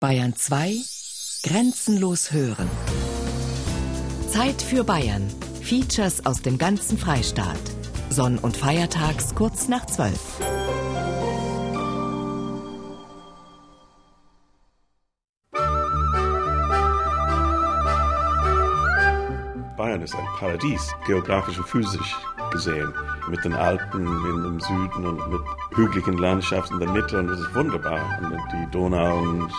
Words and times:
Bayern 0.00 0.34
2 0.34 0.76
Grenzenlos 1.42 2.32
hören. 2.32 2.70
Zeit 4.30 4.62
für 4.62 4.82
Bayern. 4.82 5.28
Features 5.60 6.24
aus 6.24 6.40
dem 6.40 6.56
ganzen 6.56 6.96
Freistaat. 6.96 7.60
Sonn- 8.08 8.38
und 8.38 8.56
Feiertags 8.56 9.34
kurz 9.34 9.68
nach 9.68 9.84
12. 9.84 10.18
Bayern 19.76 20.00
ist 20.00 20.14
ein 20.14 20.26
Paradies, 20.38 20.94
geografisch 21.06 21.58
und 21.58 21.68
physisch 21.68 22.16
gesehen, 22.50 22.92
mit 23.28 23.44
den 23.44 23.52
Alpen 23.52 24.06
im 24.06 24.60
Süden 24.60 25.06
und 25.06 25.30
mit 25.30 25.40
hügeligen 25.74 26.18
Landschaften 26.18 26.74
in 26.74 26.80
der 26.80 26.90
Mitte 26.90 27.18
und 27.18 27.28
das 27.28 27.40
ist 27.40 27.54
wunderbar. 27.54 28.00
Und 28.22 28.32
die 28.52 28.70
Donau 28.70 29.18
und 29.18 29.52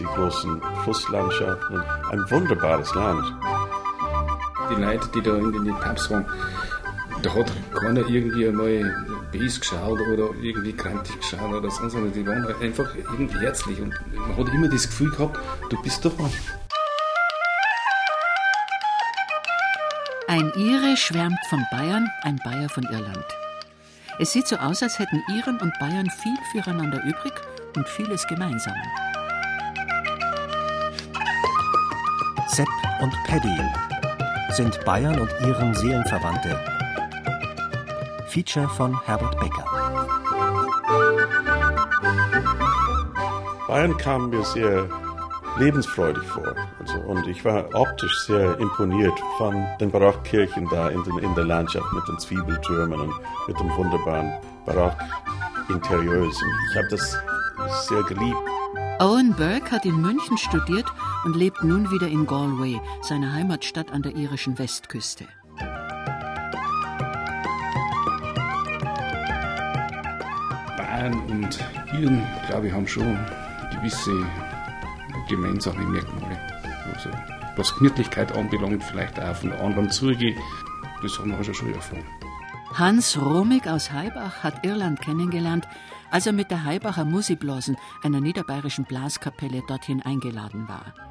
die 0.00 0.04
großen 0.04 0.60
Flusslandschaften, 0.82 1.82
ein 2.10 2.30
wunderbares 2.30 2.94
Land. 2.94 3.34
Die 4.70 4.80
Leute, 4.80 5.08
die 5.14 5.20
da 5.20 5.36
in 5.36 5.52
den 5.52 5.74
Pubs 5.74 6.10
waren, 6.10 6.26
da 7.22 7.34
hat 7.34 7.52
keiner 7.74 8.06
irgendwie 8.08 8.48
einmal 8.48 9.28
Base 9.30 9.60
geschaut 9.60 10.00
oder 10.12 10.30
irgendwie 10.40 10.72
krantig 10.72 11.20
geschaut 11.20 11.52
oder 11.52 11.70
sonst 11.70 11.94
was. 11.94 12.12
Die 12.12 12.26
waren 12.26 12.46
einfach 12.62 12.88
irgendwie 12.94 13.38
herzlich 13.40 13.80
und 13.80 13.94
man 14.14 14.36
hat 14.36 14.54
immer 14.54 14.68
das 14.68 14.86
Gefühl 14.86 15.10
gehabt, 15.10 15.38
du 15.68 15.82
bist 15.82 16.02
doch 16.04 16.16
mal. 16.18 16.30
Ein 20.28 20.50
Ire 20.56 20.96
schwärmt 20.96 21.38
von 21.50 21.62
Bayern, 21.70 22.08
ein 22.22 22.36
Bayer 22.36 22.68
von 22.68 22.84
Irland. 22.84 23.26
Es 24.18 24.32
sieht 24.32 24.46
so 24.46 24.56
aus, 24.56 24.82
als 24.82 24.98
hätten 24.98 25.22
Iren 25.28 25.58
und 25.58 25.78
Bayern 25.78 26.08
viel 26.08 26.36
füreinander 26.52 27.02
übrig 27.04 27.32
und 27.76 27.88
vieles 27.88 28.26
gemeinsam. 28.28 28.76
Sepp 32.60 32.68
und 33.00 33.14
Paddy 33.26 33.56
sind 34.50 34.84
Bayern 34.84 35.18
und 35.18 35.30
Iren 35.40 35.72
Seelenverwandte. 35.72 36.60
Feature 38.26 38.68
von 38.68 39.00
Herbert 39.06 39.34
Becker. 39.40 39.64
Bayern 43.66 43.96
kam 43.96 44.28
mir 44.28 44.44
sehr 44.44 44.86
lebensfreudig 45.58 46.22
vor. 46.24 46.54
Also, 46.80 46.98
und 46.98 47.26
ich 47.28 47.42
war 47.46 47.64
optisch 47.72 48.26
sehr 48.26 48.58
imponiert 48.58 49.18
von 49.38 49.66
den 49.80 49.90
Barockkirchen 49.90 50.68
da 50.70 50.90
in, 50.90 51.02
den, 51.04 51.16
in 51.16 51.34
der 51.34 51.44
Landschaft 51.44 51.90
mit 51.94 52.06
den 52.08 52.18
Zwiebeltürmen 52.18 53.00
und 53.00 53.14
mit 53.48 53.58
dem 53.58 53.74
wunderbaren 53.74 54.34
Barockinterieurs. 54.66 56.36
Ich 56.70 56.76
habe 56.76 56.88
das 56.90 57.16
sehr 57.88 58.02
geliebt. 58.02 58.36
Owen 58.98 59.34
Burke 59.34 59.70
hat 59.70 59.86
in 59.86 59.98
München 59.98 60.36
studiert 60.36 60.84
und 61.24 61.36
lebt 61.36 61.62
nun 61.62 61.90
wieder 61.90 62.08
in 62.08 62.26
Galway, 62.26 62.80
seiner 63.02 63.32
Heimatstadt 63.32 63.90
an 63.90 64.02
der 64.02 64.14
irischen 64.16 64.58
Westküste. 64.58 65.26
Bayern 70.76 71.20
und 71.28 71.58
Iren, 71.92 72.22
glaube 72.46 72.68
ich, 72.68 72.72
haben 72.72 72.86
schon 72.86 73.18
gewisse 73.74 74.26
gemeinsame 75.28 75.84
Merkmale. 75.86 76.38
Also, 76.92 77.10
was 77.56 77.74
Gemütlichkeit 77.76 78.32
anbelangt, 78.32 78.82
vielleicht 78.82 79.18
auch 79.20 79.34
von 79.36 79.52
anderen 79.52 79.90
Züge, 79.90 80.34
das 81.02 81.18
haben 81.18 81.30
wir 81.30 81.44
schon 81.44 81.54
schon 81.54 81.74
erfahren. 81.74 82.04
Hans 82.74 83.18
Romig 83.20 83.66
aus 83.66 83.90
Heibach 83.90 84.44
hat 84.44 84.64
Irland 84.64 85.00
kennengelernt, 85.00 85.66
als 86.10 86.26
er 86.26 86.32
mit 86.32 86.50
der 86.50 86.64
Heibacher 86.64 87.04
Musiblasen, 87.04 87.76
einer 88.02 88.20
niederbayerischen 88.20 88.84
Blaskapelle, 88.84 89.62
dorthin 89.66 90.02
eingeladen 90.02 90.68
war. 90.68 91.09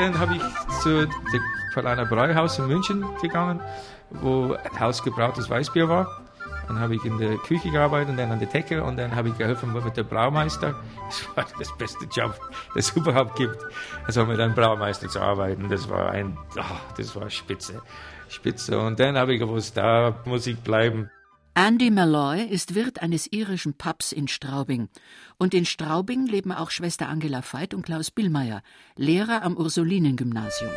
Dann 0.00 0.18
habe 0.18 0.34
ich 0.34 0.42
zu 0.80 1.06
dem 1.06 1.42
Verleiner 1.74 2.06
Bräuhaus 2.06 2.58
in 2.58 2.68
München 2.68 3.04
gegangen, 3.20 3.60
wo 4.08 4.54
ein 4.54 4.80
hausgebrautes 4.80 5.50
Weißbier 5.50 5.90
war. 5.90 6.22
Dann 6.66 6.80
habe 6.80 6.94
ich 6.94 7.04
in 7.04 7.18
der 7.18 7.36
Küche 7.36 7.70
gearbeitet 7.70 8.08
und 8.08 8.16
dann 8.16 8.32
an 8.32 8.38
der 8.38 8.48
Decke 8.48 8.82
und 8.82 8.96
dann 8.96 9.14
habe 9.14 9.28
ich 9.28 9.36
geholfen 9.36 9.74
mit 9.74 9.94
dem 9.98 10.06
Braumeister. 10.06 10.74
Das 11.06 11.36
war 11.36 11.58
das 11.58 11.76
beste 11.76 12.06
Job, 12.06 12.40
das 12.74 12.88
es 12.88 12.96
überhaupt 12.96 13.36
gibt. 13.36 13.58
Also 14.06 14.24
mit 14.24 14.40
einem 14.40 14.54
Braumeister 14.54 15.06
zu 15.08 15.20
arbeiten, 15.20 15.68
das 15.68 15.86
war 15.90 16.12
ein, 16.12 16.38
oh, 16.56 16.62
das 16.96 17.14
war 17.14 17.28
spitze, 17.28 17.82
spitze. 18.30 18.78
Und 18.78 18.98
dann 18.98 19.18
habe 19.18 19.34
ich 19.34 19.40
gewusst, 19.40 19.76
da 19.76 20.14
muss 20.24 20.46
ich 20.46 20.58
bleiben. 20.60 21.10
Andy 21.54 21.90
Malloy 21.90 22.44
ist 22.44 22.76
Wirt 22.76 23.02
eines 23.02 23.26
irischen 23.32 23.74
Pubs 23.74 24.12
in 24.12 24.28
Straubing. 24.28 24.88
Und 25.36 25.52
in 25.52 25.66
Straubing 25.66 26.26
leben 26.26 26.52
auch 26.52 26.70
Schwester 26.70 27.08
Angela 27.08 27.42
Veit 27.42 27.74
und 27.74 27.82
Klaus 27.82 28.12
Billmeier, 28.12 28.62
Lehrer 28.96 29.42
am 29.42 29.56
Ursulinen-Gymnasium. 29.56 30.70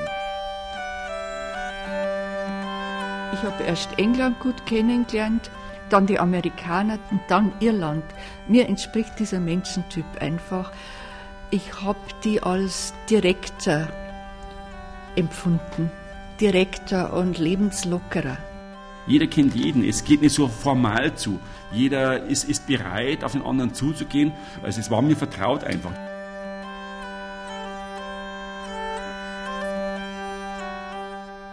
Ich 3.33 3.43
habe 3.43 3.63
erst 3.63 3.99
England 3.99 4.39
gut 4.39 4.65
kennengelernt, 4.65 5.51
dann 5.91 6.07
die 6.07 6.19
Amerikaner 6.19 6.97
und 7.11 7.21
dann 7.27 7.53
Irland. 7.59 8.03
Mir 8.47 8.67
entspricht 8.67 9.19
dieser 9.19 9.39
Menschentyp 9.39 10.05
einfach. 10.19 10.71
Ich 11.51 11.81
habe 11.83 11.99
die 12.23 12.41
als 12.41 12.95
direkter 13.11 13.93
empfunden, 15.15 15.91
direkter 16.39 17.13
und 17.13 17.37
lebenslockerer. 17.37 18.37
Jeder 19.05 19.27
kennt 19.27 19.55
jeden. 19.55 19.83
Es 19.83 20.03
geht 20.03 20.21
nicht 20.21 20.33
so 20.33 20.47
formal 20.47 21.15
zu. 21.15 21.39
Jeder 21.71 22.23
ist, 22.25 22.45
ist 22.45 22.67
bereit, 22.67 23.23
auf 23.23 23.33
den 23.33 23.41
anderen 23.41 23.73
zuzugehen. 23.73 24.31
Also 24.61 24.79
es 24.79 24.89
war 24.89 25.01
mir 25.01 25.15
vertraut 25.17 25.63
einfach. 25.63 25.93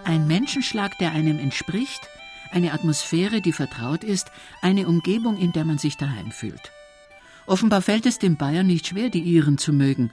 Ein 0.05 0.27
Menschenschlag, 0.27 0.97
der 0.99 1.13
einem 1.13 1.39
entspricht, 1.39 2.09
eine 2.53 2.73
Atmosphäre, 2.73 3.41
die 3.41 3.53
vertraut 3.53 4.03
ist, 4.03 4.31
eine 4.61 4.89
Umgebung, 4.89 5.37
in 5.37 5.53
der 5.53 5.65
man 5.65 5.79
sich 5.79 5.97
daheim 5.97 6.33
fühlt. 6.33 6.73
Offenbar 7.47 7.83
fällt 7.83 8.07
es 8.07 8.19
den 8.19 8.37
Bayern 8.37 8.67
nicht 8.67 8.89
schwer, 8.89 9.09
die 9.11 9.23
Iren 9.23 9.59
zu 9.59 9.73
mögen. 9.73 10.13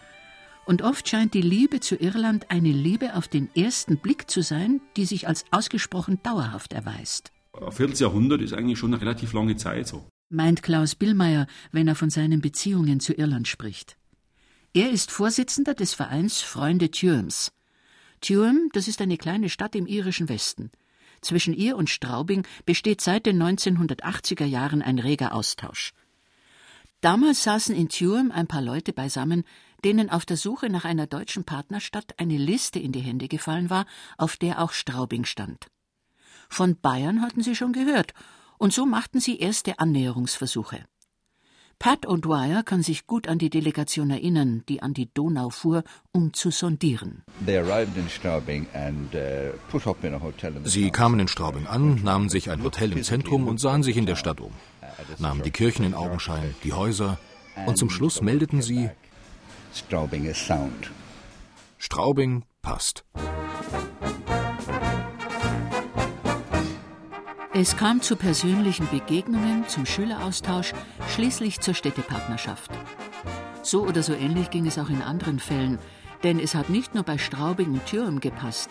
Und 0.68 0.82
oft 0.82 1.08
scheint 1.08 1.34
die 1.34 1.42
Liebe 1.42 1.80
zu 1.80 1.96
Irland 1.96 2.52
eine 2.52 2.74
Liebe 2.74 3.16
auf 3.16 3.30
den 3.30 3.50
ersten 3.56 4.00
Blick 4.00 4.30
zu 4.30 4.42
sein, 4.44 4.82
die 4.98 5.06
sich 5.06 5.26
als 5.26 5.46
ausgesprochen 5.50 6.20
dauerhaft 6.24 6.74
erweist. 6.74 7.32
Ein 7.54 7.72
Vierteljahrhundert 7.72 8.42
ist 8.42 8.52
eigentlich 8.52 8.78
schon 8.78 8.94
eine 8.94 9.02
relativ 9.02 9.32
lange 9.32 9.56
Zeit 9.56 9.88
so. 9.88 10.10
Meint 10.28 10.64
Klaus 10.64 10.96
Billmeier, 10.96 11.48
wenn 11.72 11.88
er 11.88 11.96
von 11.96 12.10
seinen 12.10 12.42
Beziehungen 12.42 13.00
zu 13.00 13.14
Irland 13.14 13.48
spricht. 13.48 13.96
Er 14.74 14.92
ist 14.92 15.10
Vorsitzender 15.10 15.74
des 15.74 15.94
Vereins 15.94 16.42
Freunde 16.42 16.92
Tuams. 16.92 17.54
Tuam, 18.20 18.70
das 18.74 18.90
ist 18.90 19.00
eine 19.00 19.16
kleine 19.16 19.48
Stadt 19.48 19.74
im 19.74 19.88
irischen 19.88 20.28
Westen. 20.28 20.72
Zwischen 21.22 21.54
ihr 21.54 21.78
und 21.78 21.90
Straubing 21.90 22.46
besteht 22.66 23.00
seit 23.00 23.26
den 23.26 23.42
1980er 23.42 24.46
Jahren 24.46 24.82
ein 24.82 25.00
reger 25.00 25.34
Austausch. 25.34 25.94
Damals 27.00 27.44
saßen 27.44 27.76
in 27.76 27.90
Tuam 27.90 28.32
ein 28.32 28.48
paar 28.48 28.62
Leute 28.62 28.92
beisammen, 28.92 29.46
denen 29.84 30.10
auf 30.10 30.26
der 30.26 30.38
Suche 30.38 30.70
nach 30.70 30.86
einer 30.86 31.08
deutschen 31.08 31.44
Partnerstadt 31.44 32.14
eine 32.18 32.38
Liste 32.38 32.80
in 32.80 32.92
die 32.92 33.02
Hände 33.02 33.28
gefallen 33.28 33.70
war, 33.70 33.86
auf 34.18 34.38
der 34.38 34.62
auch 34.62 34.72
Straubing 34.72 35.26
stand. 35.26 35.68
Von 36.50 36.80
Bayern 36.80 37.22
hatten 37.22 37.42
sie 37.42 37.56
schon 37.56 37.74
gehört, 37.74 38.14
und 38.58 38.74
so 38.74 38.86
machten 38.86 39.20
sie 39.20 39.38
erste 39.40 39.80
Annäherungsversuche. 39.80 40.86
Pat 41.80 42.08
O'Dwyer 42.08 42.64
kann 42.64 42.82
sich 42.82 43.06
gut 43.06 43.28
an 43.28 43.38
die 43.38 43.52
Delegation 43.52 44.10
erinnern, 44.10 44.64
die 44.68 44.82
an 44.82 44.96
die 44.96 45.14
Donau 45.14 45.52
fuhr, 45.52 45.84
um 46.12 46.34
zu 46.34 46.50
sondieren. 46.50 47.24
Sie 50.64 50.92
kamen 50.92 51.20
in 51.20 51.28
Straubing 51.28 51.68
an, 51.68 52.02
nahmen 52.04 52.30
sich 52.30 52.50
ein 52.50 52.64
Hotel 52.64 52.94
im 52.94 53.04
Zentrum 53.04 53.48
und 53.48 53.60
sahen 53.60 53.84
sich 53.84 53.96
in 53.96 54.08
der 54.08 54.16
Stadt 54.16 54.42
um, 54.42 54.52
nahmen 55.20 55.44
die 55.44 55.52
Kirchen 55.52 55.86
in 55.86 55.94
Augenschein, 55.94 56.56
die 56.64 56.74
Häuser 56.74 57.20
und 57.68 57.78
zum 57.78 57.92
Schluss 57.92 58.24
meldeten 58.24 58.64
sie, 58.64 58.90
Straubing 61.78 62.44
passt. 62.62 63.06
Es 67.54 67.78
kam 67.78 68.02
zu 68.02 68.16
persönlichen 68.16 68.88
Begegnungen, 68.90 69.68
zum 69.68 69.86
Schüleraustausch, 69.86 70.74
schließlich 71.10 71.60
zur 71.60 71.74
Städtepartnerschaft. 71.74 72.72
So 73.64 73.84
oder 73.84 74.04
so 74.04 74.14
ähnlich 74.14 74.50
ging 74.50 74.66
es 74.66 74.78
auch 74.80 74.90
in 74.90 75.02
anderen 75.02 75.40
Fällen, 75.40 75.80
denn 76.24 76.40
es 76.40 76.56
hat 76.56 76.70
nicht 76.70 76.96
nur 76.96 77.04
bei 77.04 77.18
Straubing 77.18 77.74
und 77.74 77.86
Thürm 77.86 78.20
gepasst. 78.20 78.70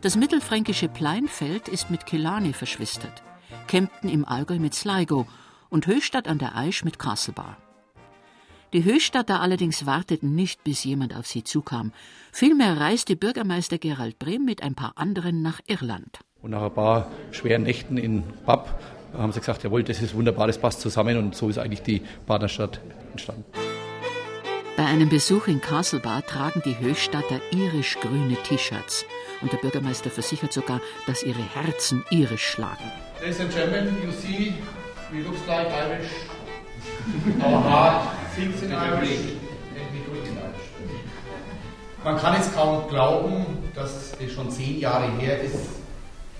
Das 0.00 0.16
mittelfränkische 0.16 0.88
Pleinfeld 0.88 1.68
ist 1.68 1.90
mit 1.90 2.06
Killarney 2.06 2.52
verschwistert, 2.52 3.22
Kempten 3.66 4.08
im 4.08 4.24
Allgäu 4.24 4.58
mit 4.58 4.74
Sligo 4.74 5.26
und 5.68 5.86
Höchstadt 5.86 6.28
an 6.28 6.38
der 6.38 6.56
Aisch 6.56 6.84
mit 6.84 6.98
Castlebar. 6.98 7.56
Die 8.74 8.84
Höchstadter 8.84 9.40
allerdings 9.40 9.86
warteten 9.86 10.34
nicht, 10.34 10.62
bis 10.62 10.84
jemand 10.84 11.16
auf 11.16 11.26
sie 11.26 11.42
zukam. 11.42 11.92
Vielmehr 12.32 12.78
reiste 12.78 13.16
Bürgermeister 13.16 13.78
Gerald 13.78 14.18
Brehm 14.18 14.44
mit 14.44 14.62
ein 14.62 14.74
paar 14.74 14.92
anderen 14.96 15.40
nach 15.40 15.60
Irland. 15.66 16.18
Und 16.42 16.50
nach 16.50 16.62
ein 16.62 16.74
paar 16.74 17.10
schweren 17.30 17.62
Nächten 17.62 17.96
in 17.96 18.24
Pub 18.44 18.68
haben 19.16 19.32
sie 19.32 19.40
gesagt, 19.40 19.64
jawohl, 19.64 19.84
das 19.84 20.02
ist 20.02 20.14
wunderbar, 20.14 20.48
das 20.48 20.58
passt 20.58 20.82
zusammen 20.82 21.16
und 21.16 21.34
so 21.34 21.48
ist 21.48 21.56
eigentlich 21.56 21.80
die 21.80 22.02
Partnerstadt 22.26 22.80
entstanden. 23.10 23.44
Bei 24.76 24.84
einem 24.84 25.08
Besuch 25.08 25.48
in 25.48 25.62
Castlebar 25.62 26.24
tragen 26.26 26.62
die 26.64 26.78
Höchstadter 26.78 27.40
irisch-grüne 27.50 28.36
T-Shirts. 28.44 29.06
Und 29.40 29.50
der 29.50 29.58
Bürgermeister 29.58 30.10
versichert 30.10 30.52
sogar, 30.52 30.82
dass 31.06 31.22
ihre 31.22 31.42
Herzen 31.54 32.04
irisch 32.10 32.46
schlagen. 32.46 32.84
Ladies 33.20 33.40
and 33.40 33.50
gentlemen, 33.50 33.96
you 34.04 34.12
see, 34.12 34.52
we 35.10 35.22
look 35.22 35.34
like 35.48 35.68
Irish. 35.68 36.10
Our 37.40 37.62
heart 37.64 38.27
thinks 38.38 38.62
in 38.62 38.70
Irish. 38.70 39.36
Man 42.04 42.16
kann 42.16 42.40
es 42.40 42.54
kaum 42.54 42.88
glauben, 42.88 43.44
dass 43.74 44.12
es 44.20 44.32
schon 44.32 44.50
zehn 44.50 44.78
Jahre 44.78 45.10
her 45.18 45.42
ist, 45.42 45.56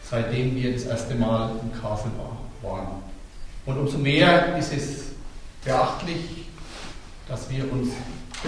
seitdem 0.09 0.55
wir 0.55 0.73
das 0.73 0.85
erste 0.85 1.15
Mal 1.17 1.51
in 1.63 1.73
Castlebar 1.73 2.39
waren. 2.63 3.03
Und 3.67 3.79
umso 3.79 3.99
mehr 3.99 4.57
ist 4.57 4.73
es 4.73 5.07
beachtlich, 5.65 6.47
dass 7.27 7.51
wir 7.51 7.71
uns 7.71 7.89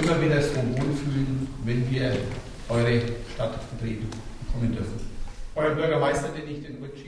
immer 0.01 0.23
wieder 0.23 0.41
so 0.41 0.57
wohlfühlen, 0.57 1.49
wenn 1.65 1.91
wir 1.91 2.17
eure 2.69 3.03
Stadt 3.35 3.59
vertreten 3.69 4.09
kommen 4.53 4.73
dürfen. 4.73 5.10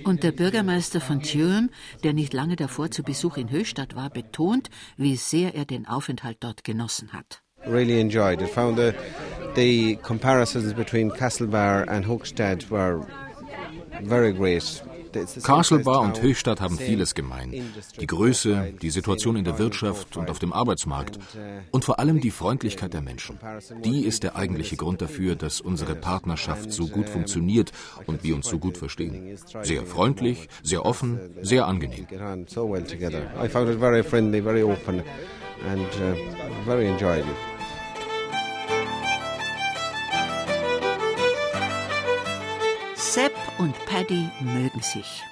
Und 0.04 0.22
der 0.22 0.32
Bürgermeister 0.32 1.00
von 1.00 1.22
Tuam, 1.22 1.70
der 2.02 2.12
nicht 2.12 2.32
lange 2.32 2.56
davor 2.56 2.90
zu 2.90 3.02
Besuch 3.02 3.36
in 3.36 3.50
Höchstadt 3.50 3.94
war, 3.94 4.10
betont, 4.10 4.68
wie 4.96 5.16
sehr 5.16 5.54
er 5.54 5.64
den 5.64 5.86
Aufenthalt 5.86 6.38
dort 6.40 6.64
genossen 6.64 7.12
hat. 7.12 7.42
Really 7.66 8.00
enjoyed 8.00 8.42
it. 8.42 8.48
Found 8.50 8.76
the, 8.76 8.92
the 9.54 9.96
comparisons 10.02 10.74
between 10.74 11.10
Castlebar 11.10 11.88
and 11.88 12.06
Hochstadt 12.06 12.68
were 12.70 13.06
very 14.02 14.32
great. 14.32 14.82
Castlebar 15.42 16.00
und 16.00 16.20
Höchstadt 16.22 16.60
haben 16.60 16.78
vieles 16.78 17.14
gemein. 17.14 17.52
Die 18.00 18.06
Größe, 18.06 18.74
die 18.80 18.90
Situation 18.90 19.36
in 19.36 19.44
der 19.44 19.58
Wirtschaft 19.58 20.16
und 20.16 20.30
auf 20.30 20.38
dem 20.38 20.52
Arbeitsmarkt 20.52 21.18
und 21.70 21.84
vor 21.84 21.98
allem 21.98 22.20
die 22.20 22.30
Freundlichkeit 22.30 22.92
der 22.92 23.02
Menschen. 23.02 23.38
Die 23.84 24.04
ist 24.04 24.22
der 24.22 24.36
eigentliche 24.36 24.76
Grund 24.76 25.02
dafür, 25.02 25.36
dass 25.36 25.60
unsere 25.60 25.94
Partnerschaft 25.94 26.72
so 26.72 26.86
gut 26.86 27.08
funktioniert 27.08 27.72
und 28.06 28.24
wir 28.24 28.34
uns 28.34 28.48
so 28.48 28.58
gut 28.58 28.76
verstehen. 28.76 29.36
Sehr 29.62 29.84
freundlich, 29.84 30.48
sehr 30.62 30.84
offen, 30.84 31.20
sehr 31.42 31.66
angenehm. 31.66 32.06
I 32.12 33.48
found 33.48 33.68
it 33.68 33.78
very 33.78 34.02
friendly, 34.02 34.42
very 34.42 34.62
open 34.62 35.02
and 35.68 35.88
uh, 36.00 36.64
very 36.64 36.88
enjoyable. 36.88 37.34
Sepp 43.04 43.34
und 43.58 43.74
Paddy 43.86 44.30
mögen 44.40 44.80
sich. 44.80 45.24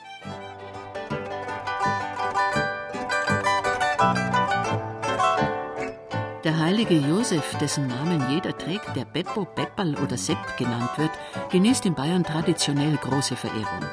Der 6.42 6.58
heilige 6.58 6.94
Josef, 6.94 7.56
dessen 7.58 7.86
Namen 7.86 8.28
jeder 8.28 8.58
trägt, 8.58 8.94
der 8.96 9.04
Beppo, 9.04 9.46
Bepperl 9.54 9.94
oder 9.98 10.18
Sepp 10.18 10.56
genannt 10.58 10.90
wird, 10.96 11.12
genießt 11.52 11.86
in 11.86 11.94
Bayern 11.94 12.24
traditionell 12.24 12.96
große 12.96 13.36
Verehrung. 13.36 13.84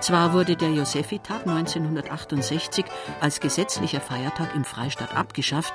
Zwar 0.00 0.32
wurde 0.32 0.56
der 0.56 0.70
Josefitag 0.70 1.46
1968 1.46 2.86
als 3.20 3.38
gesetzlicher 3.38 4.00
Feiertag 4.00 4.56
im 4.56 4.64
Freistaat 4.64 5.14
abgeschafft, 5.14 5.74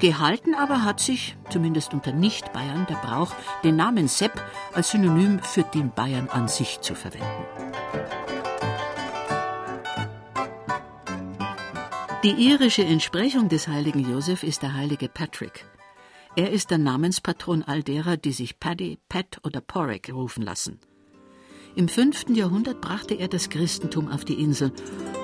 Gehalten 0.00 0.54
aber 0.54 0.84
hat 0.84 1.00
sich, 1.00 1.36
zumindest 1.50 1.94
unter 1.94 2.12
Nicht-Bayern, 2.12 2.86
der 2.86 2.96
Brauch, 2.96 3.32
den 3.64 3.76
Namen 3.76 4.08
Sepp 4.08 4.32
als 4.74 4.90
Synonym 4.90 5.40
für 5.42 5.62
den 5.62 5.90
Bayern 5.90 6.28
an 6.28 6.48
sich 6.48 6.80
zu 6.80 6.94
verwenden. 6.94 7.46
Die 12.24 12.32
irische 12.32 12.84
Entsprechung 12.84 13.48
des 13.48 13.68
heiligen 13.68 14.10
Josef 14.10 14.42
ist 14.42 14.62
der 14.62 14.74
heilige 14.74 15.08
Patrick. 15.08 15.64
Er 16.34 16.50
ist 16.50 16.70
der 16.70 16.78
Namenspatron 16.78 17.62
all 17.62 17.82
derer, 17.82 18.16
die 18.16 18.32
sich 18.32 18.58
Paddy, 18.58 18.98
Pat 19.08 19.40
oder 19.44 19.60
Porrick 19.60 20.12
rufen 20.12 20.42
lassen. 20.42 20.80
Im 21.76 21.88
5. 21.88 22.30
Jahrhundert 22.30 22.80
brachte 22.80 23.12
er 23.16 23.28
das 23.28 23.50
Christentum 23.50 24.08
auf 24.08 24.24
die 24.24 24.40
Insel 24.42 24.72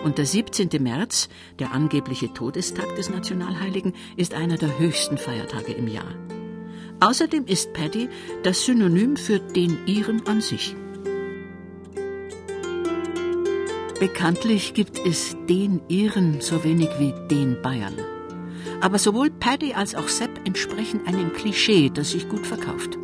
und 0.04 0.18
der 0.18 0.26
17. 0.26 0.68
März, 0.82 1.30
der 1.58 1.72
angebliche 1.72 2.34
Todestag 2.34 2.94
des 2.94 3.08
Nationalheiligen, 3.08 3.94
ist 4.18 4.34
einer 4.34 4.58
der 4.58 4.78
höchsten 4.78 5.16
Feiertage 5.16 5.72
im 5.72 5.88
Jahr. 5.88 6.14
Außerdem 7.00 7.46
ist 7.46 7.72
Paddy 7.72 8.10
das 8.42 8.66
Synonym 8.66 9.16
für 9.16 9.38
den 9.38 9.78
Iren 9.86 10.26
an 10.26 10.42
sich. 10.42 10.76
Bekanntlich 13.98 14.74
gibt 14.74 14.98
es 15.06 15.34
den 15.48 15.80
Iren 15.88 16.42
so 16.42 16.64
wenig 16.64 16.90
wie 16.98 17.14
den 17.28 17.62
Bayern. 17.62 17.96
Aber 18.82 18.98
sowohl 18.98 19.30
Paddy 19.30 19.72
als 19.72 19.94
auch 19.94 20.08
Sepp 20.08 20.46
entsprechen 20.46 21.06
einem 21.06 21.32
Klischee, 21.32 21.88
das 21.88 22.10
sich 22.10 22.28
gut 22.28 22.46
verkauft. 22.46 22.98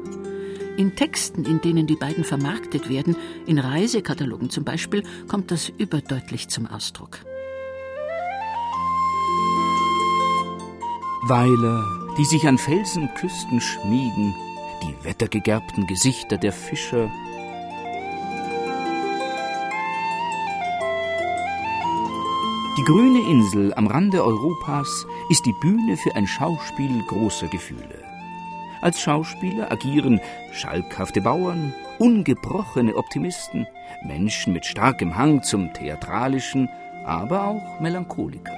In 0.79 0.95
Texten, 0.95 1.45
in 1.45 1.61
denen 1.61 1.89
die 1.89 1.97
beiden 1.97 2.23
vermarktet 2.23 2.89
werden, 2.89 3.17
in 3.47 3.59
Reisekatalogen 3.59 4.49
zum 4.49 4.63
Beispiel, 4.63 5.03
kommt 5.27 5.51
das 5.51 5.69
überdeutlich 5.69 6.47
zum 6.51 6.67
Ausdruck. 6.67 7.19
Weiler, 11.25 11.85
die 12.17 12.25
sich 12.25 12.47
an 12.47 12.59
Felsenküsten 12.59 13.61
schmiegen, 13.61 14.37
die 14.85 15.05
wettergegerbten 15.05 15.89
Gesichter 15.89 16.37
der 16.37 16.53
Fischer, 16.53 17.11
Die 22.79 22.85
grüne 22.85 23.19
Insel 23.29 23.75
am 23.75 23.89
Rande 23.89 24.25
Europas 24.25 25.05
ist 25.29 25.45
die 25.47 25.53
Bühne 25.53 25.97
für 25.97 26.15
ein 26.15 26.29
Schauspiel 26.29 27.03
großer 27.09 27.49
Gefühle. 27.49 28.08
Als 28.81 29.01
Schauspieler 29.01 29.73
agieren 29.73 30.21
schalkhafte 30.53 31.21
Bauern, 31.21 31.75
ungebrochene 31.99 32.95
Optimisten, 32.95 33.67
Menschen 34.05 34.53
mit 34.53 34.67
starkem 34.67 35.17
Hang 35.17 35.43
zum 35.43 35.73
Theatralischen, 35.73 36.69
aber 37.05 37.45
auch 37.45 37.81
Melancholiker. 37.81 38.57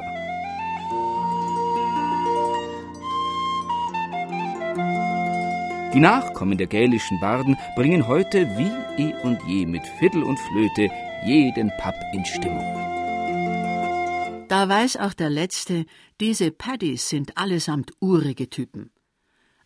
Die 5.92 6.00
Nachkommen 6.00 6.56
der 6.56 6.68
gälischen 6.68 7.18
Barden 7.18 7.56
bringen 7.74 8.06
heute 8.06 8.46
wie 8.56 9.02
eh 9.02 9.14
und 9.24 9.40
je 9.48 9.66
mit 9.66 9.84
Fiddle 9.98 10.24
und 10.24 10.38
Flöte 10.38 10.88
jeden 11.24 11.72
Pub 11.78 11.94
in 12.12 12.24
Stimmung. 12.24 12.64
Da 14.48 14.68
weiß 14.68 14.98
auch 14.98 15.14
der 15.14 15.30
Letzte, 15.30 15.86
diese 16.20 16.50
Paddies 16.52 17.08
sind 17.08 17.36
allesamt 17.36 17.92
urige 18.00 18.50
Typen. 18.50 18.90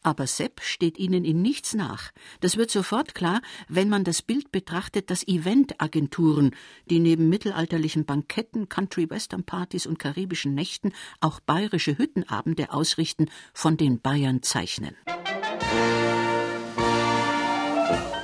Aber 0.05 0.27
Sepp 0.27 0.61
steht 0.61 0.99
ihnen 0.99 1.25
in 1.25 1.41
nichts 1.41 1.73
nach. 1.73 2.13
Das 2.41 2.59
wird 2.59 2.71
sofort 2.71 3.15
klar, 3.15 3.41
wenn 3.69 3.89
man 3.89 4.05
das 4.05 4.21
Bild 4.21 4.53
betrachtet, 4.53 5.11
dass 5.11 5.27
Eventagenturen, 5.27 6.55
die 6.91 7.01
neben 7.01 7.31
mittelalterlichen 7.31 8.05
Banketten, 8.05 8.69
Country-Western-Partys 8.69 9.87
und 9.87 9.99
karibischen 9.99 10.55
Nächten 10.55 10.93
auch 11.21 11.41
bayerische 11.41 11.97
Hüttenabende 11.97 12.71
ausrichten, 12.71 13.31
von 13.55 13.79
den 13.79 14.01
Bayern 14.01 14.43
zeichnen. 14.43 14.95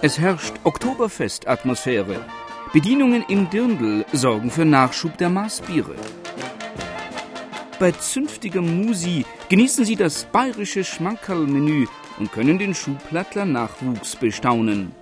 Es 0.02 0.18
herrscht 0.18 0.54
Oktoberfest-Atmosphäre. 0.64 2.26
Bedienungen 2.74 3.24
im 3.28 3.48
Dirndl 3.48 4.04
sorgen 4.12 4.50
für 4.50 4.66
Nachschub 4.66 5.16
der 5.16 5.30
Maßbiere. 5.30 5.96
Bei 7.80 7.92
zünftiger 7.92 8.60
Musi 8.60 9.24
genießen 9.48 9.86
Sie 9.86 9.96
das 9.96 10.26
bayerische 10.26 10.84
Schmankerl-Menü 10.84 11.86
und 12.18 12.30
können 12.30 12.58
den 12.58 12.74
Schuhplattler 12.74 13.46
Nachwuchs 13.46 14.16
bestaunen. 14.16 14.92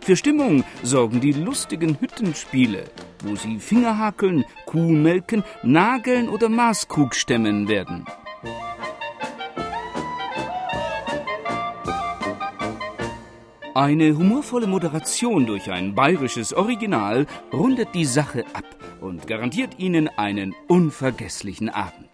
Für 0.00 0.16
Stimmung 0.16 0.64
sorgen 0.82 1.20
die 1.20 1.30
lustigen 1.30 1.96
Hüttenspiele, 2.00 2.86
wo 3.22 3.36
Sie 3.36 3.60
Fingerhakeln, 3.60 4.44
Kuhmelken, 4.66 5.44
Nageln 5.62 6.28
oder 6.28 6.48
Maßkrug 6.48 7.14
stemmen 7.14 7.68
werden. 7.68 8.04
Eine 13.76 14.16
humorvolle 14.18 14.66
Moderation 14.66 15.46
durch 15.46 15.70
ein 15.70 15.94
bayerisches 15.94 16.52
Original 16.52 17.26
rundet 17.52 17.94
die 17.94 18.04
Sache 18.04 18.44
ab 18.54 18.64
und 19.00 19.28
garantiert 19.28 19.78
Ihnen 19.78 20.08
einen 20.08 20.52
unvergesslichen 20.66 21.68
Abend. 21.68 22.13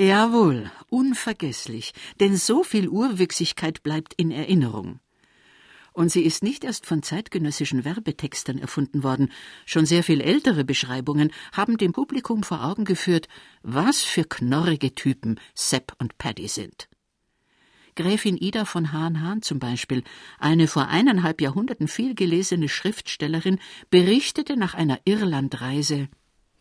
Jawohl, 0.00 0.70
unvergesslich, 0.88 1.92
denn 2.20 2.34
so 2.34 2.64
viel 2.64 2.88
Urwüchsigkeit 2.88 3.82
bleibt 3.82 4.14
in 4.14 4.30
Erinnerung. 4.30 4.98
Und 5.92 6.10
sie 6.10 6.22
ist 6.22 6.42
nicht 6.42 6.64
erst 6.64 6.86
von 6.86 7.02
zeitgenössischen 7.02 7.84
Werbetextern 7.84 8.56
erfunden 8.56 9.02
worden. 9.02 9.30
Schon 9.66 9.84
sehr 9.84 10.02
viel 10.02 10.22
ältere 10.22 10.64
Beschreibungen 10.64 11.30
haben 11.52 11.76
dem 11.76 11.92
Publikum 11.92 12.44
vor 12.44 12.64
Augen 12.64 12.86
geführt, 12.86 13.28
was 13.62 14.00
für 14.00 14.24
knorrige 14.24 14.94
Typen 14.94 15.38
Sepp 15.54 15.92
und 15.98 16.16
Paddy 16.16 16.48
sind. 16.48 16.88
Gräfin 17.94 18.38
Ida 18.38 18.64
von 18.64 18.92
Hahn-Hahn 18.92 19.42
zum 19.42 19.58
Beispiel, 19.58 20.02
eine 20.38 20.66
vor 20.66 20.88
eineinhalb 20.88 21.42
Jahrhunderten 21.42 21.88
viel 21.88 22.14
gelesene 22.14 22.70
Schriftstellerin, 22.70 23.58
berichtete 23.90 24.56
nach 24.56 24.72
einer 24.72 24.98
Irlandreise 25.04 26.08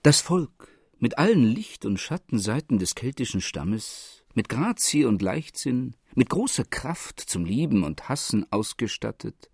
Das 0.03 0.19
Volk, 0.19 0.68
mit 0.99 1.17
allen 1.17 1.43
Licht- 1.43 1.85
und 1.85 1.99
Schattenseiten 1.99 2.79
des 2.79 2.95
keltischen 2.95 3.41
Stammes, 3.41 4.23
mit 4.33 4.49
Grazie 4.49 5.05
und 5.05 5.21
Leichtsinn, 5.21 5.95
mit 6.15 6.29
großer 6.29 6.65
Kraft 6.65 7.19
zum 7.19 7.45
Lieben 7.45 7.83
und 7.83 8.09
Hassen 8.09 8.45
ausgestattet, 8.51 9.49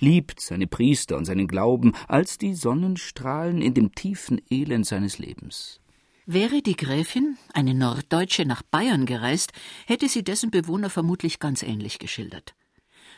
liebt 0.00 0.40
seine 0.40 0.66
Priester 0.66 1.16
und 1.16 1.24
seinen 1.24 1.46
Glauben 1.46 1.92
als 2.08 2.38
die 2.38 2.54
Sonnenstrahlen 2.54 3.60
in 3.60 3.74
dem 3.74 3.94
tiefen 3.94 4.40
Elend 4.50 4.86
seines 4.86 5.18
Lebens. 5.18 5.80
Wäre 6.26 6.62
die 6.62 6.76
Gräfin, 6.76 7.36
eine 7.52 7.74
Norddeutsche, 7.74 8.46
nach 8.46 8.62
Bayern 8.62 9.04
gereist, 9.04 9.52
hätte 9.86 10.08
sie 10.08 10.24
dessen 10.24 10.50
Bewohner 10.50 10.88
vermutlich 10.88 11.38
ganz 11.38 11.62
ähnlich 11.62 11.98
geschildert. 11.98 12.54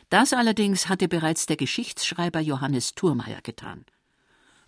Das 0.08 0.32
allerdings 0.32 0.88
hatte 0.88 1.06
bereits 1.06 1.46
der 1.46 1.56
Geschichtsschreiber 1.56 2.40
Johannes 2.40 2.94
Thurmeier 2.94 3.42
getan. 3.42 3.84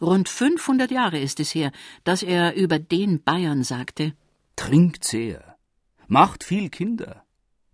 Rund 0.00 0.28
500 0.28 0.90
Jahre 0.90 1.18
ist 1.18 1.40
es 1.40 1.54
her, 1.54 1.72
dass 2.04 2.22
er 2.22 2.54
über 2.54 2.78
den 2.78 3.22
Bayern 3.22 3.64
sagte: 3.64 4.14
Trinkt 4.54 5.04
sehr, 5.04 5.56
macht 6.06 6.44
viel 6.44 6.70
Kinder, 6.70 7.24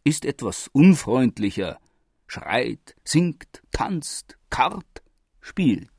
ist 0.04 0.24
etwas 0.24 0.68
unfreundlicher, 0.72 1.78
schreit, 2.26 2.96
singt, 3.04 3.62
tanzt, 3.72 4.38
karrt, 4.48 5.02
spielt. 5.40 5.90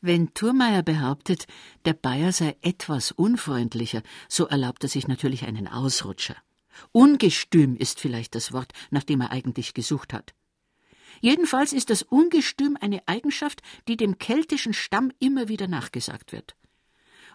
Wenn 0.00 0.32
Thurmeier 0.32 0.82
behauptet, 0.82 1.46
der 1.84 1.92
Bayer 1.92 2.32
sei 2.32 2.56
etwas 2.62 3.12
unfreundlicher, 3.12 4.02
so 4.28 4.46
erlaubt 4.46 4.82
er 4.82 4.88
sich 4.88 5.08
natürlich 5.08 5.44
einen 5.44 5.68
Ausrutscher. 5.68 6.36
Ungestüm 6.92 7.76
ist 7.76 8.00
vielleicht 8.00 8.34
das 8.34 8.52
Wort, 8.54 8.72
nach 8.90 9.04
dem 9.04 9.20
er 9.20 9.30
eigentlich 9.30 9.74
gesucht 9.74 10.14
hat. 10.14 10.32
Jedenfalls 11.20 11.72
ist 11.72 11.90
das 11.90 12.02
Ungestüm 12.02 12.76
eine 12.80 13.02
Eigenschaft, 13.06 13.62
die 13.88 13.96
dem 13.96 14.18
keltischen 14.18 14.72
Stamm 14.72 15.12
immer 15.18 15.48
wieder 15.48 15.68
nachgesagt 15.68 16.32
wird. 16.32 16.56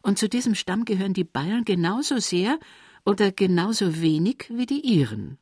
Und 0.02 0.20
zu 0.20 0.28
diesem 0.28 0.56
Stamm 0.56 0.86
gehören 0.86 1.14
die 1.14 1.24
Bayern 1.24 1.66
genauso 1.66 2.20
sehr 2.20 2.60
oder 3.06 3.32
genauso 3.32 4.02
wenig 4.02 4.46
wie 4.50 4.66
die 4.66 4.82
Iren. 4.82 5.38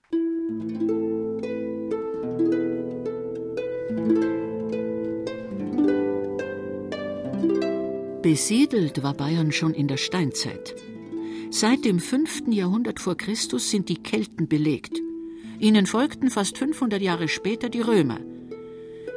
Besiedelt 8.22 9.04
war 9.04 9.14
Bayern 9.14 9.52
schon 9.52 9.74
in 9.74 9.88
der 9.88 9.98
Steinzeit. 9.98 10.76
Seit 11.50 11.86
dem 11.86 12.00
5. 12.00 12.48
Jahrhundert 12.48 13.00
vor 13.00 13.16
Christus 13.16 13.70
sind 13.70 13.90
die 13.90 14.02
Kelten 14.02 14.48
belegt. 14.48 14.98
Ihnen 15.60 15.86
folgten 15.86 16.30
fast 16.30 16.58
500 16.58 17.02
Jahre 17.02 17.28
später 17.28 17.70
die 17.70 17.82
Römer. 17.82 18.20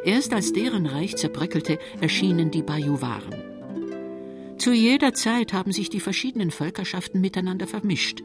Erst 0.07 0.33
als 0.33 0.53
deren 0.53 0.87
Reich 0.87 1.17
zerbröckelte, 1.17 1.81
erschienen 2.01 2.53
die 2.53 2.63
Bajuwaren. 2.63 3.35
Zu 4.57 4.73
jeder 4.73 5.15
Zeit 5.15 5.53
haben 5.53 5.73
sich 5.73 5.91
die 5.91 5.99
verschiedenen 5.99 6.53
Völkerschaften 6.53 7.21
miteinander 7.21 7.67
vermischt. 7.67 8.23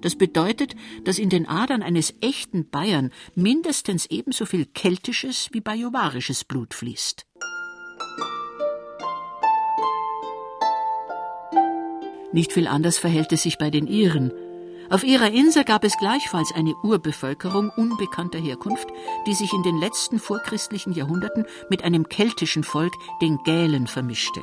Das 0.00 0.16
bedeutet, 0.16 0.74
dass 1.04 1.20
in 1.20 1.28
den 1.28 1.46
Adern 1.46 1.84
eines 1.84 2.14
echten 2.20 2.68
Bayern 2.68 3.12
mindestens 3.36 4.06
ebenso 4.06 4.44
viel 4.44 4.66
keltisches 4.66 5.50
wie 5.52 5.60
bajuwarisches 5.60 6.42
Blut 6.42 6.74
fließt. 6.74 7.24
Nicht 12.32 12.52
viel 12.52 12.66
anders 12.66 12.98
verhält 12.98 13.30
es 13.32 13.42
sich 13.42 13.56
bei 13.56 13.70
den 13.70 13.86
Iren. 13.86 14.32
Auf 14.90 15.04
ihrer 15.04 15.30
Insel 15.30 15.62
gab 15.62 15.84
es 15.84 15.96
gleichfalls 15.98 16.52
eine 16.52 16.74
Urbevölkerung 16.82 17.70
unbekannter 17.70 18.40
Herkunft, 18.40 18.88
die 19.24 19.34
sich 19.34 19.52
in 19.52 19.62
den 19.62 19.78
letzten 19.78 20.18
vorchristlichen 20.18 20.92
Jahrhunderten 20.92 21.46
mit 21.70 21.84
einem 21.84 22.08
keltischen 22.08 22.64
Volk, 22.64 22.92
den 23.22 23.38
Gälen, 23.44 23.86
vermischte. 23.86 24.42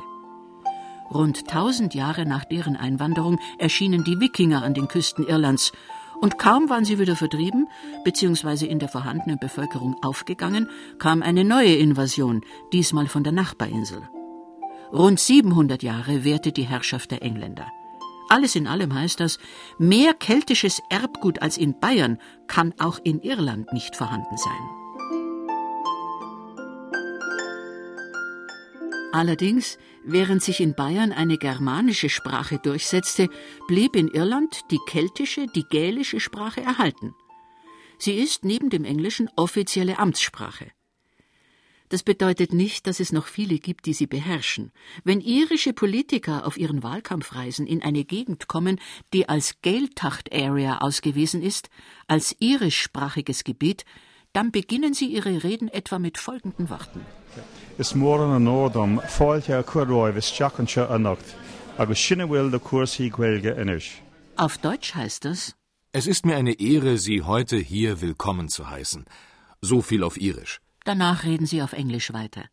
Rund 1.12 1.46
tausend 1.48 1.94
Jahre 1.94 2.24
nach 2.24 2.46
deren 2.46 2.76
Einwanderung 2.76 3.38
erschienen 3.58 4.04
die 4.04 4.20
Wikinger 4.20 4.62
an 4.62 4.72
den 4.72 4.88
Küsten 4.88 5.26
Irlands, 5.26 5.72
und 6.20 6.38
kaum 6.38 6.68
waren 6.68 6.84
sie 6.84 6.98
wieder 6.98 7.14
vertrieben, 7.14 7.68
beziehungsweise 8.04 8.66
in 8.66 8.78
der 8.78 8.88
vorhandenen 8.88 9.38
Bevölkerung 9.38 9.96
aufgegangen, 10.02 10.68
kam 10.98 11.22
eine 11.22 11.44
neue 11.44 11.76
Invasion, 11.76 12.42
diesmal 12.72 13.06
von 13.06 13.22
der 13.22 13.32
Nachbarinsel. 13.32 14.08
Rund 14.92 15.20
700 15.20 15.82
Jahre 15.82 16.24
währte 16.24 16.52
die 16.52 16.66
Herrschaft 16.66 17.10
der 17.10 17.22
Engländer. 17.22 17.66
Alles 18.28 18.54
in 18.54 18.66
allem 18.66 18.94
heißt 18.94 19.20
das, 19.20 19.38
mehr 19.78 20.12
keltisches 20.14 20.80
Erbgut 20.90 21.40
als 21.40 21.56
in 21.56 21.78
Bayern 21.80 22.18
kann 22.46 22.74
auch 22.78 22.98
in 23.02 23.20
Irland 23.20 23.72
nicht 23.72 23.96
vorhanden 23.96 24.36
sein. 24.36 24.78
Allerdings, 29.12 29.78
während 30.04 30.42
sich 30.42 30.60
in 30.60 30.74
Bayern 30.74 31.12
eine 31.12 31.38
germanische 31.38 32.10
Sprache 32.10 32.58
durchsetzte, 32.58 33.28
blieb 33.66 33.96
in 33.96 34.08
Irland 34.08 34.60
die 34.70 34.80
keltische, 34.86 35.46
die 35.46 35.64
gälische 35.64 36.20
Sprache 36.20 36.60
erhalten. 36.60 37.14
Sie 37.96 38.12
ist 38.12 38.44
neben 38.44 38.68
dem 38.68 38.84
Englischen 38.84 39.30
offizielle 39.34 39.98
Amtssprache. 39.98 40.70
Das 41.88 42.02
bedeutet 42.02 42.52
nicht, 42.52 42.86
dass 42.86 43.00
es 43.00 43.12
noch 43.12 43.26
viele 43.26 43.58
gibt, 43.58 43.86
die 43.86 43.94
sie 43.94 44.06
beherrschen. 44.06 44.72
Wenn 45.04 45.20
irische 45.20 45.72
Politiker 45.72 46.46
auf 46.46 46.58
ihren 46.58 46.82
Wahlkampfreisen 46.82 47.66
in 47.66 47.82
eine 47.82 48.04
Gegend 48.04 48.46
kommen, 48.46 48.78
die 49.14 49.28
als 49.28 49.56
Gaeltacht-Area 49.62 50.78
ausgewiesen 50.78 51.42
ist, 51.42 51.70
als 52.06 52.36
irischsprachiges 52.40 53.44
Gebiet, 53.44 53.84
dann 54.32 54.50
beginnen 54.50 54.92
sie 54.94 55.06
ihre 55.06 55.42
Reden 55.42 55.68
etwa 55.68 55.98
mit 55.98 56.18
folgenden 56.18 56.68
Worten. 56.68 57.00
Is 57.78 57.94
mór 57.94 58.20
an 58.20 58.42
nódam 58.42 59.00
fáilte 59.00 59.56
a 59.56 59.62
churóibh 59.62 60.16
is 60.16 60.32
teachanseo 60.32 60.86
annacht, 60.86 61.24
agus 61.76 62.00
sinne 62.06 62.26
bhfuil 62.26 62.50
de 62.50 62.58
cuasaí 62.58 63.08
ghilge 63.10 63.52
inis. 63.62 63.86
Auf 64.36 64.58
Deutsch 64.58 64.94
heißt 64.94 65.24
es 65.26 65.54
Es 65.92 66.06
ist 66.06 66.26
mir 66.26 66.36
eine 66.36 66.58
Ehre, 66.60 66.98
Sie 66.98 67.22
heute 67.22 67.56
hier 67.56 68.00
willkommen 68.00 68.48
zu 68.48 68.68
heißen. 68.68 69.04
So 69.62 69.80
viel 69.80 70.02
auf 70.02 70.20
Irisch. 70.20 70.60
Danach 70.88 71.24
reden 71.24 71.44
sie 71.44 71.60
auf 71.60 71.74
Englisch 71.74 72.14
weiter. 72.14 72.48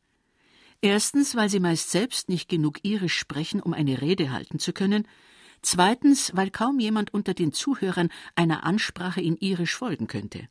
Erstens, 0.82 1.36
weil 1.38 1.48
sie 1.48 1.62
meist 1.62 1.90
selbst 1.90 2.28
nicht 2.28 2.50
genug 2.50 2.84
Irisch 2.84 3.18
sprechen, 3.18 3.62
um 3.62 3.74
eine 3.74 4.02
Rede 4.02 4.30
halten 4.30 4.60
zu 4.60 4.74
können. 4.74 5.08
Zweitens, 5.62 6.36
weil 6.36 6.50
kaum 6.50 6.82
jemand 6.82 7.14
unter 7.14 7.34
den 7.34 7.54
Zuhörern 7.54 8.10
einer 8.36 8.66
Ansprache 8.66 9.22
in 9.22 9.38
Irisch 9.38 9.74
folgen 9.74 10.08
könnte. 10.08 10.50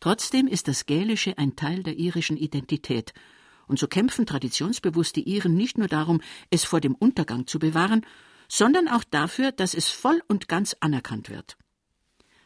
Trotzdem 0.00 0.48
ist 0.48 0.66
das 0.66 0.84
Gälische 0.84 1.38
ein 1.38 1.54
Teil 1.54 1.84
der 1.84 1.96
irischen 2.00 2.36
Identität, 2.36 3.12
und 3.68 3.78
so 3.78 3.86
kämpfen 3.86 4.26
traditionsbewusst 4.26 5.14
die 5.14 5.28
Iren 5.28 5.54
nicht 5.54 5.78
nur 5.78 5.86
darum, 5.86 6.20
es 6.50 6.64
vor 6.64 6.80
dem 6.80 6.96
Untergang 6.96 7.46
zu 7.46 7.60
bewahren, 7.60 8.04
sondern 8.48 8.88
auch 8.88 9.04
dafür, 9.04 9.52
dass 9.52 9.74
es 9.74 9.88
voll 9.88 10.20
und 10.26 10.48
ganz 10.48 10.74
anerkannt 10.80 11.30
wird. 11.30 11.56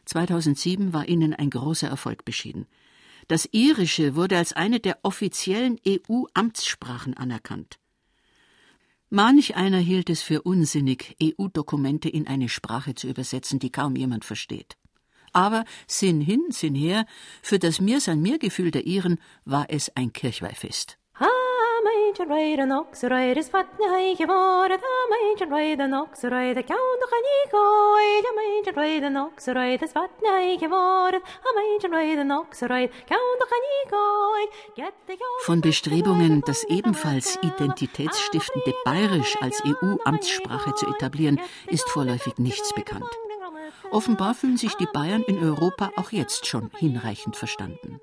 2007 0.04 0.92
war 0.92 1.08
ihnen 1.08 1.32
ein 1.32 1.48
großer 1.48 1.88
Erfolg 1.88 2.26
beschieden. 2.26 2.66
Das 3.28 3.48
Irische 3.50 4.14
wurde 4.14 4.36
als 4.36 4.52
eine 4.52 4.78
der 4.78 4.98
offiziellen 5.02 5.78
EU-Amtssprachen 5.86 7.14
anerkannt. 7.14 7.78
Manch 9.10 9.56
einer 9.56 9.78
hielt 9.78 10.10
es 10.10 10.22
für 10.22 10.42
unsinnig, 10.42 11.16
EU-Dokumente 11.22 12.08
in 12.08 12.26
eine 12.26 12.48
Sprache 12.48 12.94
zu 12.94 13.08
übersetzen, 13.08 13.58
die 13.58 13.70
kaum 13.70 13.96
jemand 13.96 14.24
versteht. 14.24 14.76
Aber 15.32 15.64
Sinn 15.86 16.20
hin, 16.20 16.46
Sinn 16.50 16.74
her, 16.74 17.06
für 17.42 17.58
das 17.58 17.80
Mir 17.80 18.00
san 18.00 18.20
mir 18.20 18.38
Gefühl 18.38 18.70
der 18.70 18.86
Iren 18.86 19.18
war 19.44 19.66
es 19.68 19.94
ein 19.96 20.12
Kirchweihfest. 20.12 20.98
Cawn 26.70 27.02
doch 27.02 27.12
an 27.12 27.28
i 27.32 27.40
goel 27.52 28.28
a 28.30 28.32
maidjan 28.38 28.76
roi'r 28.78 29.04
yn 29.10 29.18
ox 29.20 29.50
roi'r 29.58 29.84
is 29.84 29.92
fat 29.92 30.24
na 30.24 30.32
haig 30.38 30.64
i 30.64 30.70
fod 30.72 31.18
a 31.20 31.54
maidjan 31.58 31.96
roi'r 31.96 32.22
yn 32.24 32.32
ox 32.38 32.64
roi'r 32.72 32.96
cawn 33.10 33.36
doch 33.42 33.52
an 33.58 33.68
i 33.68 33.82
goel 33.92 34.48
Von 35.44 35.60
Bestrebungen, 35.60 36.42
das 36.46 36.64
ebenfalls 36.64 37.38
identitätsstiftende 37.42 38.72
Bayerisch 38.86 39.36
als 39.42 39.62
EU-Amtssprache 39.66 40.74
zu 40.74 40.86
etablieren, 40.86 41.40
ist 41.68 41.88
vorläufig 41.90 42.38
nichts 42.38 42.72
bekannt. 42.72 43.10
Offenbar 43.90 44.34
fühlen 44.34 44.56
sich 44.56 44.74
die 44.74 44.88
Bayern 44.92 45.22
in 45.22 45.38
Europa 45.42 45.90
auch 45.96 46.12
jetzt 46.12 46.46
schon 46.46 46.70
hinreichend 46.78 47.36
verstanden. 47.36 48.00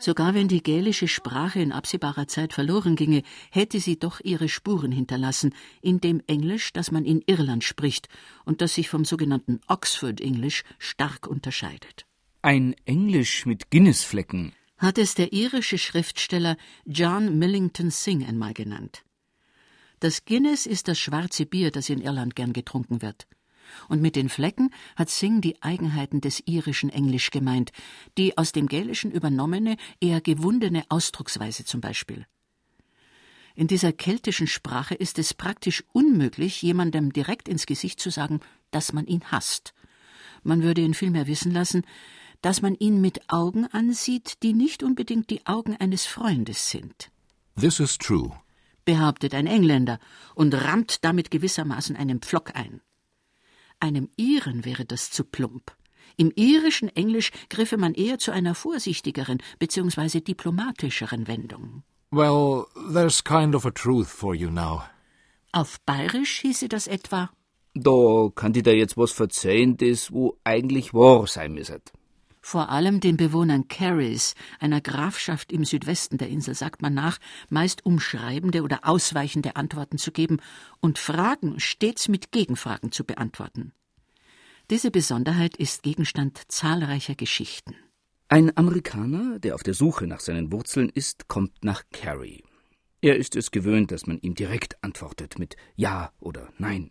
Sogar 0.00 0.32
wenn 0.32 0.48
die 0.48 0.62
gälische 0.62 1.08
Sprache 1.08 1.60
in 1.60 1.72
absehbarer 1.72 2.26
Zeit 2.26 2.54
verloren 2.54 2.96
ginge, 2.96 3.22
hätte 3.50 3.80
sie 3.80 3.98
doch 3.98 4.20
ihre 4.24 4.48
Spuren 4.48 4.92
hinterlassen 4.92 5.54
in 5.82 6.00
dem 6.00 6.22
Englisch, 6.26 6.72
das 6.72 6.90
man 6.90 7.04
in 7.04 7.22
Irland 7.26 7.64
spricht 7.64 8.08
und 8.46 8.62
das 8.62 8.74
sich 8.74 8.88
vom 8.88 9.04
sogenannten 9.04 9.60
Oxford 9.68 10.22
English 10.22 10.64
stark 10.78 11.26
unterscheidet. 11.26 12.06
Ein 12.40 12.74
Englisch 12.86 13.44
mit 13.44 13.70
Guinness-Flecken 13.70 14.52
hat 14.78 14.96
es 14.96 15.14
der 15.14 15.34
irische 15.34 15.76
Schriftsteller 15.76 16.56
John 16.86 17.38
Millington 17.38 17.90
Synge 17.90 18.26
einmal 18.26 18.54
genannt. 18.54 19.04
Das 19.98 20.24
Guinness 20.24 20.64
ist 20.64 20.88
das 20.88 20.98
schwarze 20.98 21.44
Bier, 21.44 21.70
das 21.70 21.90
in 21.90 22.00
Irland 22.00 22.34
gern 22.34 22.54
getrunken 22.54 23.02
wird. 23.02 23.26
Und 23.88 24.02
mit 24.02 24.16
den 24.16 24.28
Flecken 24.28 24.70
hat 24.96 25.10
Singh 25.10 25.40
die 25.40 25.62
Eigenheiten 25.62 26.20
des 26.20 26.42
irischen 26.46 26.90
Englisch 26.90 27.30
gemeint, 27.30 27.72
die 28.18 28.36
aus 28.38 28.52
dem 28.52 28.66
Gälischen 28.66 29.10
übernommene, 29.10 29.76
eher 30.00 30.20
gewundene 30.20 30.84
Ausdrucksweise 30.88 31.64
zum 31.64 31.80
Beispiel. 31.80 32.26
In 33.54 33.66
dieser 33.66 33.92
keltischen 33.92 34.46
Sprache 34.46 34.94
ist 34.94 35.18
es 35.18 35.34
praktisch 35.34 35.84
unmöglich, 35.92 36.62
jemandem 36.62 37.12
direkt 37.12 37.48
ins 37.48 37.66
Gesicht 37.66 38.00
zu 38.00 38.10
sagen, 38.10 38.40
dass 38.70 38.92
man 38.92 39.06
ihn 39.06 39.24
hasst. 39.30 39.74
Man 40.42 40.62
würde 40.62 40.80
ihn 40.80 40.94
vielmehr 40.94 41.26
wissen 41.26 41.52
lassen, 41.52 41.84
dass 42.42 42.62
man 42.62 42.74
ihn 42.74 43.00
mit 43.00 43.28
Augen 43.28 43.66
ansieht, 43.66 44.42
die 44.42 44.54
nicht 44.54 44.82
unbedingt 44.82 45.30
die 45.30 45.46
Augen 45.46 45.76
eines 45.76 46.06
Freundes 46.06 46.70
sind. 46.70 47.10
This 47.58 47.80
is 47.80 47.98
true, 47.98 48.32
behauptet 48.84 49.34
ein 49.34 49.46
Engländer 49.46 49.98
und 50.34 50.54
rammt 50.54 51.04
damit 51.04 51.30
gewissermaßen 51.30 51.96
einen 51.96 52.20
Pflock 52.20 52.54
ein. 52.56 52.80
Einem 53.80 54.08
Iren 54.16 54.64
wäre 54.64 54.84
das 54.84 55.10
zu 55.10 55.24
plump. 55.24 55.72
Im 56.16 56.30
irischen 56.36 56.88
Englisch 56.94 57.30
griffe 57.48 57.76
man 57.76 57.94
eher 57.94 58.18
zu 58.18 58.30
einer 58.30 58.54
vorsichtigeren 58.54 59.38
bzw. 59.58 60.20
diplomatischeren 60.20 61.26
Wendung. 61.26 61.82
Well, 62.12 62.66
there's 62.92 63.22
kind 63.24 63.54
of 63.54 63.64
a 63.64 63.70
truth 63.70 64.08
for 64.08 64.34
you 64.34 64.50
now. 64.50 64.82
Auf 65.52 65.80
Bayerisch 65.86 66.40
hieße 66.40 66.68
das 66.68 66.86
etwa 66.86 67.30
Da 67.74 68.30
kann 68.34 68.52
die 68.52 68.62
da 68.62 68.72
jetzt 68.72 68.96
was 68.96 69.12
verzeihen, 69.12 69.76
das 69.76 70.12
wo 70.12 70.36
eigentlich 70.44 70.92
wahr 70.92 71.26
sein 71.26 71.54
müsste. 71.54 71.80
Vor 72.50 72.68
allem 72.68 72.98
den 72.98 73.16
Bewohnern 73.16 73.68
Carys, 73.68 74.34
einer 74.58 74.80
Grafschaft 74.80 75.52
im 75.52 75.64
Südwesten 75.64 76.18
der 76.18 76.30
Insel, 76.30 76.56
sagt 76.56 76.82
man 76.82 76.92
nach, 76.92 77.18
meist 77.48 77.86
umschreibende 77.86 78.62
oder 78.62 78.80
ausweichende 78.82 79.54
Antworten 79.54 79.98
zu 79.98 80.10
geben 80.10 80.38
und 80.80 80.98
Fragen 80.98 81.60
stets 81.60 82.08
mit 82.08 82.32
Gegenfragen 82.32 82.90
zu 82.90 83.04
beantworten. 83.04 83.70
Diese 84.68 84.90
Besonderheit 84.90 85.56
ist 85.58 85.84
Gegenstand 85.84 86.40
zahlreicher 86.48 87.14
Geschichten. 87.14 87.76
Ein 88.26 88.56
Amerikaner, 88.56 89.38
der 89.38 89.54
auf 89.54 89.62
der 89.62 89.74
Suche 89.74 90.08
nach 90.08 90.18
seinen 90.18 90.50
Wurzeln 90.50 90.88
ist, 90.88 91.28
kommt 91.28 91.62
nach 91.62 91.84
Carey. 91.92 92.42
Er 93.00 93.14
ist 93.14 93.36
es 93.36 93.52
gewöhnt, 93.52 93.92
dass 93.92 94.08
man 94.08 94.18
ihm 94.18 94.34
direkt 94.34 94.82
antwortet 94.82 95.38
mit 95.38 95.54
Ja 95.76 96.10
oder 96.18 96.52
Nein. 96.58 96.90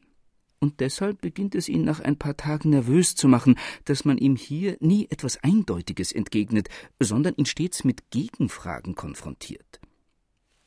Und 0.60 0.82
deshalb 0.82 1.22
beginnt 1.22 1.56
es 1.56 1.70
ihn 1.70 1.86
nach 1.86 2.01
ein 2.01 2.18
paar 2.18 2.36
Tagen 2.36 2.72
nervös 2.72 3.16
zu 3.16 3.28
machen, 3.30 3.56
dass 3.86 4.04
man 4.04 4.18
ihm 4.18 4.36
hier 4.36 4.75
nie 4.82 5.08
etwas 5.10 5.42
Eindeutiges 5.42 6.12
entgegnet, 6.12 6.68
sondern 7.00 7.36
ihn 7.36 7.46
stets 7.46 7.86
mit 7.86 8.12
Gegenfragen 8.12 8.96
konfrontiert. 8.96 9.80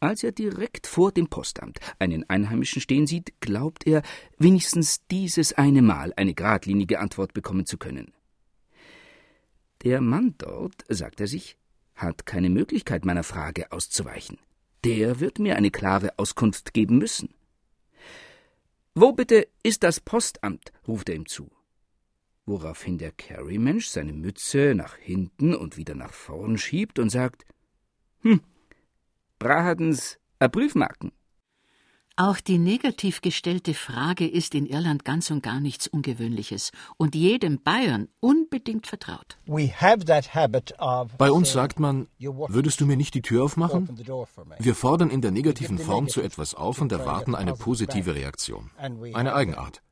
Als 0.00 0.24
er 0.24 0.32
direkt 0.32 0.86
vor 0.88 1.12
dem 1.12 1.28
Postamt 1.28 1.78
einen 1.98 2.28
Einheimischen 2.28 2.80
stehen 2.80 3.06
sieht, 3.06 3.40
glaubt 3.40 3.86
er, 3.86 4.02
wenigstens 4.36 5.06
dieses 5.06 5.52
eine 5.52 5.82
Mal 5.82 6.12
eine 6.16 6.34
geradlinige 6.34 6.98
Antwort 6.98 7.34
bekommen 7.34 7.66
zu 7.66 7.78
können. 7.78 8.12
Der 9.84 10.00
Mann 10.00 10.34
dort, 10.38 10.84
sagt 10.88 11.20
er 11.20 11.28
sich, 11.28 11.56
hat 11.94 12.26
keine 12.26 12.50
Möglichkeit, 12.50 13.04
meiner 13.04 13.22
Frage 13.22 13.70
auszuweichen. 13.70 14.38
Der 14.84 15.20
wird 15.20 15.38
mir 15.38 15.56
eine 15.56 15.70
klare 15.70 16.18
Auskunft 16.18 16.74
geben 16.74 16.98
müssen. 16.98 17.28
Wo 18.94 19.12
bitte 19.12 19.48
ist 19.62 19.84
das 19.84 20.00
Postamt? 20.00 20.70
ruft 20.86 21.08
er 21.08 21.14
ihm 21.14 21.26
zu. 21.26 21.50
Woraufhin 22.44 22.98
der 22.98 23.12
Carey-Mensch 23.12 23.86
seine 23.86 24.12
Mütze 24.12 24.74
nach 24.74 24.96
hinten 24.96 25.54
und 25.54 25.78
wieder 25.78 25.94
nach 25.94 26.12
vorn 26.12 26.58
schiebt 26.58 26.98
und 26.98 27.08
sagt: 27.08 27.46
Hm, 28.20 28.42
Brahadens 29.38 30.18
a 30.38 30.48
Briefmarken. 30.48 31.12
Auch 32.16 32.40
die 32.40 32.58
negativ 32.58 33.22
gestellte 33.22 33.72
Frage 33.74 34.28
ist 34.28 34.54
in 34.54 34.66
Irland 34.66 35.04
ganz 35.04 35.30
und 35.30 35.42
gar 35.42 35.60
nichts 35.60 35.86
Ungewöhnliches 35.86 36.70
und 36.98 37.14
jedem 37.14 37.60
Bayern 37.62 38.08
unbedingt 38.20 38.86
vertraut. 38.86 39.38
Bei 41.18 41.30
uns 41.30 41.52
sagt 41.52 41.80
man, 41.80 42.06
würdest 42.18 42.80
du 42.80 42.86
mir 42.86 42.96
nicht 42.96 43.14
die 43.14 43.22
Tür 43.22 43.44
aufmachen? 43.44 43.88
Wir 44.58 44.74
fordern 44.74 45.10
in 45.10 45.22
der 45.22 45.30
negativen 45.30 45.78
Form 45.78 46.08
zu 46.08 46.20
etwas 46.20 46.54
auf 46.54 46.80
und 46.80 46.92
erwarten 46.92 47.34
eine 47.34 47.54
positive 47.54 48.14
Reaktion. 48.14 48.70
Eine 48.78 49.34
Eigenart. 49.34 49.82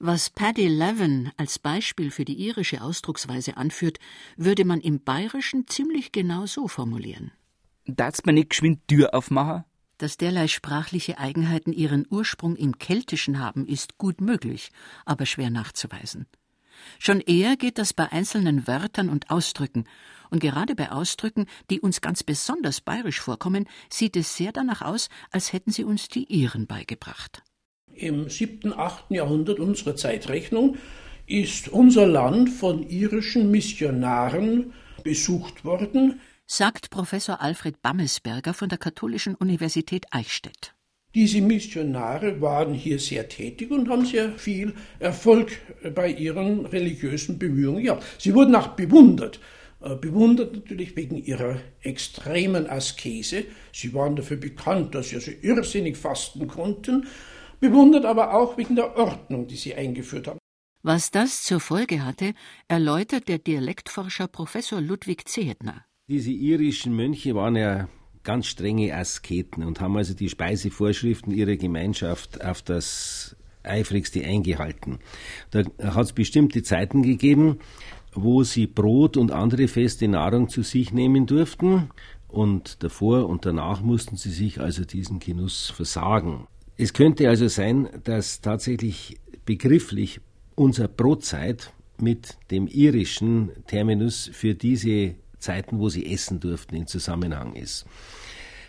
Was 0.00 0.30
Paddy 0.30 0.68
Levin 0.68 1.32
als 1.36 1.58
Beispiel 1.58 2.12
für 2.12 2.24
die 2.24 2.38
irische 2.46 2.82
Ausdrucksweise 2.82 3.56
anführt, 3.56 3.98
würde 4.36 4.64
man 4.64 4.80
im 4.80 5.02
Bayerischen 5.02 5.66
ziemlich 5.66 6.12
genau 6.12 6.46
so 6.46 6.68
formulieren. 6.68 7.32
Darfst 7.84 8.24
man 8.24 8.36
nicht 8.36 8.50
geschwind 8.50 8.86
Tür 8.86 9.12
aufmachen? 9.12 9.64
Dass 9.98 10.16
derlei 10.16 10.46
sprachliche 10.46 11.18
Eigenheiten 11.18 11.72
ihren 11.72 12.06
Ursprung 12.08 12.54
im 12.54 12.78
Keltischen 12.78 13.40
haben, 13.40 13.66
ist 13.66 13.98
gut 13.98 14.20
möglich, 14.20 14.70
aber 15.04 15.26
schwer 15.26 15.50
nachzuweisen. 15.50 16.26
Schon 17.00 17.20
eher 17.20 17.56
geht 17.56 17.78
das 17.78 17.92
bei 17.92 18.10
einzelnen 18.12 18.68
Wörtern 18.68 19.08
und 19.08 19.30
Ausdrücken, 19.30 19.84
und 20.30 20.40
gerade 20.40 20.74
bei 20.74 20.92
Ausdrücken, 20.92 21.46
die 21.70 21.80
uns 21.80 22.00
ganz 22.00 22.22
besonders 22.22 22.80
bayerisch 22.80 23.18
vorkommen, 23.18 23.66
sieht 23.90 24.14
es 24.14 24.36
sehr 24.36 24.52
danach 24.52 24.82
aus, 24.82 25.08
als 25.30 25.52
hätten 25.52 25.72
sie 25.72 25.84
uns 25.84 26.08
die 26.08 26.24
Iren 26.24 26.66
beigebracht. 26.66 27.42
Im 27.94 28.28
siebten, 28.28 28.72
achten 28.72 29.14
Jahrhundert 29.14 29.58
unserer 29.58 29.96
Zeitrechnung 29.96 30.76
ist 31.26 31.68
unser 31.68 32.06
Land 32.06 32.50
von 32.50 32.88
irischen 32.88 33.50
Missionaren 33.50 34.72
besucht 35.02 35.64
worden, 35.64 36.20
sagt 36.50 36.88
Professor 36.88 37.42
Alfred 37.42 37.82
Bammesberger 37.82 38.54
von 38.54 38.70
der 38.70 38.78
Katholischen 38.78 39.34
Universität 39.34 40.06
Eichstätt. 40.10 40.74
Diese 41.14 41.42
Missionare 41.42 42.40
waren 42.40 42.72
hier 42.72 42.98
sehr 42.98 43.28
tätig 43.28 43.70
und 43.70 43.88
haben 43.90 44.06
sehr 44.06 44.32
viel 44.32 44.74
Erfolg 44.98 45.60
bei 45.94 46.10
ihren 46.10 46.64
religiösen 46.66 47.38
Bemühungen 47.38 47.82
gehabt. 47.82 48.04
Sie 48.18 48.34
wurden 48.34 48.54
auch 48.54 48.68
bewundert. 48.68 49.40
Bewundert 50.00 50.54
natürlich 50.54 50.96
wegen 50.96 51.16
ihrer 51.16 51.60
extremen 51.82 52.68
Askese. 52.68 53.44
Sie 53.72 53.94
waren 53.94 54.16
dafür 54.16 54.38
bekannt, 54.38 54.94
dass 54.94 55.10
sie 55.10 55.16
also 55.16 55.30
irrsinnig 55.42 55.96
fasten 55.96 56.48
konnten. 56.48 57.06
Bewundert 57.60 58.04
aber 58.04 58.34
auch 58.34 58.56
wegen 58.56 58.74
der 58.74 58.96
Ordnung, 58.96 59.46
die 59.46 59.56
sie 59.56 59.74
eingeführt 59.74 60.28
haben. 60.28 60.38
Was 60.82 61.10
das 61.10 61.42
zur 61.42 61.60
Folge 61.60 62.04
hatte, 62.04 62.34
erläutert 62.68 63.28
der 63.28 63.38
Dialektforscher 63.38 64.28
Professor 64.28 64.80
Ludwig 64.80 65.28
Zehetner. 65.28 65.84
Diese 66.10 66.30
irischen 66.30 66.96
Mönche 66.96 67.34
waren 67.34 67.54
ja 67.54 67.86
ganz 68.22 68.46
strenge 68.46 68.94
Asketen 68.96 69.62
und 69.62 69.82
haben 69.82 69.94
also 69.98 70.14
die 70.14 70.30
Speisevorschriften 70.30 71.34
ihrer 71.34 71.56
Gemeinschaft 71.56 72.42
auf 72.42 72.62
das 72.62 73.36
eifrigste 73.62 74.24
eingehalten. 74.24 75.00
Da 75.50 75.64
hat 75.82 76.06
es 76.06 76.12
bestimmte 76.14 76.62
Zeiten 76.62 77.02
gegeben, 77.02 77.58
wo 78.14 78.42
sie 78.42 78.66
Brot 78.66 79.18
und 79.18 79.32
andere 79.32 79.68
feste 79.68 80.08
Nahrung 80.08 80.48
zu 80.48 80.62
sich 80.62 80.94
nehmen 80.94 81.26
durften 81.26 81.90
und 82.26 82.82
davor 82.82 83.28
und 83.28 83.44
danach 83.44 83.82
mussten 83.82 84.16
sie 84.16 84.30
sich 84.30 84.60
also 84.62 84.86
diesen 84.86 85.18
Genuss 85.18 85.68
versagen. 85.68 86.46
Es 86.78 86.94
könnte 86.94 87.28
also 87.28 87.48
sein, 87.48 87.86
dass 88.04 88.40
tatsächlich 88.40 89.18
begrifflich 89.44 90.22
unser 90.54 90.88
Brotzeit 90.88 91.74
mit 92.00 92.38
dem 92.50 92.66
irischen 92.66 93.50
Terminus 93.66 94.30
für 94.32 94.54
diese 94.54 95.16
Zeiten, 95.38 95.78
wo 95.78 95.88
sie 95.88 96.12
essen 96.12 96.40
durften, 96.40 96.76
in 96.76 96.86
Zusammenhang 96.86 97.54
ist. 97.54 97.86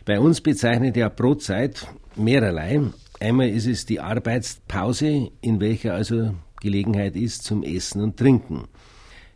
Bei 0.06 0.20
uns 0.20 0.42
bezeichnet 0.42 0.96
ja 0.98 1.10
Brotzeit 1.10 1.88
mehrerlei. 2.16 2.82
Einmal 3.20 3.50
ist 3.50 3.68
es 3.68 3.86
die 3.86 4.00
Arbeitspause, 4.00 5.32
in 5.42 5.60
welcher 5.60 5.94
also 5.94 6.34
Gelegenheit 6.62 7.16
ist 7.16 7.44
zum 7.44 7.64
Essen 7.64 8.02
und 8.02 8.18
Trinken. 8.18 8.68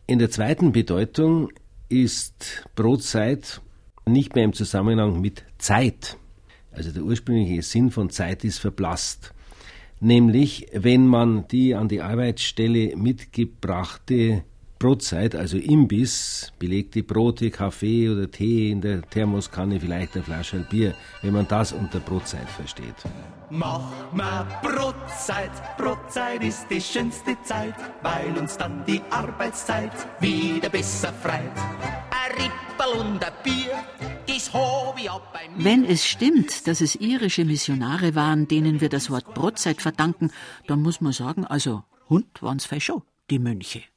In 0.08 0.20
der 0.20 0.30
zweiten 0.30 0.72
Bedeutung 0.72 1.50
ist 1.90 2.68
Brotzeit 2.76 3.62
nicht 4.06 4.36
mehr 4.36 4.46
im 4.46 4.54
Zusammenhang 4.54 5.22
mit 5.22 5.44
Zeit. 5.58 6.18
Also 6.72 6.92
der 6.92 7.04
ursprüngliche 7.04 7.62
Sinn 7.62 7.92
von 7.92 8.10
Zeit 8.10 8.44
ist 8.44 8.58
verblasst. 8.60 9.34
Nämlich, 10.00 10.68
wenn 10.74 11.08
man 11.08 11.48
die 11.48 11.76
an 11.76 11.88
die 11.88 12.02
Arbeitsstelle 12.02 12.98
mitgebrachte 12.98 14.44
Brotzeit, 14.84 15.34
also 15.34 15.56
Imbiss, 15.58 16.52
belegte 16.60 17.04
Brote, 17.04 17.50
Kaffee 17.52 18.10
oder 18.10 18.30
Tee 18.30 18.70
in 18.70 18.82
der 18.82 19.02
Thermoskanne, 19.02 19.80
vielleicht 19.80 20.14
eine 20.14 20.26
Flasche 20.26 20.58
Bier, 20.70 20.94
wenn 21.22 21.32
man 21.32 21.48
das 21.48 21.72
unter 21.72 22.02
Brotzeit 22.02 22.50
versteht. 22.50 22.94
Mach 23.50 23.90
mal 24.12 24.46
Brotzeit, 24.62 25.52
Brotzeit 25.78 26.44
ist 26.44 26.68
die 26.70 26.82
schönste 26.82 27.38
Zeit, 27.44 27.76
weil 28.02 28.38
uns 28.38 28.58
dann 28.58 28.84
die 28.86 29.00
Arbeitszeit 29.10 29.94
wieder 30.20 30.68
besser 30.68 31.14
freit. 31.14 31.56
Ein 32.12 32.32
Rippel 32.34 33.00
und 33.00 33.24
ein 33.24 33.32
Bier, 33.42 33.72
das 34.28 34.54
hab 34.54 35.00
ich 35.00 35.10
auch 35.10 35.22
bei 35.32 35.48
mir. 35.56 35.64
Wenn 35.64 35.86
es 35.86 36.06
stimmt, 36.06 36.68
dass 36.68 36.82
es 36.82 36.96
irische 36.96 37.46
Missionare 37.46 38.16
waren, 38.16 38.50
denen 38.50 38.82
wir 38.82 38.90
das 38.90 39.10
Wort 39.10 39.34
Brotzeit 39.34 39.82
verdanken, 39.82 40.30
dann 40.68 40.82
muss 40.82 41.00
man 41.00 41.14
sagen, 41.14 41.46
also 41.46 41.84
Hund 42.10 42.42
waren's 42.42 42.68
schon, 42.80 43.04
die 43.30 43.40
Mönche. 43.40 43.93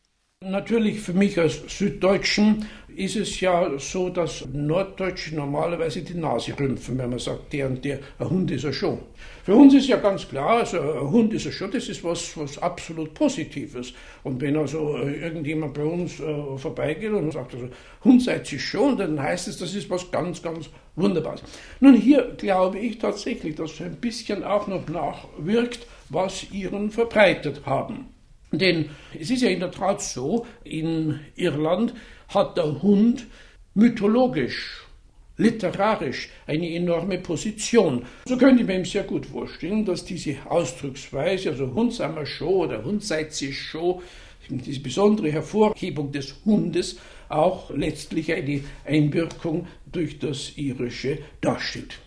Natürlich 0.48 1.00
für 1.00 1.12
mich 1.12 1.38
als 1.38 1.60
Süddeutschen 1.66 2.66
ist 2.94 3.16
es 3.16 3.40
ja 3.40 3.70
so, 3.78 4.08
dass 4.08 4.46
Norddeutsche 4.52 5.34
normalerweise 5.34 6.02
die 6.02 6.14
Nase 6.14 6.58
rümpfen, 6.58 6.96
wenn 6.98 7.10
man 7.10 7.18
sagt, 7.18 7.52
der 7.52 7.66
und 7.66 7.84
der, 7.84 7.98
ein 8.18 8.30
Hund 8.30 8.50
ist 8.50 8.64
er 8.64 8.72
schon. 8.72 9.00
Für 9.44 9.54
uns 9.54 9.74
ist 9.74 9.88
ja 9.88 9.96
ganz 9.96 10.28
klar, 10.28 10.58
also 10.60 10.80
ein 10.80 11.10
Hund 11.10 11.34
ist 11.34 11.46
er 11.46 11.52
schon, 11.52 11.70
das 11.72 11.88
ist 11.88 12.02
was, 12.04 12.36
was 12.36 12.58
absolut 12.58 13.12
Positives. 13.12 13.92
Und 14.22 14.40
wenn 14.40 14.56
also 14.56 14.96
äh, 14.96 15.20
irgendjemand 15.20 15.74
bei 15.74 15.84
uns 15.84 16.20
äh, 16.20 16.56
vorbeigeht 16.56 17.10
und 17.10 17.32
sagt, 17.32 17.54
also, 17.54 17.68
Hund 18.04 18.22
seid 18.22 18.50
ihr 18.52 18.58
schon, 18.58 18.96
dann 18.96 19.20
heißt 19.20 19.48
es, 19.48 19.58
das 19.58 19.74
ist 19.74 19.90
was 19.90 20.10
ganz, 20.10 20.42
ganz 20.42 20.70
Wunderbares. 20.94 21.42
Nun, 21.80 21.94
hier 21.94 22.34
glaube 22.38 22.78
ich 22.78 22.98
tatsächlich, 22.98 23.56
dass 23.56 23.80
ein 23.80 23.96
bisschen 23.96 24.44
auch 24.44 24.68
noch 24.68 24.88
nachwirkt, 24.88 25.86
was 26.08 26.46
Iren 26.52 26.90
verbreitet 26.90 27.62
haben. 27.66 28.15
Denn 28.58 28.90
es 29.18 29.30
ist 29.30 29.42
ja 29.42 29.48
in 29.48 29.60
der 29.60 29.70
Tat 29.70 30.02
so, 30.02 30.46
in 30.64 31.20
Irland 31.34 31.94
hat 32.28 32.56
der 32.56 32.82
Hund 32.82 33.26
mythologisch, 33.74 34.84
literarisch 35.36 36.30
eine 36.46 36.68
enorme 36.74 37.18
Position. 37.18 38.04
So 38.26 38.36
könnte 38.36 38.62
ich 38.62 38.68
mir 38.68 38.84
sehr 38.84 39.04
gut 39.04 39.26
vorstellen, 39.26 39.84
dass 39.84 40.04
diese 40.04 40.36
Ausdrucksweise, 40.48 41.50
also 41.50 41.72
Hund 41.74 41.92
sei 41.92 42.08
wir 42.14 42.26
schon 42.26 42.48
oder 42.48 42.84
Hund 42.84 43.04
seid 43.04 43.32
sie 43.32 43.52
schon, 43.52 44.02
diese 44.48 44.80
besondere 44.80 45.30
Hervorhebung 45.30 46.12
des 46.12 46.36
Hundes 46.44 46.98
auch 47.28 47.70
letztlich 47.70 48.32
eine 48.32 48.62
Einwirkung 48.84 49.66
durch 49.90 50.18
das 50.18 50.56
Irische 50.56 51.18
darstellt. 51.40 51.98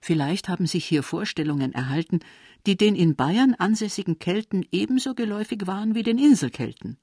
Vielleicht 0.00 0.48
haben 0.48 0.66
sich 0.66 0.84
hier 0.84 1.02
Vorstellungen 1.02 1.72
erhalten, 1.72 2.20
die 2.66 2.76
den 2.76 2.96
in 2.96 3.14
Bayern 3.14 3.54
ansässigen 3.54 4.18
Kelten 4.18 4.66
ebenso 4.72 5.14
geläufig 5.14 5.66
waren 5.66 5.94
wie 5.94 6.02
den 6.02 6.18
Inselkelten. 6.18 6.98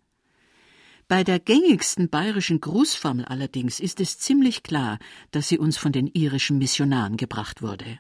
Bei 1.08 1.24
der 1.24 1.40
gängigsten 1.40 2.10
bayerischen 2.10 2.62
Grußformel 2.62 3.26
allerdings 3.26 3.80
ist 3.80 4.00
es 4.00 4.20
ziemlich 4.20 4.64
klar, 4.64 5.00
dass 5.32 5.50
sie 5.50 5.58
uns 5.58 5.78
von 5.78 5.92
den 5.92 6.08
irischen 6.08 6.58
Missionaren 6.58 7.18
gebracht 7.18 7.62
wurde. 7.62 8.00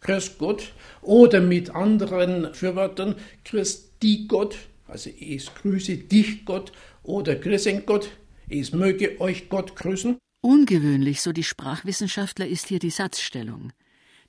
Grüß 0.00 0.38
Gott 0.38 0.72
oder 1.02 1.40
mit 1.40 1.70
anderen 1.70 2.54
Fürwörtern 2.54 3.16
Grüß 3.44 3.98
die 4.02 4.26
Gott, 4.26 4.56
also 4.86 5.10
es 5.10 5.54
grüße 5.54 5.96
dich 5.98 6.44
Gott 6.44 6.72
oder 7.02 7.36
Grüßen 7.36 7.86
Gott, 7.86 8.10
es 8.48 8.72
möge 8.72 9.20
euch 9.20 9.48
Gott 9.48 9.76
grüßen. 9.76 10.16
Ungewöhnlich, 10.42 11.20
so 11.20 11.32
die 11.32 11.44
Sprachwissenschaftler, 11.44 12.46
ist 12.46 12.68
hier 12.68 12.78
die 12.78 12.90
Satzstellung 12.90 13.72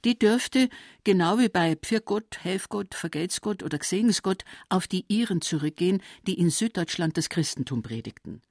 die 0.06 0.18
dürfte, 0.18 0.70
genau 1.04 1.40
wie 1.40 1.50
bei 1.50 1.76
Pfirgott, 1.76 2.38
Helfgott, 2.42 2.96
Vergeltsgott 2.96 3.64
oder 3.64 3.78
Gesegensgott, 3.78 4.44
auf 4.70 4.88
die 4.88 5.06
Iren 5.08 5.42
zurückgehen, 5.42 6.02
die 6.28 6.40
in 6.40 6.50
Süddeutschland 6.50 7.18
das 7.18 7.30
Christentum 7.30 7.82
predigten. 7.82 8.42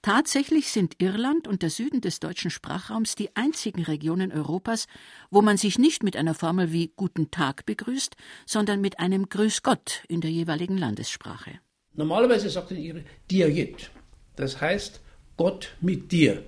Tatsächlich 0.00 0.68
sind 0.68 0.94
Irland 1.02 1.48
und 1.48 1.62
der 1.62 1.70
Süden 1.70 2.00
des 2.00 2.20
deutschen 2.20 2.52
Sprachraums 2.52 3.16
die 3.16 3.34
einzigen 3.34 3.82
Regionen 3.82 4.30
Europas, 4.30 4.86
wo 5.30 5.42
man 5.42 5.56
sich 5.56 5.78
nicht 5.78 6.04
mit 6.04 6.16
einer 6.16 6.34
Formel 6.34 6.72
wie 6.72 6.92
Guten 6.94 7.32
Tag 7.32 7.66
begrüßt, 7.66 8.14
sondern 8.46 8.80
mit 8.80 9.00
einem 9.00 9.28
Grüß 9.28 9.62
Gott 9.62 10.04
in 10.08 10.20
der 10.20 10.30
jeweiligen 10.30 10.78
Landessprache. 10.78 11.58
Normalerweise 11.94 12.48
sagt 12.48 12.70
er 12.70 12.76
ihre 12.76 13.04
Dir 13.28 13.50
Jit. 13.50 13.90
Das 14.36 14.60
heißt 14.60 15.00
Gott 15.36 15.76
mit 15.80 16.12
dir. 16.12 16.44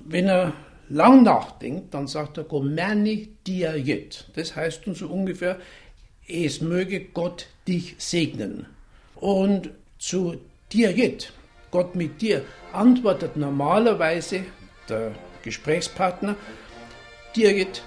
Wenn 0.00 0.26
er 0.26 0.54
lang 0.88 1.22
nachdenkt, 1.22 1.94
dann 1.94 2.06
sagt 2.06 2.38
er 2.38 2.44
Gomani 2.44 3.34
dir 3.46 3.76
jet. 3.76 4.26
Das 4.34 4.56
heißt 4.56 4.86
nun 4.86 4.96
so 4.96 5.08
ungefähr, 5.08 5.58
es 6.26 6.60
möge 6.60 7.00
Gott 7.00 7.46
dich 7.66 7.94
segnen. 7.98 8.66
Und 9.16 9.70
zu 9.98 10.40
dir 10.72 10.90
jet, 10.90 11.32
Gott 11.70 11.94
mit 11.94 12.20
dir, 12.20 12.44
antwortet 12.72 13.36
normalerweise 13.36 14.44
der 14.88 15.12
Gesprächspartner, 15.42 16.36
dir 17.34 17.52
jet 17.52 17.82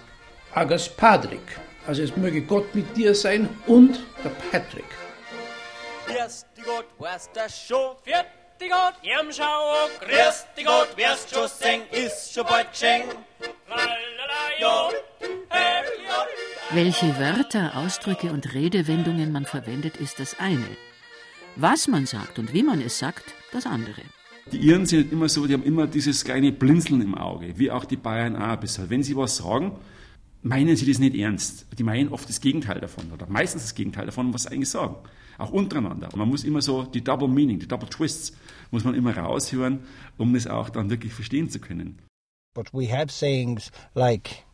agas 0.54 0.90
Patrick. 0.90 1.60
Also 1.88 2.04
es 2.04 2.16
möge 2.16 2.42
Gott 2.42 2.74
mit 2.76 2.96
dir 2.96 3.16
sein 3.16 3.50
und 3.68 4.00
der 4.24 4.32
Patrick. 4.52 4.86
Grüß 6.06 6.46
dich 6.56 6.66
Gott, 6.66 6.86
weißt 7.00 7.32
du 7.36 7.50
schon, 7.50 7.96
dich 8.62 8.70
Gott, 8.70 8.94
jem 9.02 9.32
schau, 9.32 9.90
grüß 10.00 10.46
dich 10.56 10.66
Gott, 10.66 10.96
wirst 10.96 11.34
schon 11.34 11.48
singen, 11.48 11.86
ist 11.92 12.34
schon 12.34 12.46
bald 12.46 12.72
geschenkt. 12.72 13.18
Welche 16.74 17.20
Wörter, 17.20 17.76
Ausdrücke 17.76 18.32
und 18.32 18.54
Redewendungen 18.54 19.32
man 19.32 19.46
verwendet, 19.46 19.98
ist 19.98 20.20
das 20.20 20.40
eine. 20.40 20.78
Was 21.56 21.88
man 21.88 22.06
sagt 22.06 22.40
und 22.40 22.54
wie 22.54 22.64
man 22.64 22.80
es 22.82 23.00
sagt, 23.00 23.34
das 23.52 23.66
andere. 23.66 24.02
Die 24.52 24.58
Iren 24.58 24.86
sind 24.86 25.12
immer 25.12 25.28
so, 25.28 25.48
die 25.48 25.54
haben 25.54 25.64
immer 25.64 25.88
dieses 25.88 26.24
kleine 26.24 26.52
Blinzeln 26.52 27.02
im 27.02 27.16
Auge, 27.16 27.58
wie 27.58 27.72
auch 27.72 27.86
die 27.86 27.98
Bayern 27.98 28.36
auch 28.36 28.54
ein 28.54 28.60
bisschen. 28.60 28.90
Wenn 28.90 29.04
sie 29.04 29.18
was 29.18 29.38
sagen, 29.38 29.80
meinen 30.42 30.76
sie 30.76 30.86
das 30.88 31.00
nicht 31.00 31.16
ernst. 31.16 31.68
Die 31.78 31.84
meinen 31.84 32.10
oft 32.10 32.28
das 32.28 32.42
Gegenteil 32.42 32.80
davon 32.80 33.12
oder 33.12 33.28
meistens 33.28 33.64
das 33.64 33.76
Gegenteil 33.76 34.06
davon, 34.06 34.34
was 34.34 34.44
sie 34.44 34.52
eigentlich 34.52 34.70
sagen. 34.70 34.96
Auch 35.38 35.52
untereinander. 35.52 36.10
man 36.16 36.30
muss 36.30 36.44
immer 36.44 36.62
so 36.62 36.84
die 36.84 37.04
Double 37.04 37.28
Meaning, 37.28 37.60
die 37.60 37.68
Double 37.68 37.90
Twists, 37.90 38.34
muss 38.70 38.84
man 38.84 38.94
immer 38.94 39.18
raushören, 39.18 39.80
um 40.18 40.34
das 40.34 40.48
auch 40.48 40.70
dann 40.70 40.90
wirklich 40.90 41.14
verstehen 41.14 41.50
zu 41.50 41.60
können. 41.60 42.00
But 42.54 42.74
we 42.74 42.92
have 42.92 43.12
sayings 43.12 43.72
like 43.96 44.46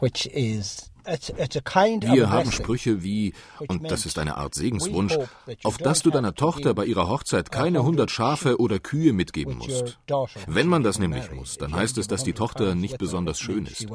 which 0.00 0.26
is 0.26 0.89
wir 1.10 2.30
haben 2.30 2.52
Sprüche 2.52 3.02
wie, 3.02 3.34
und 3.68 3.90
das 3.90 4.06
ist 4.06 4.18
eine 4.18 4.36
Art 4.36 4.54
Segenswunsch, 4.54 5.16
auf 5.64 5.78
dass 5.78 6.02
du 6.02 6.10
deiner 6.10 6.34
Tochter 6.34 6.74
bei 6.74 6.84
ihrer 6.84 7.08
Hochzeit 7.08 7.50
keine 7.50 7.82
hundert 7.82 8.10
Schafe 8.10 8.60
oder 8.60 8.78
Kühe 8.78 9.12
mitgeben 9.12 9.58
musst. 9.58 9.98
Wenn 10.46 10.68
man 10.68 10.82
das 10.82 10.98
nämlich 10.98 11.30
muss, 11.32 11.56
dann 11.56 11.74
heißt 11.74 11.98
es, 11.98 12.06
dass 12.06 12.24
die 12.24 12.32
Tochter 12.32 12.74
nicht 12.74 12.98
besonders 12.98 13.40
schön 13.40 13.66
ist. 13.66 13.86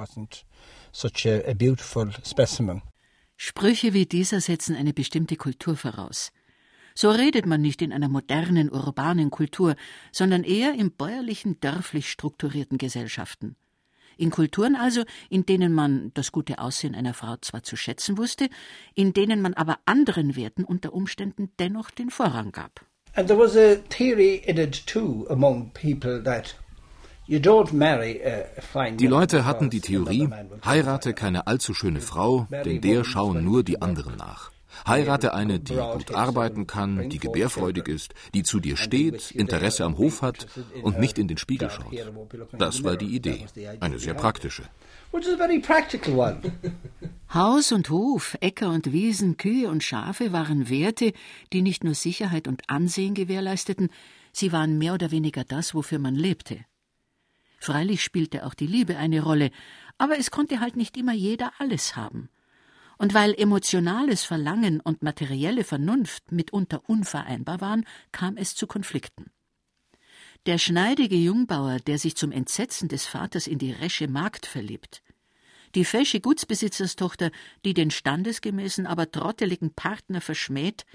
Sprüche 3.37 3.93
wie 3.93 4.05
dieser 4.05 4.39
setzen 4.39 4.75
eine 4.75 4.93
bestimmte 4.93 5.35
Kultur 5.35 5.75
voraus. 5.75 6.31
So 6.97 7.11
redet 7.11 7.45
man 7.45 7.61
nicht 7.61 7.81
in 7.81 7.91
einer 7.91 8.07
modernen, 8.07 8.71
urbanen 8.71 9.29
Kultur, 9.29 9.75
sondern 10.13 10.45
eher 10.45 10.73
in 10.73 10.91
bäuerlichen, 10.91 11.59
dörflich 11.59 12.09
strukturierten 12.09 12.77
Gesellschaften. 12.77 13.57
In 14.17 14.31
Kulturen 14.31 14.75
also, 14.75 15.03
in 15.29 15.45
denen 15.45 15.73
man 15.73 16.11
das 16.13 16.31
gute 16.31 16.59
Aussehen 16.59 16.95
einer 16.95 17.13
Frau 17.13 17.37
zwar 17.37 17.63
zu 17.63 17.75
schätzen 17.75 18.17
wusste, 18.17 18.49
in 18.93 19.13
denen 19.13 19.41
man 19.41 19.53
aber 19.53 19.79
anderen 19.85 20.35
Werten 20.35 20.63
unter 20.63 20.93
Umständen 20.93 21.51
dennoch 21.59 21.91
den 21.91 22.09
Vorrang 22.09 22.51
gab. 22.51 22.85
And 23.15 23.27
there 23.27 23.39
was 23.39 23.55
a 23.55 23.75
theory 23.89 24.41
in 24.45 24.57
it 24.57 24.85
too 24.85 25.25
among 25.29 25.71
people 25.73 26.21
that 26.23 26.55
die 27.27 29.07
Leute 29.07 29.45
hatten 29.45 29.69
die 29.71 29.81
Theorie, 29.81 30.29
heirate 30.63 31.13
keine 31.15 31.47
allzu 31.47 31.73
schöne 31.73 31.99
Frau, 31.99 32.47
denn 32.51 32.81
der 32.81 33.03
schauen 33.03 33.43
nur 33.43 33.63
die 33.63 33.81
anderen 33.81 34.15
nach. 34.17 34.51
Heirate 34.87 35.33
eine, 35.33 35.59
die 35.59 35.75
gut 35.75 36.13
arbeiten 36.13 36.67
kann, 36.67 37.09
die 37.09 37.19
gebärfreudig 37.19 37.87
ist, 37.87 38.13
die 38.33 38.43
zu 38.43 38.59
dir 38.59 38.77
steht, 38.77 39.31
Interesse 39.31 39.85
am 39.85 39.97
Hof 39.97 40.21
hat 40.21 40.47
und 40.83 40.99
nicht 40.99 41.17
in 41.17 41.27
den 41.27 41.37
Spiegel 41.37 41.69
schaut. 41.69 41.93
Das 42.57 42.83
war 42.83 42.97
die 42.97 43.15
Idee. 43.15 43.45
Eine 43.79 43.99
sehr 43.99 44.13
praktische. 44.13 44.63
Haus 47.33 47.71
und 47.71 47.89
Hof, 47.89 48.37
Äcker 48.41 48.69
und 48.69 48.91
Wiesen, 48.91 49.37
Kühe 49.37 49.69
und 49.69 49.83
Schafe 49.83 50.31
waren 50.31 50.69
Werte, 50.69 51.13
die 51.53 51.61
nicht 51.61 51.83
nur 51.83 51.95
Sicherheit 51.95 52.47
und 52.47 52.69
Ansehen 52.69 53.13
gewährleisteten, 53.13 53.89
sie 54.31 54.51
waren 54.51 54.77
mehr 54.77 54.93
oder 54.93 55.11
weniger 55.11 55.43
das, 55.43 55.73
wofür 55.73 55.99
man 55.99 56.15
lebte. 56.15 56.65
Freilich 57.59 58.03
spielte 58.03 58.45
auch 58.45 58.53
die 58.53 58.67
Liebe 58.67 58.97
eine 58.97 59.21
Rolle, 59.21 59.51
aber 59.97 60.19
es 60.19 60.31
konnte 60.31 60.59
halt 60.59 60.75
nicht 60.75 60.97
immer 60.97 61.13
jeder 61.13 61.53
alles 61.57 61.95
haben. 61.95 62.29
Und 62.97 63.13
weil 63.13 63.33
emotionales 63.33 64.23
Verlangen 64.23 64.79
und 64.79 65.03
materielle 65.03 65.63
Vernunft 65.63 66.31
mitunter 66.31 66.81
unvereinbar 66.87 67.61
waren, 67.61 67.85
kam 68.11 68.37
es 68.37 68.55
zu 68.55 68.67
Konflikten. 68.67 69.31
Der 70.45 70.57
schneidige 70.57 71.15
Jungbauer, 71.15 71.79
der 71.79 71.97
sich 71.97 72.15
zum 72.15 72.31
Entsetzen 72.31 72.87
des 72.87 73.05
Vaters 73.05 73.47
in 73.47 73.57
die 73.57 73.71
resche 73.71 74.07
Magd 74.07 74.45
verliebt, 74.45 75.01
die 75.73 75.85
fesche 75.85 76.21
Gutsbesitzerstochter, 76.21 77.31
die 77.65 77.73
den 77.73 77.91
standesgemäßen, 77.91 78.87
aber 78.87 79.11
trotteligen 79.11 79.73
Partner 79.73 80.21
verschmäht, 80.21 80.85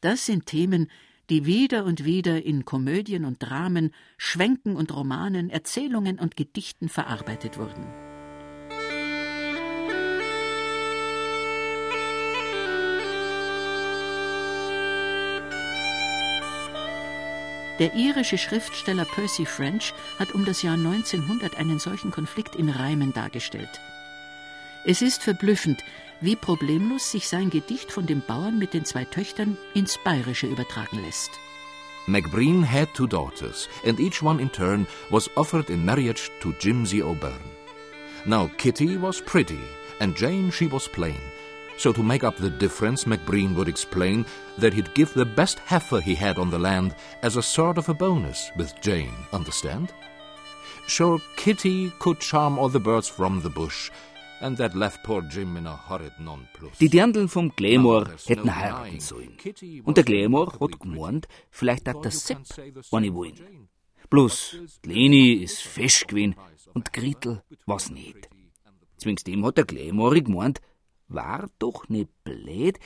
das 0.00 0.26
sind 0.26 0.46
Themen, 0.46 0.90
die 1.28 1.44
wieder 1.44 1.84
und 1.84 2.04
wieder 2.04 2.42
in 2.42 2.64
Komödien 2.64 3.24
und 3.24 3.42
Dramen, 3.42 3.92
Schwenken 4.16 4.76
und 4.76 4.94
Romanen, 4.94 5.50
Erzählungen 5.50 6.18
und 6.18 6.36
Gedichten 6.36 6.88
verarbeitet 6.88 7.58
wurden. 7.58 8.07
Der 17.78 17.94
irische 17.94 18.38
Schriftsteller 18.38 19.04
Percy 19.04 19.46
French 19.46 19.94
hat 20.18 20.32
um 20.32 20.44
das 20.44 20.62
Jahr 20.62 20.74
1900 20.74 21.56
einen 21.56 21.78
solchen 21.78 22.10
Konflikt 22.10 22.56
in 22.56 22.68
Reimen 22.68 23.12
dargestellt. 23.12 23.80
Es 24.84 25.00
ist 25.00 25.22
verblüffend, 25.22 25.84
wie 26.20 26.34
problemlos 26.34 27.12
sich 27.12 27.28
sein 27.28 27.50
Gedicht 27.50 27.92
von 27.92 28.06
dem 28.06 28.20
Bauern 28.20 28.58
mit 28.58 28.74
den 28.74 28.84
zwei 28.84 29.04
Töchtern 29.04 29.56
ins 29.74 29.96
Bayerische 30.02 30.48
übertragen 30.48 31.02
lässt. 31.04 31.30
MacBreen 32.06 32.64
had 32.64 32.92
two 32.94 33.06
daughters, 33.06 33.68
and 33.84 34.00
each 34.00 34.22
one 34.22 34.40
in 34.40 34.50
turn 34.50 34.86
was 35.10 35.30
offered 35.36 35.68
in 35.68 35.84
marriage 35.84 36.30
to 36.40 36.52
Jimsy 36.58 37.02
O'Byrne. 37.02 37.34
Now 38.24 38.50
Kitty 38.56 39.00
was 39.00 39.20
pretty, 39.20 39.60
and 40.00 40.16
Jane 40.16 40.50
she 40.50 40.66
was 40.66 40.88
plain. 40.88 41.20
So 41.78 41.92
to 41.92 42.02
make 42.02 42.24
up 42.24 42.36
the 42.36 42.50
difference, 42.50 43.04
MacBreen 43.04 43.54
would 43.54 43.68
explain 43.68 44.26
that 44.58 44.74
he'd 44.74 44.92
give 44.94 45.14
the 45.14 45.24
best 45.24 45.60
heifer 45.60 46.00
he 46.00 46.16
had 46.16 46.36
on 46.36 46.50
the 46.50 46.58
land 46.58 46.96
as 47.22 47.36
a 47.36 47.42
sort 47.42 47.78
of 47.78 47.88
a 47.88 47.94
bonus 47.94 48.50
with 48.56 48.74
Jane, 48.80 49.14
understand? 49.32 49.92
Sure, 50.88 51.20
Kitty 51.36 51.92
could 52.00 52.18
charm 52.18 52.58
all 52.58 52.68
the 52.68 52.80
birds 52.80 53.06
from 53.06 53.42
the 53.42 53.50
bush, 53.50 53.92
and 54.40 54.56
that 54.56 54.74
left 54.74 55.04
poor 55.04 55.22
Jim 55.22 55.56
in 55.56 55.68
a 55.68 55.76
horrid 55.76 56.14
nonplus. 56.18 56.78
Die 56.78 56.88
Dirndl 56.88 57.28
vom 57.28 57.52
Glamour 57.54 58.08
hätten 58.26 58.56
heiraten 58.56 58.98
sollen. 58.98 59.38
Und 59.84 59.96
der 59.96 60.04
Glamour 60.04 60.58
hat 60.60 60.80
gemeint, 60.80 61.28
vielleicht 61.50 61.86
hat 61.86 62.04
der 62.04 62.10
Sepp 62.10 62.38
eine 62.90 63.14
wollen. 63.14 63.68
Bloß, 64.10 64.56
Leni 64.84 65.34
ist 65.34 65.60
fesch 65.62 66.08
gewesen 66.08 66.34
und 66.74 66.92
Gretel 66.92 67.44
was 67.66 67.88
nicht. 67.88 68.28
Zwings 68.96 69.22
dem 69.22 69.44
hat 69.44 69.58
der 69.58 69.64
Glamour 69.64 70.14
gemeint, 70.14 70.60
war 71.08 71.48
doch 71.58 71.88
nicht 71.88 72.10
blöd, 72.24 72.78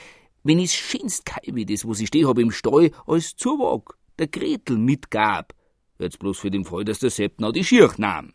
wenn 0.43 0.59
ich's 0.59 0.75
schönst 0.75 1.25
Kalbi, 1.25 1.65
das, 1.65 1.85
wo 1.85 1.93
sie 1.93 2.07
steh 2.07 2.25
hab 2.25 2.37
im 2.37 2.51
Stall, 2.51 2.91
als 3.05 3.35
Zuwag 3.35 3.97
der 4.19 4.27
Gretel 4.27 4.77
mitgab. 4.77 5.53
Jetzt 5.99 6.19
bloß 6.19 6.39
für 6.39 6.51
den 6.51 6.65
Fall, 6.65 6.83
dass 6.83 6.99
der 6.99 7.09
Sepp 7.09 7.39
noch 7.39 7.51
die 7.51 7.63
Schirch 7.63 7.97
nahm. 7.97 8.33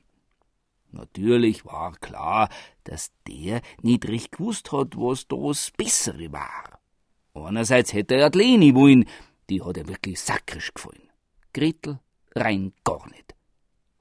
Natürlich 0.90 1.66
war 1.66 1.92
klar, 1.96 2.48
dass 2.84 3.12
der 3.26 3.60
nicht 3.82 4.08
recht 4.08 4.32
gewusst 4.32 4.72
hat, 4.72 4.96
was 4.96 5.28
das 5.28 5.70
Bessere 5.76 6.32
war. 6.32 6.80
Einerseits 7.34 7.92
hätte 7.92 8.14
er 8.14 8.30
Leni 8.30 8.74
wollen, 8.74 9.04
die 9.50 9.62
hat 9.62 9.76
er 9.76 9.86
wirklich 9.86 10.18
sakrisch 10.18 10.72
gefallen. 10.72 11.10
Gretel 11.52 12.00
rein 12.34 12.72
gar 12.84 13.06
nicht. 13.10 13.34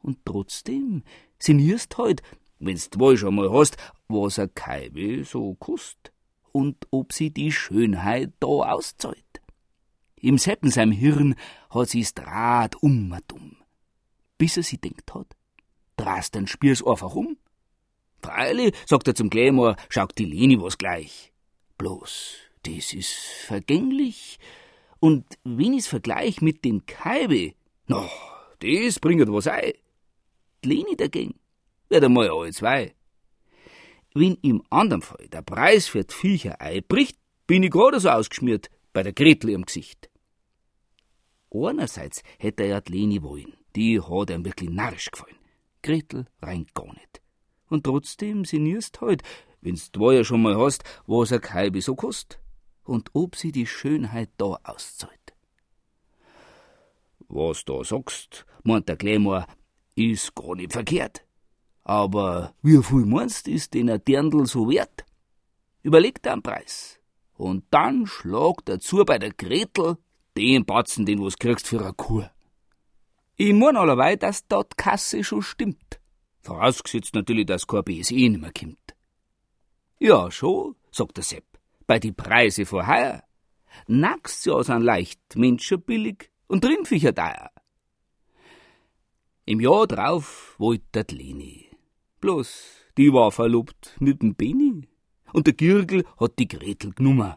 Und 0.02 0.20
trotzdem 0.26 1.04
sinnierst 1.40 1.98
halt, 1.98 2.22
wenn's 2.60 2.90
wohl 2.96 3.18
schon 3.18 3.36
mal 3.36 3.52
hast, 3.52 3.78
was 4.08 4.40
a 4.40 4.48
Kaibe 4.48 5.24
so 5.24 5.56
kust 5.56 6.12
und 6.52 6.88
ob 6.92 7.14
sie 7.14 7.30
die 7.30 7.52
Schönheit 7.52 8.34
da 8.40 8.48
auszahlt. 8.48 9.42
Im 10.20 10.38
Seppen 10.38 10.72
seinem 10.72 10.92
Hirn 10.92 11.36
hat 11.70 11.90
sie's 11.90 12.14
Draht 12.14 12.76
um 12.82 13.12
und 13.12 13.34
um. 13.34 13.58
Bis 14.38 14.58
er 14.58 14.64
sie 14.64 14.80
denkt 14.80 15.14
hat, 15.14 15.36
drast 15.96 16.36
den 16.36 16.48
Spiers 16.48 16.86
einfach 16.86 17.14
um. 17.14 17.38
Freilich, 18.24 18.74
sagt 18.86 19.08
er 19.08 19.16
zum 19.16 19.30
Glamour, 19.30 19.76
schaut 19.90 20.18
die 20.18 20.26
Leni 20.26 20.60
was 20.60 20.78
gleich. 20.78 21.32
Bloß, 21.78 22.38
das 22.64 22.94
ist 22.94 23.14
vergänglich. 23.46 24.40
Und 25.00 25.26
wenn 25.44 25.74
ich's 25.74 25.88
vergleich 25.88 26.42
mit 26.42 26.66
dem 26.66 26.86
Kaibe, 26.88 27.54
no, 27.86 28.10
das 28.60 29.00
bringt 29.00 29.32
was 29.32 29.48
ei. 29.48 29.76
Die 30.64 30.70
Leni 30.70 30.96
dagegen, 30.96 31.36
wird 31.90 32.04
einmal 32.04 32.30
alle 32.30 32.52
zwei. 32.52 32.96
Wenn 34.14 34.36
im 34.42 34.64
anderen 34.70 35.02
Fall 35.02 35.28
der 35.30 35.42
Preis 35.42 35.88
für 35.88 36.04
die 36.04 36.14
Viecher 36.14 36.60
einbricht, 36.60 37.18
bin 37.46 37.64
ich 37.64 37.72
gerade 37.72 38.00
so 38.00 38.10
ausgeschmiert 38.10 38.70
bei 38.94 39.04
der 39.04 39.14
Gretel 39.14 39.52
im 39.52 39.66
Gesicht. 39.66 40.10
Einerseits 41.52 42.24
hätte 42.40 42.64
er 42.64 42.70
ja 42.70 42.82
die 42.82 42.94
Leni 42.94 43.22
wollen, 43.22 43.54
die 43.76 44.02
hat 44.02 44.30
ihm 44.30 44.44
wirklich 44.44 44.70
narrisch 44.70 45.12
gefallen. 45.12 45.38
Gretel 45.84 46.26
rein 46.42 46.66
gar 46.74 46.94
nicht. 46.94 47.22
Und 47.70 47.84
trotzdem 47.84 48.44
sinnierst 48.44 49.02
halt, 49.02 49.24
wenn's 49.62 49.92
du 49.92 50.12
ja 50.12 50.24
schon 50.24 50.42
mal 50.42 50.58
hast, 50.58 50.84
was 51.06 51.32
ein 51.32 51.42
Kalbi 51.42 51.82
so 51.82 51.96
kost 51.96 52.40
und 52.84 53.10
ob 53.14 53.36
sie 53.36 53.52
die 53.52 53.68
Schönheit 53.68 54.30
da 54.38 54.58
auszahlt. 54.64 55.14
Was 57.28 57.66
da 57.66 57.84
sagst, 57.84 58.46
meint 58.64 58.88
der 58.88 58.96
Glamour, 58.96 59.46
ist 59.96 60.34
gar 60.36 60.56
nicht 60.56 60.74
verkehrt. 60.74 61.27
Aber 61.88 62.54
wie 62.62 62.84
viel 62.84 63.06
meinst, 63.06 63.48
ist 63.48 63.74
denn 63.74 63.90
ein 63.90 64.04
Dirndl 64.04 64.46
so 64.46 64.70
wert? 64.70 65.06
Überleg 65.84 66.22
dir 66.22 66.34
einen 66.34 66.44
Preis. 66.44 67.00
Und 67.38 67.64
dann 67.70 68.06
schlag 68.06 68.66
dazu 68.66 69.06
bei 69.06 69.18
der 69.18 69.32
Gretel 69.32 69.98
den 70.36 70.66
Batzen, 70.66 71.06
den 71.06 71.20
du 71.20 71.30
kriegst 71.40 71.66
für 71.66 71.80
eine 71.80 71.94
Kur. 71.94 72.30
Ich 73.38 73.54
mein 73.54 73.78
allerweil, 73.78 74.18
dass 74.18 74.46
dort 74.48 74.78
Kasse 74.78 75.24
schon 75.24 75.42
stimmt. 75.42 76.02
Vorausgesetzt 76.42 77.16
natürlich, 77.16 77.46
dass 77.46 77.66
kein 77.66 77.86
BSE 77.86 78.16
nimmer 78.16 78.52
kommt. 78.52 78.94
Ja, 79.98 80.30
schon, 80.30 80.76
sagt 80.92 81.16
der 81.16 81.24
Sepp, 81.24 81.46
bei 81.86 82.00
die 82.00 82.12
Preise 82.12 82.66
vor 82.66 82.86
heuer. 82.86 83.24
Ja 83.88 84.62
sind 84.62 84.82
leicht 84.82 85.38
Menschen 85.38 85.82
billig 85.84 86.32
und 86.48 86.66
Rindviecher 86.66 87.16
teuer. 87.16 87.50
Im 89.46 89.62
Jahr 89.62 89.88
drauf 89.88 90.56
wollte 90.58 91.06
die 91.06 91.16
Leni. 91.16 91.67
Bloß, 92.20 92.64
die 92.98 93.14
war 93.14 93.32
verlobt 93.32 93.96
mit 94.00 94.22
dem 94.22 94.36
Benny. 94.36 94.88
Und 95.34 95.46
der 95.46 95.54
Girgel 95.54 96.04
hat 96.20 96.40
die 96.40 96.48
Gretel 96.48 96.92
genommen. 96.94 97.36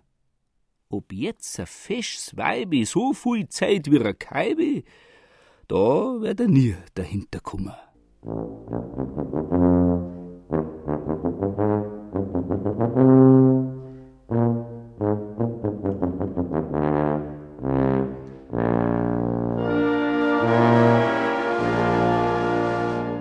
Ob 0.88 1.12
jetzt 1.12 1.60
ein 1.60 1.66
fesches 1.66 2.36
Weibi 2.36 2.84
so 2.84 3.12
viel 3.12 3.48
Zeit 3.48 3.90
wie 3.90 4.00
ein 4.00 4.18
Kaibi, 4.18 4.84
da 5.68 5.76
wird 5.76 6.40
er 6.40 6.48
nie 6.48 6.74
dahinter 6.94 7.40
kommen. 7.40 7.74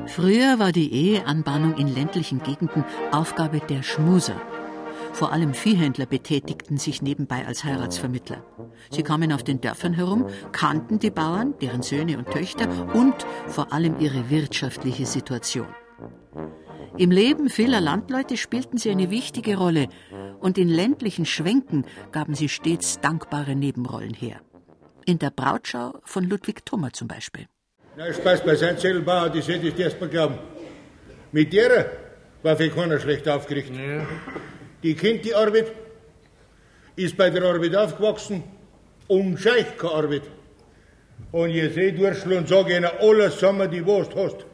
Früher 0.09 0.57
war 0.57 0.71
die 0.71 0.91
Eheanbahnung 0.91 1.77
in 1.77 1.93
ländlichen 1.93 2.41
Gegenden 2.41 2.83
Aufgabe 3.11 3.59
der 3.59 3.83
Schmuser. 3.83 4.41
Vor 5.13 5.31
allem 5.31 5.53
Viehhändler 5.53 6.07
betätigten 6.07 6.77
sich 6.77 7.01
nebenbei 7.01 7.45
als 7.45 7.63
Heiratsvermittler. 7.63 8.43
Sie 8.89 9.03
kamen 9.03 9.31
auf 9.31 9.43
den 9.43 9.61
Dörfern 9.61 9.93
herum, 9.93 10.25
kannten 10.51 10.97
die 10.97 11.11
Bauern, 11.11 11.53
deren 11.61 11.83
Söhne 11.83 12.17
und 12.17 12.29
Töchter 12.31 12.67
und 12.93 13.15
vor 13.47 13.71
allem 13.71 13.99
ihre 13.99 14.29
wirtschaftliche 14.29 15.05
Situation. 15.05 15.67
Im 16.97 17.11
Leben 17.11 17.49
vieler 17.49 17.79
Landleute 17.79 18.35
spielten 18.35 18.77
sie 18.77 18.89
eine 18.89 19.11
wichtige 19.11 19.57
Rolle 19.57 19.89
und 20.39 20.57
in 20.57 20.69
ländlichen 20.69 21.25
Schwenken 21.25 21.85
gaben 22.11 22.33
sie 22.33 22.49
stets 22.49 22.99
dankbare 22.99 23.55
Nebenrollen 23.55 24.13
her. 24.15 24.41
In 25.05 25.19
der 25.19 25.29
Brautschau 25.29 25.99
von 26.03 26.23
Ludwig 26.23 26.65
Thommer 26.65 26.93
zum 26.93 27.07
Beispiel. 27.07 27.45
Na, 27.99 28.13
Spaß 28.13 28.45
beiseite, 28.45 29.01
Bauer, 29.01 29.29
das 29.29 29.45
hätte 29.49 29.67
ich 29.67 29.75
dir 29.75 29.87
erst 29.87 29.99
mal 29.99 30.07
glauben. 30.07 30.37
Mit 31.33 31.51
der 31.51 31.91
war 32.43 32.55
für 32.55 32.69
keiner 32.69 32.97
schlecht 32.97 33.27
aufgerichtet. 33.27 33.75
Ja. 33.75 34.07
Die 34.81 34.95
kennt 34.95 35.25
die 35.25 35.35
Arbeit, 35.35 35.73
ist 36.95 37.17
bei 37.17 37.29
der 37.29 37.43
Arbeit 37.43 37.75
aufgewachsen 37.75 38.41
und 39.09 39.37
scheicht 39.37 39.77
keine 39.77 39.95
Arbeit. 39.95 40.21
Und 41.33 41.49
je 41.49 41.67
seh 41.67 41.91
durchschl 41.91 42.31
und 42.37 42.47
sag 42.47 42.69
ihnen 42.69 42.89
alles 43.01 43.33
zusammen, 43.33 43.69
die 43.69 43.85
was 43.85 44.07
du 44.07 44.15
hast. 44.23 44.45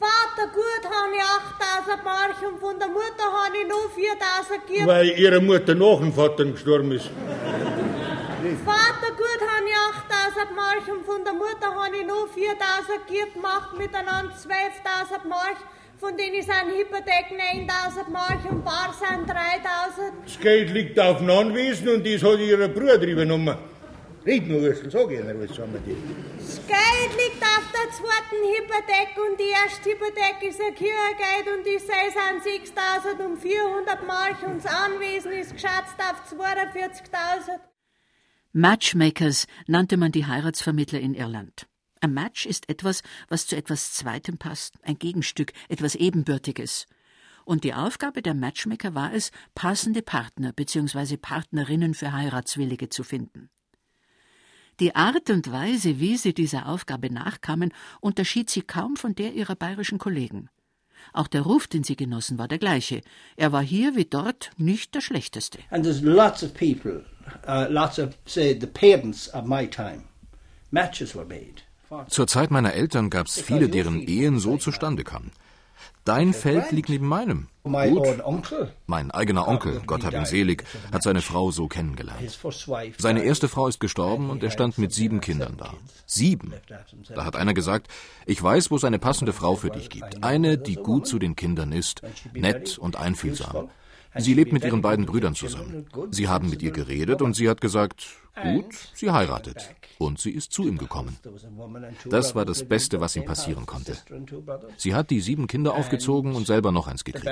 Vater, 0.00 0.46
gut 0.52 0.84
habe 0.96 1.14
ich 1.14 1.22
8000 1.22 2.04
Mark 2.04 2.42
und 2.42 2.58
von 2.58 2.76
der 2.76 2.88
Mutter 2.88 3.26
habe 3.38 3.56
ich 3.56 3.68
noch 3.68 3.88
4000 3.94 4.66
gegeben. 4.66 4.86
Weil 4.88 5.10
ihre 5.16 5.40
Mutter 5.40 5.76
nach 5.76 5.98
dem 5.98 6.12
Vater 6.12 6.44
gestorben 6.44 6.90
ist. 6.90 7.08
Vater, 8.44 9.10
gut 9.16 9.40
habe 9.40 9.64
ich 9.64 9.74
8000 10.36 10.54
Mark 10.54 10.86
und 10.88 11.06
von 11.06 11.24
der 11.24 11.32
Mutter 11.32 11.74
habe 11.74 11.96
ich 11.96 12.06
noch 12.06 12.28
4000 12.28 13.06
gegeben, 13.06 13.40
macht 13.40 13.72
miteinander 13.78 14.34
12.000 14.34 15.26
Mark. 15.26 15.56
Von 15.98 16.14
denen 16.18 16.42
sind 16.42 16.76
Hypotheken 16.76 17.38
9000 17.38 18.10
Mark 18.10 18.44
und 18.50 18.62
Bar 18.62 18.92
sind 18.92 19.26
3000. 19.26 20.12
Das 20.26 20.38
Geld 20.38 20.70
liegt 20.72 21.00
auf 21.00 21.18
dem 21.18 21.30
Anwesen 21.30 21.88
und 21.88 22.06
das 22.06 22.22
hat 22.22 22.38
ihre 22.38 22.68
Bruder 22.68 23.06
übernommen. 23.06 23.56
Red 24.26 24.46
nur, 24.46 24.60
Würstel, 24.60 24.90
sag 24.90 25.10
ihnen, 25.10 25.40
was 25.40 25.56
sagen 25.56 25.72
wir 25.72 25.80
dir. 25.80 25.96
Das 26.36 26.60
Geld 26.66 27.12
liegt 27.16 27.42
auf 27.42 27.64
der 27.72 27.88
zweiten 27.96 28.44
Hypothek 28.44 29.16
und 29.24 29.40
die 29.40 29.52
erste 29.56 29.88
Hypothek 29.88 30.42
ist 30.48 30.60
ein 30.60 30.74
Kirchgeld 30.74 31.48
und 31.48 31.64
die 31.64 31.78
sind 31.78 32.12
6400 32.42 34.06
Mark 34.06 34.42
und 34.46 34.62
das 34.62 34.70
Anwesen 34.70 35.32
ist 35.32 35.52
geschätzt 35.52 35.96
auf 35.98 36.20
42.000. 36.30 37.73
Matchmakers 38.56 39.48
nannte 39.66 39.96
man 39.96 40.12
die 40.12 40.26
Heiratsvermittler 40.26 41.00
in 41.00 41.14
Irland. 41.14 41.66
Ein 42.00 42.14
Match 42.14 42.46
ist 42.46 42.68
etwas, 42.68 43.02
was 43.26 43.48
zu 43.48 43.56
etwas 43.56 43.94
Zweitem 43.94 44.38
passt, 44.38 44.76
ein 44.84 44.96
Gegenstück, 44.96 45.52
etwas 45.68 45.96
Ebenbürtiges. 45.96 46.86
Und 47.44 47.64
die 47.64 47.74
Aufgabe 47.74 48.22
der 48.22 48.34
Matchmaker 48.34 48.94
war 48.94 49.12
es, 49.12 49.32
passende 49.56 50.02
Partner 50.02 50.52
bzw. 50.52 51.16
Partnerinnen 51.16 51.94
für 51.94 52.12
Heiratswillige 52.12 52.90
zu 52.90 53.02
finden. 53.02 53.50
Die 54.78 54.94
Art 54.94 55.30
und 55.30 55.50
Weise, 55.50 55.98
wie 55.98 56.16
sie 56.16 56.32
dieser 56.32 56.68
Aufgabe 56.68 57.12
nachkamen, 57.12 57.72
unterschied 58.00 58.50
sie 58.50 58.62
kaum 58.62 58.94
von 58.94 59.16
der 59.16 59.32
ihrer 59.32 59.56
bayerischen 59.56 59.98
Kollegen. 59.98 60.48
Auch 61.12 61.28
der 61.28 61.42
Ruf, 61.42 61.66
den 61.66 61.84
sie 61.84 61.96
genossen, 61.96 62.38
war 62.38 62.48
der 62.48 62.58
gleiche. 62.58 63.02
Er 63.36 63.52
war 63.52 63.62
hier 63.62 63.96
wie 63.96 64.04
dort 64.04 64.50
nicht 64.56 64.94
der 64.94 65.00
schlechteste. 65.00 65.58
And 65.70 65.84
there's 65.84 66.00
lots 66.00 66.42
of 66.42 66.54
people, 66.54 67.04
uh, 67.46 67.66
lots 67.68 67.98
of, 67.98 68.10
say, 68.26 68.58
the 68.58 68.66
parents 68.66 69.32
of 69.34 69.44
my 69.44 69.66
time, 69.66 70.04
matches 70.70 71.14
were 71.14 71.26
made. 71.26 71.62
Zur 72.08 72.26
Zeit 72.26 72.50
meiner 72.50 72.72
Eltern 72.72 73.08
gab 73.10 73.26
es 73.26 73.40
viele, 73.40 73.68
deren 73.68 74.00
Ehen 74.00 74.38
so 74.38 74.56
zustande 74.56 75.04
kamen. 75.04 75.30
Dein 76.04 76.34
Feld 76.34 76.70
liegt 76.70 76.90
neben 76.90 77.06
meinem. 77.06 77.48
Gut. 77.62 78.22
Mein 78.86 79.10
eigener 79.10 79.48
Onkel, 79.48 79.80
Gott 79.86 80.04
hab 80.04 80.12
ihn 80.12 80.26
selig, 80.26 80.64
hat 80.92 81.02
seine 81.02 81.22
Frau 81.22 81.50
so 81.50 81.66
kennengelernt. 81.66 82.38
Seine 82.98 83.22
erste 83.22 83.48
Frau 83.48 83.68
ist 83.68 83.80
gestorben 83.80 84.28
und 84.28 84.42
er 84.42 84.50
stand 84.50 84.76
mit 84.76 84.92
sieben 84.92 85.20
Kindern 85.20 85.56
da. 85.56 85.72
Sieben. 86.04 86.52
Da 87.14 87.24
hat 87.24 87.36
einer 87.36 87.54
gesagt, 87.54 87.88
ich 88.26 88.42
weiß, 88.42 88.70
wo 88.70 88.76
es 88.76 88.84
eine 88.84 88.98
passende 88.98 89.32
Frau 89.32 89.56
für 89.56 89.70
dich 89.70 89.88
gibt. 89.88 90.22
Eine, 90.22 90.58
die 90.58 90.74
gut 90.74 91.06
zu 91.06 91.18
den 91.18 91.36
Kindern 91.36 91.72
ist, 91.72 92.02
nett 92.34 92.76
und 92.76 92.96
einfühlsam. 92.96 93.70
Sie 94.16 94.34
lebt 94.34 94.52
mit 94.52 94.62
ihren 94.64 94.82
beiden 94.82 95.06
Brüdern 95.06 95.34
zusammen. 95.34 95.86
Sie 96.10 96.28
haben 96.28 96.50
mit 96.50 96.62
ihr 96.62 96.70
geredet 96.70 97.22
und 97.22 97.34
sie 97.34 97.48
hat 97.48 97.60
gesagt, 97.62 98.06
gut, 98.34 98.74
sie 98.94 99.10
heiratet. 99.10 99.74
Und 99.98 100.18
sie 100.18 100.32
ist 100.32 100.52
zu 100.52 100.66
ihm 100.66 100.78
gekommen. 100.78 101.16
Das 102.06 102.34
war 102.34 102.44
das 102.44 102.64
Beste, 102.64 103.00
was 103.00 103.16
ihm 103.16 103.24
passieren 103.24 103.66
konnte. 103.66 103.96
Sie 104.76 104.94
hat 104.94 105.10
die 105.10 105.20
sieben 105.20 105.46
Kinder 105.46 105.74
aufgezogen 105.74 106.34
und 106.34 106.46
selber 106.46 106.72
noch 106.72 106.88
eins 106.88 107.04
gekriegt. 107.04 107.26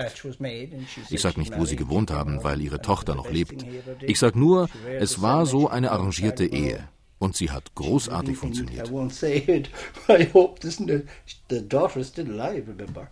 Ich 1.11 1.21
sag 1.21 1.33
she's 1.33 1.39
nicht, 1.39 1.59
wo 1.59 1.65
sie 1.65 1.77
gewohnt 1.77 2.11
haben, 2.11 2.45
weil 2.45 2.61
ihre 2.61 2.81
Tochter 2.81 3.15
noch 3.15 3.31
lebt. 3.31 3.65
Ich 4.03 4.19
sag 4.19 4.37
nur, 4.37 4.69
es 4.99 5.21
war 5.23 5.47
so 5.47 5.69
eine 5.69 5.91
arrangierte 5.91 6.47
Ehe. 6.47 6.89
Und 7.19 7.37
sie 7.37 7.53
hat 7.53 7.77
großartig 7.77 8.37
funktioniert. 8.37 8.89
I 8.89 8.91
won't 8.91 9.13
say 9.13 9.37
it, 9.47 9.71
but 10.09 10.21
I 10.21 10.29
hope 10.35 10.59
this, 10.61 10.79
the, 10.79 11.05
the 11.49 11.61
daughter 11.61 12.01
is 12.01 12.09
still 12.09 12.29
alive, 12.29 12.67
remember. 12.67 13.11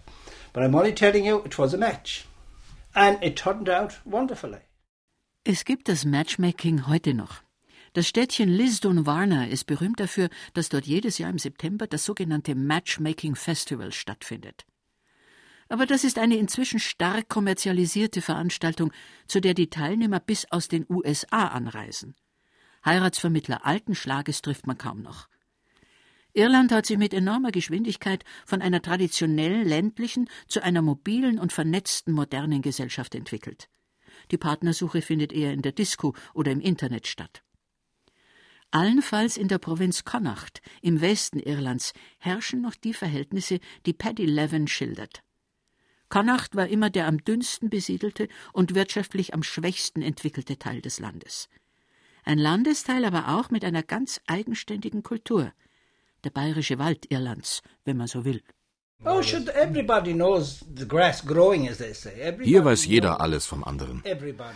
But 0.52 0.64
I'm 0.64 0.74
only 0.74 0.92
telling 0.92 1.24
you, 1.24 1.44
it 1.44 1.56
was 1.56 1.74
a 1.74 1.76
match. 1.76 2.26
And 2.92 3.22
it 3.22 3.36
turned 3.36 3.68
out 3.68 4.00
wonderfully. 4.04 4.58
Es 5.44 5.64
gibt 5.64 5.88
das 5.88 6.04
Matchmaking 6.04 6.88
heute 6.88 7.14
noch. 7.14 7.42
Das 7.92 8.06
Städtchen 8.06 8.48
Lisdon-Varna 8.48 9.46
ist 9.46 9.66
berühmt 9.66 9.98
dafür, 9.98 10.28
dass 10.54 10.68
dort 10.68 10.86
jedes 10.86 11.18
Jahr 11.18 11.30
im 11.30 11.38
September 11.38 11.88
das 11.88 12.04
sogenannte 12.04 12.54
Matchmaking 12.54 13.34
Festival 13.34 13.92
stattfindet. 13.92 14.64
Aber 15.68 15.86
das 15.86 16.04
ist 16.04 16.18
eine 16.18 16.36
inzwischen 16.36 16.78
stark 16.78 17.28
kommerzialisierte 17.28 18.22
Veranstaltung, 18.22 18.92
zu 19.26 19.40
der 19.40 19.54
die 19.54 19.70
Teilnehmer 19.70 20.20
bis 20.20 20.50
aus 20.52 20.68
den 20.68 20.86
USA 20.88 21.48
anreisen. 21.48 22.14
Heiratsvermittler 22.84 23.66
alten 23.66 23.96
Schlages 23.96 24.40
trifft 24.40 24.68
man 24.68 24.78
kaum 24.78 25.02
noch. 25.02 25.28
Irland 26.32 26.70
hat 26.70 26.86
sich 26.86 26.96
mit 26.96 27.12
enormer 27.12 27.50
Geschwindigkeit 27.50 28.24
von 28.46 28.62
einer 28.62 28.82
traditionell 28.82 29.62
ländlichen 29.62 30.28
zu 30.46 30.62
einer 30.62 30.80
mobilen 30.80 31.40
und 31.40 31.52
vernetzten 31.52 32.14
modernen 32.14 32.62
Gesellschaft 32.62 33.16
entwickelt. 33.16 33.68
Die 34.30 34.38
Partnersuche 34.38 35.02
findet 35.02 35.32
eher 35.32 35.52
in 35.52 35.62
der 35.62 35.72
Disco 35.72 36.14
oder 36.34 36.52
im 36.52 36.60
Internet 36.60 37.08
statt. 37.08 37.42
Allenfalls 38.72 39.36
in 39.36 39.48
der 39.48 39.58
Provinz 39.58 40.04
Connacht 40.04 40.62
im 40.80 41.00
Westen 41.00 41.40
Irlands 41.40 41.92
herrschen 42.18 42.60
noch 42.60 42.76
die 42.76 42.94
Verhältnisse, 42.94 43.58
die 43.84 43.92
Paddy 43.92 44.26
Levin 44.26 44.68
schildert. 44.68 45.22
Connacht 46.08 46.54
war 46.54 46.68
immer 46.68 46.88
der 46.88 47.06
am 47.06 47.18
dünnsten 47.18 47.68
besiedelte 47.68 48.28
und 48.52 48.74
wirtschaftlich 48.74 49.34
am 49.34 49.42
schwächsten 49.42 50.02
entwickelte 50.02 50.58
Teil 50.58 50.80
des 50.80 51.00
Landes. 51.00 51.48
Ein 52.24 52.38
Landesteil 52.38 53.04
aber 53.04 53.36
auch 53.36 53.50
mit 53.50 53.64
einer 53.64 53.82
ganz 53.82 54.20
eigenständigen 54.26 55.02
Kultur. 55.02 55.52
Der 56.22 56.30
bayerische 56.30 56.78
Wald 56.78 57.10
Irlands, 57.10 57.62
wenn 57.84 57.96
man 57.96 58.06
so 58.06 58.24
will. 58.24 58.42
Oh, 59.02 59.22
Hier 62.42 62.64
weiß 62.64 62.84
jeder 62.84 63.20
alles 63.20 63.46
vom 63.46 63.64
anderen. 63.64 64.02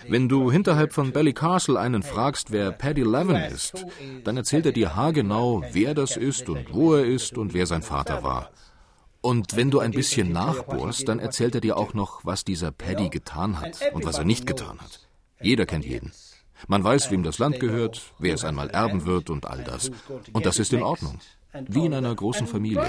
Wenn 0.08 0.28
du 0.28 0.50
hinterhalb 0.50 0.92
von 0.92 1.12
Ballycastle 1.12 1.80
einen 1.80 2.02
fragst, 2.02 2.50
wer 2.50 2.70
Paddy 2.70 3.02
Levin 3.02 3.36
ist, 3.36 3.86
dann 4.22 4.36
erzählt 4.36 4.66
er 4.66 4.72
dir 4.72 4.94
haargenau, 4.94 5.62
wer 5.72 5.94
das 5.94 6.16
ist 6.18 6.50
und 6.50 6.74
wo 6.74 6.94
er 6.94 7.06
ist 7.06 7.38
und 7.38 7.54
wer 7.54 7.66
sein 7.66 7.82
Vater 7.82 8.22
war. 8.22 8.50
Und 9.22 9.56
wenn 9.56 9.70
du 9.70 9.80
ein 9.80 9.92
bisschen 9.92 10.32
nachbohrst, 10.32 11.08
dann 11.08 11.20
erzählt 11.20 11.54
er 11.54 11.62
dir 11.62 11.78
auch 11.78 11.94
noch, 11.94 12.20
was 12.24 12.44
dieser 12.44 12.70
Paddy 12.70 13.08
getan 13.08 13.58
hat 13.58 13.80
und 13.94 14.04
was 14.04 14.18
er 14.18 14.24
nicht 14.24 14.46
getan 14.46 14.78
hat. 14.78 15.00
Jeder 15.40 15.64
kennt 15.64 15.86
jeden. 15.86 16.12
Man 16.68 16.84
weiß, 16.84 17.10
wem 17.10 17.22
das 17.22 17.38
Land 17.38 17.60
gehört, 17.60 18.02
wer 18.18 18.34
es 18.34 18.44
einmal 18.44 18.68
erben 18.68 19.06
wird 19.06 19.30
und 19.30 19.46
all 19.46 19.64
das. 19.64 19.90
Und 20.34 20.44
das 20.44 20.58
ist 20.58 20.74
in 20.74 20.82
Ordnung. 20.82 21.18
Wie 21.68 21.86
in 21.86 21.94
einer 21.94 22.14
großen 22.14 22.46
Familie. 22.46 22.82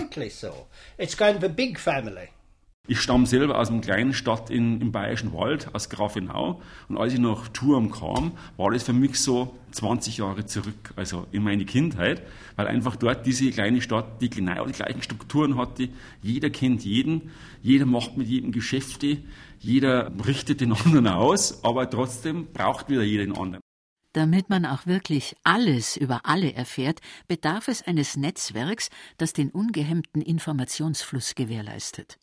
Ich 2.88 2.99
stamme 2.99 3.25
selber 3.25 3.58
aus 3.60 3.71
einer 3.71 3.82
kleinen 3.82 4.13
Stadt 4.13 4.51
in, 4.51 4.80
im 4.80 4.91
Bayerischen 4.91 5.34
Wald, 5.34 5.73
aus 5.73 5.89
Grafenau. 5.89 6.62
Und 6.88 6.97
als 6.97 7.13
ich 7.13 7.19
nach 7.19 7.47
Turm 7.47 7.91
kam, 7.91 8.34
war 8.58 8.71
das 8.71 8.84
für 8.84 8.93
mich 8.93 9.19
so 9.19 9.56
20 9.71 10.17
Jahre 10.17 10.45
zurück, 10.45 10.93
also 10.95 11.25
in 11.32 11.43
meine 11.43 11.65
Kindheit, 11.65 12.21
weil 12.56 12.67
einfach 12.67 12.95
dort 12.95 13.25
diese 13.25 13.49
kleine 13.49 13.82
Stadt 13.82 14.21
die 14.21 14.30
genau 14.30 14.65
die 14.65 14.73
gleichen 14.73 15.01
Strukturen 15.01 15.58
hatte. 15.58 15.89
Jeder 16.21 16.51
kennt 16.51 16.86
jeden, 16.86 17.32
jeder 17.63 17.88
macht 17.88 18.17
mit 18.17 18.28
jedem 18.28 18.51
Geschäfte, 18.51 19.17
jeder 19.60 20.12
richtet 20.25 20.62
den 20.62 20.73
anderen 20.86 21.08
aus, 21.08 21.63
aber 21.63 21.89
trotzdem 21.89 22.47
braucht 22.54 22.89
wieder 22.89 23.04
jeder 23.04 23.25
den 23.25 23.36
anderen. 23.36 23.62
Damit 24.15 24.49
man 24.49 24.65
auch 24.65 24.86
wirklich 24.86 25.36
alles 25.43 25.97
über 25.97 26.21
alle 26.25 26.54
erfährt, 26.54 27.01
bedarf 27.28 27.67
es 27.67 27.82
eines 27.82 28.15
Netzwerks, 28.15 28.89
das 29.17 29.34
den 29.34 29.49
ungehemmten 29.49 30.21
Informationsfluss 30.21 31.36
gewährleistet. 31.36 32.17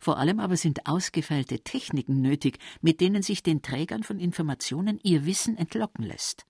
Vor 0.00 0.18
allem 0.18 0.40
aber 0.40 0.56
sind 0.56 0.88
ausgefeilte 0.88 1.60
Techniken 1.60 2.20
nötig, 2.20 2.58
mit 2.80 3.00
denen 3.00 3.22
sich 3.22 3.44
den 3.44 3.62
Trägern 3.62 4.02
von 4.02 4.18
Informationen 4.18 4.98
ihr 5.04 5.24
Wissen 5.24 5.56
entlocken 5.56 6.04
lässt. 6.04 6.46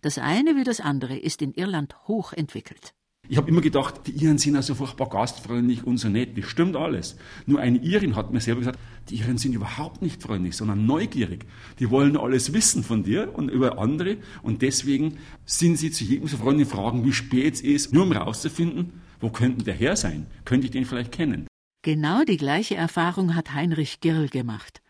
Das 0.00 0.18
eine 0.18 0.56
wie 0.56 0.64
das 0.64 0.80
andere 0.80 1.16
ist 1.16 1.40
in 1.40 1.54
Irland 1.54 2.08
hoch 2.08 2.32
entwickelt. 2.32 2.94
Ich 3.30 3.36
habe 3.36 3.48
immer 3.50 3.60
gedacht, 3.60 4.06
die 4.06 4.12
Iren 4.12 4.38
sind 4.38 4.54
ja 4.54 4.62
so 4.62 4.74
furchtbar 4.74 5.10
gastfreundlich 5.10 5.84
und 5.84 5.98
so 5.98 6.08
nett. 6.08 6.38
Das 6.38 6.46
stimmt 6.46 6.76
alles. 6.76 7.16
Nur 7.44 7.60
eine 7.60 7.76
Irin 7.78 8.16
hat 8.16 8.32
mir 8.32 8.40
selber 8.40 8.60
gesagt, 8.60 8.78
die 9.10 9.16
Iren 9.16 9.36
sind 9.36 9.52
überhaupt 9.52 10.00
nicht 10.00 10.22
freundlich, 10.22 10.56
sondern 10.56 10.86
neugierig. 10.86 11.44
Die 11.78 11.90
wollen 11.90 12.16
alles 12.16 12.54
wissen 12.54 12.82
von 12.82 13.02
dir 13.02 13.34
und 13.36 13.50
über 13.50 13.78
andere. 13.78 14.16
Und 14.42 14.62
deswegen 14.62 15.18
sind 15.44 15.76
sie 15.76 15.90
zu 15.90 16.04
jedem 16.04 16.26
so 16.26 16.38
freundlich 16.38 16.68
fragen, 16.68 17.04
wie 17.04 17.12
spät 17.12 17.54
es 17.54 17.60
ist, 17.60 17.92
nur 17.92 18.04
um 18.04 18.12
herauszufinden, 18.12 19.02
wo 19.20 19.28
könnten 19.28 19.62
der 19.64 19.74
Herr 19.74 19.96
sein? 19.96 20.26
Könnte 20.46 20.66
ich 20.66 20.70
den 20.70 20.86
vielleicht 20.86 21.12
kennen? 21.12 21.46
Genau 21.82 22.24
die 22.24 22.38
gleiche 22.38 22.76
Erfahrung 22.76 23.34
hat 23.34 23.52
Heinrich 23.52 24.00
Girl 24.00 24.28
gemacht. 24.28 24.80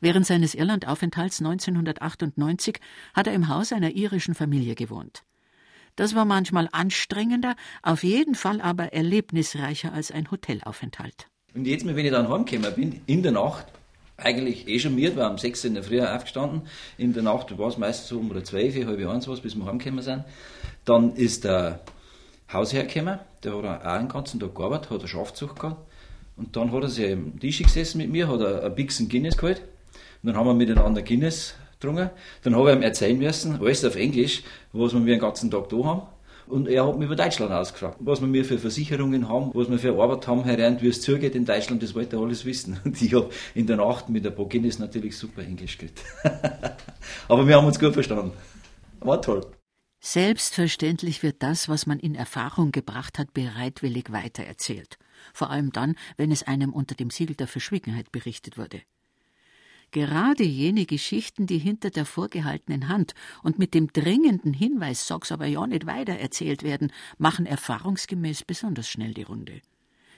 Während 0.00 0.26
seines 0.26 0.54
Irlandaufenthalts 0.54 1.40
1998 1.40 2.80
hat 3.14 3.28
er 3.28 3.32
im 3.32 3.48
Haus 3.48 3.72
einer 3.72 3.92
irischen 3.92 4.34
Familie 4.34 4.74
gewohnt. 4.74 5.22
Das 5.96 6.14
war 6.14 6.24
manchmal 6.24 6.68
anstrengender, 6.72 7.54
auf 7.82 8.02
jeden 8.02 8.34
Fall 8.34 8.60
aber 8.60 8.92
erlebnisreicher 8.94 9.92
als 9.92 10.10
ein 10.10 10.30
Hotelaufenthalt. 10.30 11.26
Und 11.54 11.66
jetzt, 11.66 11.86
wenn 11.86 11.98
ich 11.98 12.10
dann 12.10 12.30
heimgekommen 12.30 12.74
bin, 12.74 13.02
in 13.06 13.22
der 13.22 13.32
Nacht, 13.32 13.66
eigentlich 14.16 14.68
eh 14.68 14.78
schon 14.78 14.94
müde, 14.94 15.16
war 15.16 15.30
um 15.30 15.36
6 15.36 15.64
in 15.64 15.74
der 15.74 15.82
Früh 15.82 16.00
aufgestanden, 16.00 16.62
in 16.96 17.12
der 17.12 17.22
Nacht 17.22 17.56
war 17.58 17.68
es 17.68 17.76
meistens 17.76 18.08
so 18.08 18.18
um 18.18 18.30
oder 18.30 18.42
12, 18.42 18.86
halb 18.86 19.06
eins 19.06 19.28
was, 19.28 19.40
bis 19.40 19.54
wir 19.54 19.66
heimgekommen 19.66 20.02
sind. 20.02 20.24
Dann 20.86 21.14
ist 21.14 21.44
der 21.44 21.80
Hausherr 22.50 22.84
gekommen, 22.84 23.18
der 23.44 23.56
hat 23.56 23.84
auch 23.84 23.98
den 23.98 24.08
ganzen 24.08 24.40
Tag 24.40 24.54
gearbeitet, 24.54 24.90
hat 24.90 25.00
eine 25.00 25.08
Schafzucht 25.08 25.58
gehabt. 25.58 25.86
Und 26.36 26.56
dann 26.56 26.72
hat 26.72 26.82
er 26.82 26.88
sich 26.88 27.12
am 27.12 27.38
Tisch 27.38 27.62
gesessen 27.62 27.98
mit 27.98 28.10
mir, 28.10 28.28
hat 28.28 28.40
ein 28.40 28.74
Bixen 28.74 29.08
Guinness 29.08 29.36
geholt. 29.36 29.60
Und 30.22 30.28
dann 30.28 30.36
haben 30.36 30.46
wir 30.46 30.54
miteinander 30.54 31.02
Guinness 31.02 31.54
getrunken. 31.82 32.10
Dann 32.42 32.56
habe 32.56 32.70
ich 32.70 32.76
ihm 32.76 32.82
erzählen 32.82 33.18
müssen, 33.18 33.60
alles 33.60 33.84
auf 33.84 33.96
Englisch, 33.96 34.42
was 34.72 34.94
wir 34.94 35.00
den 35.00 35.20
ganzen 35.20 35.50
Tag 35.50 35.68
da 35.68 35.76
haben. 35.84 36.02
Und 36.46 36.68
er 36.68 36.86
hat 36.86 36.98
mich 36.98 37.06
über 37.06 37.16
Deutschland 37.16 37.52
ausgefragt, 37.52 37.96
was 38.00 38.20
wir 38.20 38.44
für 38.44 38.58
Versicherungen 38.58 39.28
haben, 39.28 39.52
was 39.54 39.70
wir 39.70 39.78
für 39.78 39.92
Arbeit 40.00 40.26
haben, 40.26 40.44
herrend, 40.44 40.82
wie 40.82 40.88
es 40.88 41.00
zugeht 41.00 41.34
in 41.34 41.44
Deutschland, 41.44 41.82
das 41.82 41.94
wollte 41.94 42.16
er 42.16 42.22
alles 42.22 42.44
wissen. 42.44 42.80
Und 42.84 43.00
ich 43.00 43.14
habe 43.14 43.30
in 43.54 43.66
der 43.66 43.76
Nacht 43.76 44.08
mit 44.08 44.24
paar 44.34 44.46
Guinness 44.46 44.78
natürlich 44.78 45.16
super 45.16 45.42
Englisch 45.42 45.78
geredet. 45.78 46.00
Aber 47.28 47.46
wir 47.46 47.56
haben 47.56 47.66
uns 47.66 47.78
gut 47.78 47.94
verstanden. 47.94 48.32
War 49.00 49.22
toll. 49.22 49.46
Selbstverständlich 50.04 51.22
wird 51.22 51.44
das, 51.44 51.68
was 51.68 51.86
man 51.86 52.00
in 52.00 52.16
Erfahrung 52.16 52.72
gebracht 52.72 53.20
hat, 53.20 53.32
bereitwillig 53.32 54.10
weitererzählt. 54.10 54.98
Vor 55.32 55.50
allem 55.50 55.70
dann, 55.70 55.94
wenn 56.16 56.32
es 56.32 56.42
einem 56.42 56.72
unter 56.72 56.96
dem 56.96 57.10
Siegel 57.10 57.36
der 57.36 57.46
Verschwiegenheit 57.46 58.10
berichtet 58.10 58.58
wurde. 58.58 58.82
Gerade 59.92 60.42
jene 60.42 60.86
Geschichten, 60.86 61.46
die 61.46 61.58
hinter 61.58 61.90
der 61.90 62.06
vorgehaltenen 62.06 62.88
Hand 62.88 63.14
und 63.42 63.58
mit 63.58 63.74
dem 63.74 63.92
dringenden 63.92 64.54
Hinweis, 64.54 65.06
sag's 65.06 65.30
aber 65.30 65.44
ja 65.46 65.66
nicht 65.66 65.84
weiter 65.84 66.14
erzählt 66.14 66.62
werden, 66.62 66.90
machen 67.18 67.44
erfahrungsgemäß 67.44 68.44
besonders 68.44 68.88
schnell 68.88 69.12
die 69.12 69.22
Runde. 69.22 69.60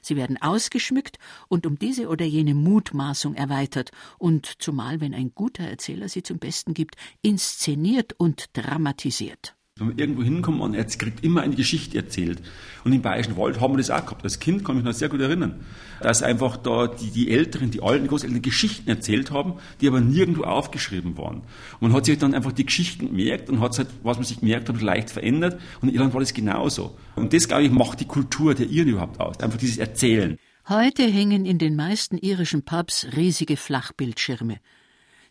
Sie 0.00 0.14
werden 0.14 0.40
ausgeschmückt 0.40 1.18
und 1.48 1.66
um 1.66 1.76
diese 1.76 2.08
oder 2.08 2.24
jene 2.24 2.54
Mutmaßung 2.54 3.34
erweitert 3.34 3.90
und, 4.16 4.46
zumal 4.62 5.00
wenn 5.00 5.12
ein 5.12 5.34
guter 5.34 5.64
Erzähler 5.64 6.08
sie 6.08 6.22
zum 6.22 6.38
Besten 6.38 6.72
gibt, 6.72 6.94
inszeniert 7.20 8.12
und 8.12 8.56
dramatisiert. 8.56 9.56
Wenn 9.76 9.88
man 9.88 9.98
irgendwo 9.98 10.22
hinkommt 10.22 10.60
und 10.60 10.74
er 10.74 10.84
kriegt 10.84 11.24
immer 11.24 11.42
eine 11.42 11.56
Geschichte 11.56 11.98
erzählt. 11.98 12.40
Und 12.84 12.92
im 12.92 13.02
Bayerischen 13.02 13.36
Wald 13.36 13.60
haben 13.60 13.72
wir 13.72 13.78
das 13.78 13.90
auch 13.90 14.04
gehabt. 14.04 14.22
Als 14.22 14.38
Kind 14.38 14.64
kann 14.64 14.76
ich 14.76 14.84
mich 14.84 14.92
noch 14.92 14.96
sehr 14.96 15.08
gut 15.08 15.20
erinnern, 15.20 15.64
dass 16.00 16.22
einfach 16.22 16.56
da 16.56 16.86
die, 16.86 17.10
die 17.10 17.28
Älteren, 17.32 17.72
die 17.72 17.82
alten 17.82 18.06
Großeltern 18.06 18.40
Geschichten 18.40 18.88
erzählt 18.88 19.32
haben, 19.32 19.54
die 19.80 19.88
aber 19.88 20.00
nirgendwo 20.00 20.44
aufgeschrieben 20.44 21.18
waren. 21.18 21.38
Und 21.80 21.88
man 21.88 21.92
hat 21.92 22.04
sich 22.04 22.18
dann 22.18 22.34
einfach 22.34 22.52
die 22.52 22.66
Geschichten 22.66 23.08
gemerkt 23.08 23.50
und 23.50 23.58
hat 23.58 23.76
halt, 23.76 23.88
was 24.04 24.16
man 24.16 24.24
sich 24.24 24.38
gemerkt 24.38 24.68
hat, 24.68 24.80
leicht 24.80 25.10
verändert. 25.10 25.60
Und 25.80 25.88
in 25.88 25.96
Irland 25.96 26.14
war 26.14 26.20
das 26.20 26.32
genauso. 26.32 26.96
Und 27.16 27.32
das, 27.32 27.48
glaube 27.48 27.64
ich, 27.64 27.72
macht 27.72 27.98
die 27.98 28.06
Kultur 28.06 28.54
der 28.54 28.66
Iren 28.66 28.90
überhaupt 28.90 29.18
aus. 29.18 29.40
Einfach 29.40 29.58
dieses 29.58 29.78
Erzählen. 29.78 30.38
Heute 30.68 31.02
hängen 31.02 31.44
in 31.44 31.58
den 31.58 31.74
meisten 31.74 32.16
irischen 32.16 32.64
Pubs 32.64 33.08
riesige 33.16 33.56
Flachbildschirme. 33.56 34.60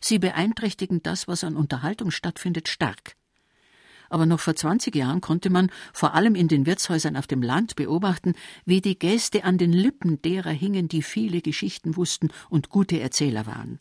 Sie 0.00 0.18
beeinträchtigen 0.18 1.02
das, 1.02 1.28
was 1.28 1.44
an 1.44 1.56
Unterhaltung 1.56 2.10
stattfindet, 2.10 2.68
stark 2.68 3.16
aber 4.14 4.26
noch 4.26 4.38
vor 4.38 4.54
20 4.54 4.94
Jahren 4.94 5.20
konnte 5.20 5.50
man, 5.50 5.72
vor 5.92 6.14
allem 6.14 6.36
in 6.36 6.46
den 6.46 6.66
Wirtshäusern 6.66 7.16
auf 7.16 7.26
dem 7.26 7.42
Land, 7.42 7.74
beobachten, 7.74 8.34
wie 8.64 8.80
die 8.80 8.96
Gäste 8.96 9.42
an 9.42 9.58
den 9.58 9.72
Lippen 9.72 10.22
derer 10.22 10.52
hingen, 10.52 10.86
die 10.86 11.02
viele 11.02 11.40
Geschichten 11.40 11.96
wussten 11.96 12.28
und 12.48 12.68
gute 12.68 13.00
Erzähler 13.00 13.44
waren. 13.44 13.80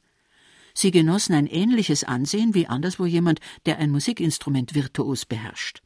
Sie 0.74 0.90
genossen 0.90 1.36
ein 1.36 1.46
ähnliches 1.46 2.04
Ansehen 2.04 2.56
wie 2.56 2.66
anderswo 2.66 3.06
jemand, 3.06 3.42
der 3.68 3.78
ein 3.78 3.92
Musikinstrument 3.92 4.74
virtuos 4.74 5.28
beherrscht. 5.28 5.84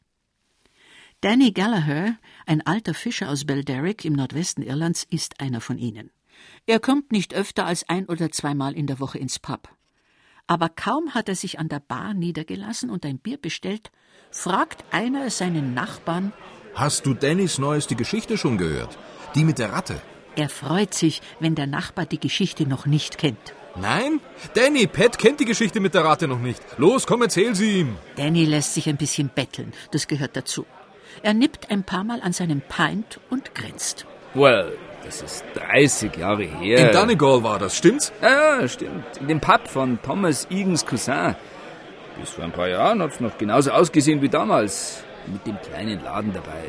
Danny 1.20 1.52
Gallagher, 1.52 2.16
ein 2.46 2.66
alter 2.66 2.94
Fischer 2.94 3.28
aus 3.28 3.44
Belderrick 3.44 4.06
im 4.06 4.14
Nordwesten 4.14 4.62
Irlands, 4.62 5.04
ist 5.04 5.40
einer 5.40 5.60
von 5.60 5.76
ihnen. 5.76 6.10
Er 6.64 6.80
kommt 6.80 7.12
nicht 7.12 7.34
öfter 7.34 7.66
als 7.66 7.86
ein 7.90 8.06
oder 8.06 8.30
zweimal 8.30 8.74
in 8.74 8.86
der 8.86 8.98
Woche 8.98 9.18
ins 9.18 9.38
Pub. 9.38 9.68
Aber 10.48 10.68
kaum 10.70 11.14
hat 11.14 11.28
er 11.28 11.36
sich 11.36 11.60
an 11.60 11.68
der 11.68 11.80
Bar 11.80 12.14
niedergelassen 12.14 12.90
und 12.90 13.04
ein 13.04 13.18
Bier 13.18 13.36
bestellt, 13.36 13.92
fragt 14.30 14.84
einer 14.90 15.30
seinen 15.30 15.74
Nachbarn 15.74 16.32
Hast 16.74 17.06
du 17.06 17.14
Dannys 17.14 17.58
neueste 17.58 17.96
Geschichte 17.96 18.38
schon 18.38 18.56
gehört? 18.56 18.98
Die 19.34 19.44
mit 19.44 19.58
der 19.58 19.72
Ratte. 19.72 20.00
Er 20.36 20.48
freut 20.48 20.94
sich, 20.94 21.20
wenn 21.40 21.54
der 21.54 21.66
Nachbar 21.66 22.06
die 22.06 22.20
Geschichte 22.20 22.66
noch 22.66 22.86
nicht 22.86 23.18
kennt. 23.18 23.54
Nein? 23.76 24.20
Danny, 24.54 24.86
Pat 24.86 25.18
kennt 25.18 25.40
die 25.40 25.44
Geschichte 25.44 25.80
mit 25.80 25.94
der 25.94 26.04
Ratte 26.04 26.28
noch 26.28 26.38
nicht. 26.38 26.60
Los, 26.78 27.06
komm, 27.06 27.22
erzähl 27.22 27.54
sie 27.54 27.80
ihm. 27.80 27.96
Danny 28.16 28.44
lässt 28.44 28.74
sich 28.74 28.88
ein 28.88 28.96
bisschen 28.96 29.28
betteln, 29.28 29.72
das 29.90 30.06
gehört 30.06 30.36
dazu. 30.36 30.66
Er 31.22 31.34
nippt 31.34 31.70
ein 31.70 31.84
paar 31.84 32.04
Mal 32.04 32.20
an 32.22 32.32
seinem 32.32 32.60
Pint 32.60 33.20
und 33.28 33.54
grinst. 33.54 34.06
Well, 34.34 34.76
das 35.04 35.22
ist 35.22 35.44
30 35.54 36.16
Jahre 36.16 36.44
her. 36.44 36.88
In 36.88 36.92
Donegal 36.94 37.42
war 37.42 37.58
das, 37.58 37.76
stimmt's? 37.76 38.12
Ja, 38.20 38.66
stimmt. 38.68 39.16
In 39.20 39.28
dem 39.28 39.40
Pub 39.40 39.66
von 39.68 39.98
Thomas 40.02 40.46
Egan's 40.50 40.84
Cousin. 40.84 41.34
Bis 42.20 42.30
vor 42.30 42.44
ein 42.44 42.52
paar 42.52 42.68
Jahren 42.68 43.00
hat's 43.00 43.20
noch 43.20 43.38
genauso 43.38 43.70
ausgesehen 43.70 44.20
wie 44.20 44.28
damals. 44.28 45.02
Mit 45.26 45.46
dem 45.46 45.58
kleinen 45.60 46.02
Laden 46.02 46.32
dabei. 46.32 46.68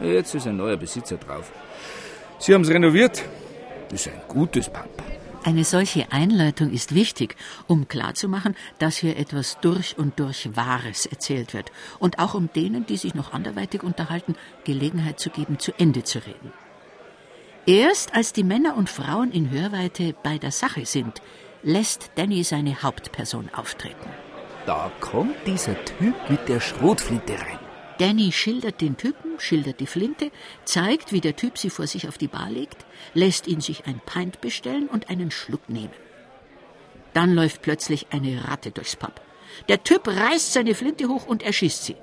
Jetzt 0.00 0.34
ist 0.34 0.46
ein 0.46 0.56
neuer 0.56 0.76
Besitzer 0.76 1.16
drauf. 1.16 1.50
Sie 2.38 2.54
haben's 2.54 2.70
renoviert. 2.70 3.22
Ist 3.92 4.08
ein 4.08 4.20
gutes 4.28 4.68
Pub. 4.68 4.88
Eine 5.42 5.64
solche 5.64 6.12
Einleitung 6.12 6.70
ist 6.70 6.94
wichtig, 6.94 7.34
um 7.66 7.88
klarzumachen, 7.88 8.54
dass 8.78 8.98
hier 8.98 9.16
etwas 9.16 9.58
durch 9.60 9.96
und 9.96 10.20
durch 10.20 10.54
Wahres 10.54 11.06
erzählt 11.06 11.54
wird 11.54 11.72
und 11.98 12.18
auch 12.18 12.34
um 12.34 12.52
denen, 12.52 12.84
die 12.84 12.98
sich 12.98 13.14
noch 13.14 13.32
anderweitig 13.32 13.82
unterhalten, 13.82 14.36
Gelegenheit 14.64 15.18
zu 15.18 15.30
geben, 15.30 15.58
zu 15.58 15.72
Ende 15.78 16.04
zu 16.04 16.18
reden. 16.18 16.52
Erst 17.66 18.14
als 18.14 18.32
die 18.32 18.42
Männer 18.42 18.76
und 18.76 18.88
Frauen 18.88 19.32
in 19.32 19.50
Hörweite 19.50 20.14
bei 20.22 20.38
der 20.38 20.50
Sache 20.50 20.86
sind, 20.86 21.20
lässt 21.62 22.10
Danny 22.14 22.42
seine 22.42 22.82
Hauptperson 22.82 23.50
auftreten. 23.54 24.08
Da 24.66 24.90
kommt 25.00 25.36
dieser 25.46 25.76
Typ 25.84 26.14
mit 26.28 26.48
der 26.48 26.60
Schrotflinte 26.60 27.34
rein. 27.34 27.58
Danny 27.98 28.32
schildert 28.32 28.80
den 28.80 28.96
Typen, 28.96 29.38
schildert 29.38 29.78
die 29.78 29.86
Flinte, 29.86 30.30
zeigt, 30.64 31.12
wie 31.12 31.20
der 31.20 31.36
Typ 31.36 31.58
sie 31.58 31.68
vor 31.68 31.86
sich 31.86 32.08
auf 32.08 32.16
die 32.16 32.28
Bar 32.28 32.48
legt, 32.48 32.86
lässt 33.12 33.46
ihn 33.46 33.60
sich 33.60 33.84
ein 33.86 34.00
Pint 34.06 34.40
bestellen 34.40 34.88
und 34.88 35.10
einen 35.10 35.30
Schluck 35.30 35.68
nehmen. 35.68 35.92
Dann 37.12 37.34
läuft 37.34 37.60
plötzlich 37.60 38.06
eine 38.10 38.48
Ratte 38.48 38.70
durchs 38.70 38.96
Pub. 38.96 39.20
Der 39.68 39.82
Typ 39.82 40.08
reißt 40.08 40.54
seine 40.54 40.74
Flinte 40.74 41.08
hoch 41.08 41.26
und 41.26 41.42
erschießt 41.42 41.84
sie. 41.84 41.96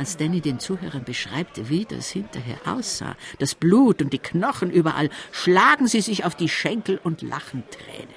Als 0.00 0.16
Danny 0.16 0.40
den 0.40 0.58
Zuhörern 0.58 1.04
beschreibt, 1.04 1.68
wie 1.68 1.84
das 1.84 2.08
hinterher 2.08 2.56
aussah, 2.64 3.16
das 3.38 3.54
Blut 3.54 4.00
und 4.00 4.14
die 4.14 4.18
Knochen 4.18 4.70
überall, 4.70 5.10
schlagen 5.30 5.88
sie 5.88 6.00
sich 6.00 6.24
auf 6.24 6.34
die 6.34 6.48
Schenkel 6.48 6.98
und 7.04 7.20
lachen 7.20 7.64
Tränen. 7.70 8.14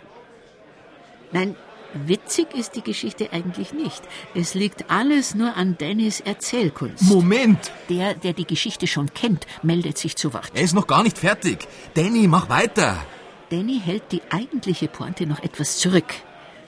Nein, 1.33 1.57
witzig 1.93 2.55
ist 2.55 2.77
die 2.77 2.83
Geschichte 2.83 3.33
eigentlich 3.33 3.73
nicht. 3.73 4.01
Es 4.33 4.53
liegt 4.53 4.89
alles 4.89 5.35
nur 5.35 5.57
an 5.57 5.77
Dannys 5.77 6.21
Erzählkunst. 6.21 7.03
Moment! 7.03 7.73
Der, 7.89 8.13
der 8.13 8.31
die 8.31 8.47
Geschichte 8.47 8.87
schon 8.87 9.13
kennt, 9.13 9.45
meldet 9.61 9.97
sich 9.97 10.15
zu 10.15 10.33
Wort. 10.33 10.51
Er 10.53 10.61
ist 10.61 10.75
noch 10.75 10.87
gar 10.87 11.03
nicht 11.03 11.17
fertig. 11.17 11.67
Danny, 11.95 12.29
mach 12.29 12.47
weiter! 12.47 13.05
Danny 13.49 13.81
hält 13.83 14.09
die 14.13 14.21
eigentliche 14.29 14.87
Pointe 14.87 15.25
noch 15.25 15.43
etwas 15.43 15.79
zurück. 15.79 16.13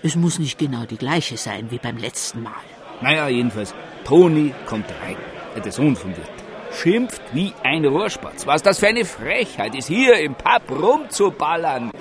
Es 0.03 0.18
muss 0.18 0.39
nicht 0.39 0.59
genau 0.59 0.84
die 0.84 0.97
gleiche 0.97 1.38
sein 1.38 1.72
wie 1.72 1.78
beim 1.78 1.95
letzten 1.95 2.43
Mal. 2.43 2.66
Naja, 3.01 3.27
jedenfalls, 3.27 3.73
Toni 4.03 4.53
kommt 4.65 4.85
rein, 5.03 5.17
der 5.63 5.71
Sohn 5.71 5.95
vom 5.95 6.15
Wirt. 6.15 6.29
Schimpft 6.73 7.21
wie 7.33 7.53
ein 7.63 7.85
Rohrspatz. 7.85 8.45
Was 8.45 8.61
das 8.61 8.79
für 8.79 8.87
eine 8.87 9.05
Frechheit 9.05 9.75
ist, 9.75 9.87
hier 9.87 10.19
im 10.19 10.35
Pub 10.35 10.63
rumzuballern. 10.69 11.91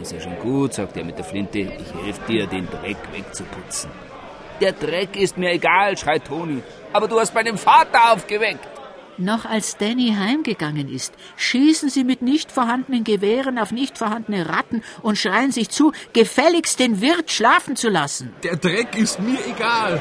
Ist 0.00 0.12
ja 0.12 0.20
schon 0.20 0.38
gut, 0.38 0.74
sagt 0.74 0.96
er 0.96 1.04
mit 1.04 1.18
der 1.18 1.24
Flinte. 1.24 1.58
Ich 1.58 2.04
helfe 2.04 2.20
dir, 2.28 2.46
den 2.46 2.68
Dreck 2.68 2.98
wegzuputzen. 3.12 3.90
Der 4.60 4.72
Dreck 4.72 5.16
ist 5.16 5.36
mir 5.36 5.50
egal, 5.50 5.96
schreit 5.96 6.24
Toni. 6.24 6.62
Aber 6.92 7.08
du 7.08 7.18
hast 7.18 7.34
meinen 7.34 7.58
Vater 7.58 8.12
aufgeweckt. 8.12 8.66
Noch 9.18 9.46
als 9.46 9.78
Danny 9.78 10.14
heimgegangen 10.18 10.90
ist, 10.90 11.14
schießen 11.36 11.88
sie 11.88 12.04
mit 12.04 12.20
nicht 12.20 12.52
vorhandenen 12.52 13.02
Gewehren 13.02 13.58
auf 13.58 13.72
nicht 13.72 13.96
vorhandene 13.96 14.46
Ratten 14.46 14.82
und 15.02 15.16
schreien 15.16 15.52
sich 15.52 15.70
zu, 15.70 15.92
gefälligst 16.12 16.78
den 16.80 17.00
Wirt 17.00 17.30
schlafen 17.30 17.76
zu 17.76 17.88
lassen. 17.88 18.34
Der 18.42 18.56
Dreck 18.56 18.94
ist 18.94 19.18
mir 19.18 19.38
egal. 19.46 19.98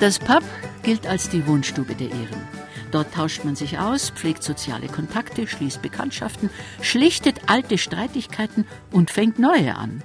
Das 0.00 0.18
Pub 0.18 0.42
gilt 0.82 1.06
als 1.06 1.28
die 1.28 1.46
Wohnstube 1.46 1.94
der 1.94 2.08
Iren. 2.08 2.48
Dort 2.92 3.12
tauscht 3.12 3.44
man 3.44 3.56
sich 3.56 3.78
aus, 3.78 4.10
pflegt 4.10 4.42
soziale 4.42 4.86
Kontakte, 4.86 5.46
schließt 5.46 5.82
Bekanntschaften, 5.82 6.48
schlichtet 6.80 7.40
alte 7.46 7.76
Streitigkeiten 7.76 8.66
und 8.90 9.10
fängt 9.10 9.38
neue 9.38 9.74
an. 9.74 10.02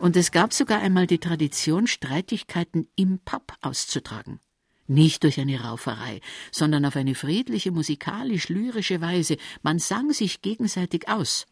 Und 0.00 0.16
es 0.16 0.32
gab 0.32 0.54
sogar 0.54 0.80
einmal 0.80 1.06
die 1.06 1.18
Tradition, 1.18 1.86
Streitigkeiten 1.86 2.88
im 2.96 3.18
Pub 3.18 3.52
auszutragen. 3.60 4.40
Nicht 4.86 5.22
durch 5.24 5.38
eine 5.38 5.60
Rauferei, 5.60 6.20
sondern 6.50 6.86
auf 6.86 6.96
eine 6.96 7.14
friedliche, 7.14 7.70
musikalisch-lyrische 7.70 9.02
Weise. 9.02 9.36
Man 9.62 9.78
sang 9.78 10.10
sich 10.12 10.40
gegenseitig 10.40 11.08
aus. 11.08 11.46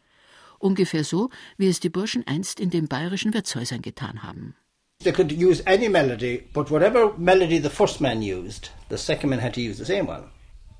Ungefähr 0.57 1.03
so, 1.03 1.29
wie 1.57 1.67
es 1.67 1.79
die 1.79 1.89
Burschen 1.89 2.25
einst 2.25 2.59
in 2.59 2.71
den 2.71 2.87
bayerischen 2.87 3.35
Wirtshäusern 3.35 3.83
getan 3.83 4.23
haben. 4.23 4.55
They 5.03 5.13
could 5.13 5.31
use 5.31 5.65
any 5.65 5.87
melody, 5.87 6.43
but 6.51 6.69
whatever 6.71 7.13
melody 7.17 7.61
the 7.61 7.69
first 7.69 8.01
man 8.01 8.21
used, 8.21 8.71
the 8.89 8.97
second 8.97 9.29
man 9.29 9.39
had 9.39 9.53
to 9.53 9.61
use 9.61 9.77
the 9.77 9.85
same 9.85 10.09
one. 10.09 10.23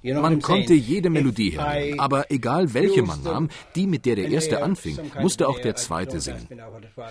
Man 0.03 0.41
konnte 0.41 0.73
jede 0.73 1.09
Melodie 1.09 1.51
hernehmen, 1.51 1.99
aber 1.99 2.31
egal 2.31 2.73
welche 2.73 3.01
man 3.01 3.21
nahm, 3.23 3.49
die 3.75 3.87
mit 3.87 4.05
der 4.05 4.15
der 4.15 4.29
erste 4.29 4.63
anfing, 4.63 4.97
musste 5.19 5.47
auch 5.47 5.59
der 5.59 5.75
zweite 5.75 6.19
singen. 6.19 6.47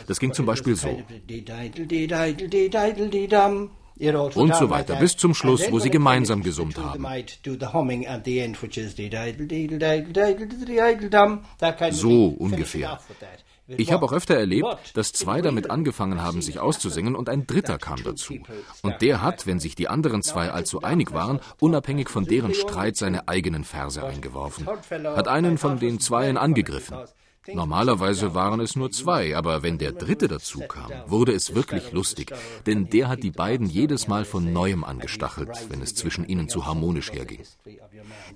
Das 0.07 0.19
ging 0.19 0.33
zum 0.33 0.47
Beispiel 0.47 0.77
so. 0.77 1.03
Und 4.35 4.55
so 4.55 4.71
weiter, 4.71 4.97
bis 4.97 5.17
zum 5.17 5.35
Schluss, 5.35 5.71
wo 5.71 5.81
sie 5.81 5.91
gemeinsam 5.91 6.43
gesummt 6.43 6.79
haben. 6.79 7.05
So 11.91 12.27
ungefähr. 12.39 13.01
Ich 13.69 13.93
habe 13.93 14.07
auch 14.07 14.13
öfter 14.13 14.35
erlebt, 14.35 14.67
dass 14.95 15.13
zwei 15.13 15.43
damit 15.43 15.71
angefangen 15.71 16.23
haben, 16.23 16.41
sich 16.41 16.59
auszusingen 16.59 17.15
und 17.15 17.29
ein 17.29 17.47
dritter 17.47 17.79
kam 17.79 18.03
dazu. 18.03 18.35
Und 18.83 19.03
der 19.03 19.23
hat, 19.23 19.47
wenn 19.47 19.61
sich 19.61 19.75
die 19.75 19.89
anderen 19.89 20.23
zwei 20.23 20.51
allzu 20.51 20.83
einig 20.83 21.13
waren, 21.13 21.41
unabhängig 21.61 22.09
von 22.09 22.25
deren 22.25 22.55
Streit 22.55 22.97
seine 22.97 23.29
eigenen 23.29 23.65
Verse 23.65 24.03
eingeworfen, 24.03 24.67
hat 24.67 25.29
einen 25.29 25.59
von 25.59 25.79
den 25.79 26.01
Zweien 26.01 26.39
angegriffen. 26.39 26.97
Normalerweise 27.55 28.35
waren 28.35 28.61
es 28.61 28.77
nur 28.77 28.91
zwei, 28.91 29.37
aber 29.37 29.63
wenn 29.63 29.79
der 29.79 29.93
dritte 29.93 30.29
dazu 30.29 30.61
kam, 30.61 30.91
wurde 31.07 31.33
es 31.33 31.55
wirklich 31.55 31.93
lustig, 31.93 32.33
denn 32.67 32.89
der 32.91 33.09
hat 33.09 33.23
die 33.23 33.31
beiden 33.31 33.67
jedes 33.67 34.09
Mal 34.09 34.25
von 34.25 34.53
neuem 34.53 34.85
angestachelt, 34.85 35.51
wenn 35.71 35.83
es 35.83 35.95
zwischen 35.95 36.27
ihnen 36.27 36.49
zu 36.49 36.67
harmonisch 36.67 37.13
herging. 37.13 37.41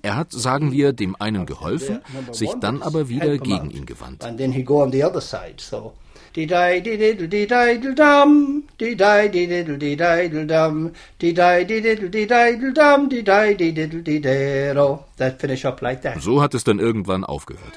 Er 0.01 0.15
hat, 0.15 0.31
sagen 0.31 0.71
wir, 0.71 0.93
dem 0.93 1.15
einen 1.19 1.45
geholfen, 1.45 2.01
sich 2.31 2.51
dann 2.59 2.81
aber 2.81 3.09
wieder 3.09 3.37
gegen 3.37 3.69
ihn 3.69 3.85
gewandt. 3.85 4.25
So 16.19 16.41
hat 16.41 16.53
es 16.53 16.63
dann 16.63 16.79
irgendwann 16.79 17.23
aufgehört. 17.23 17.73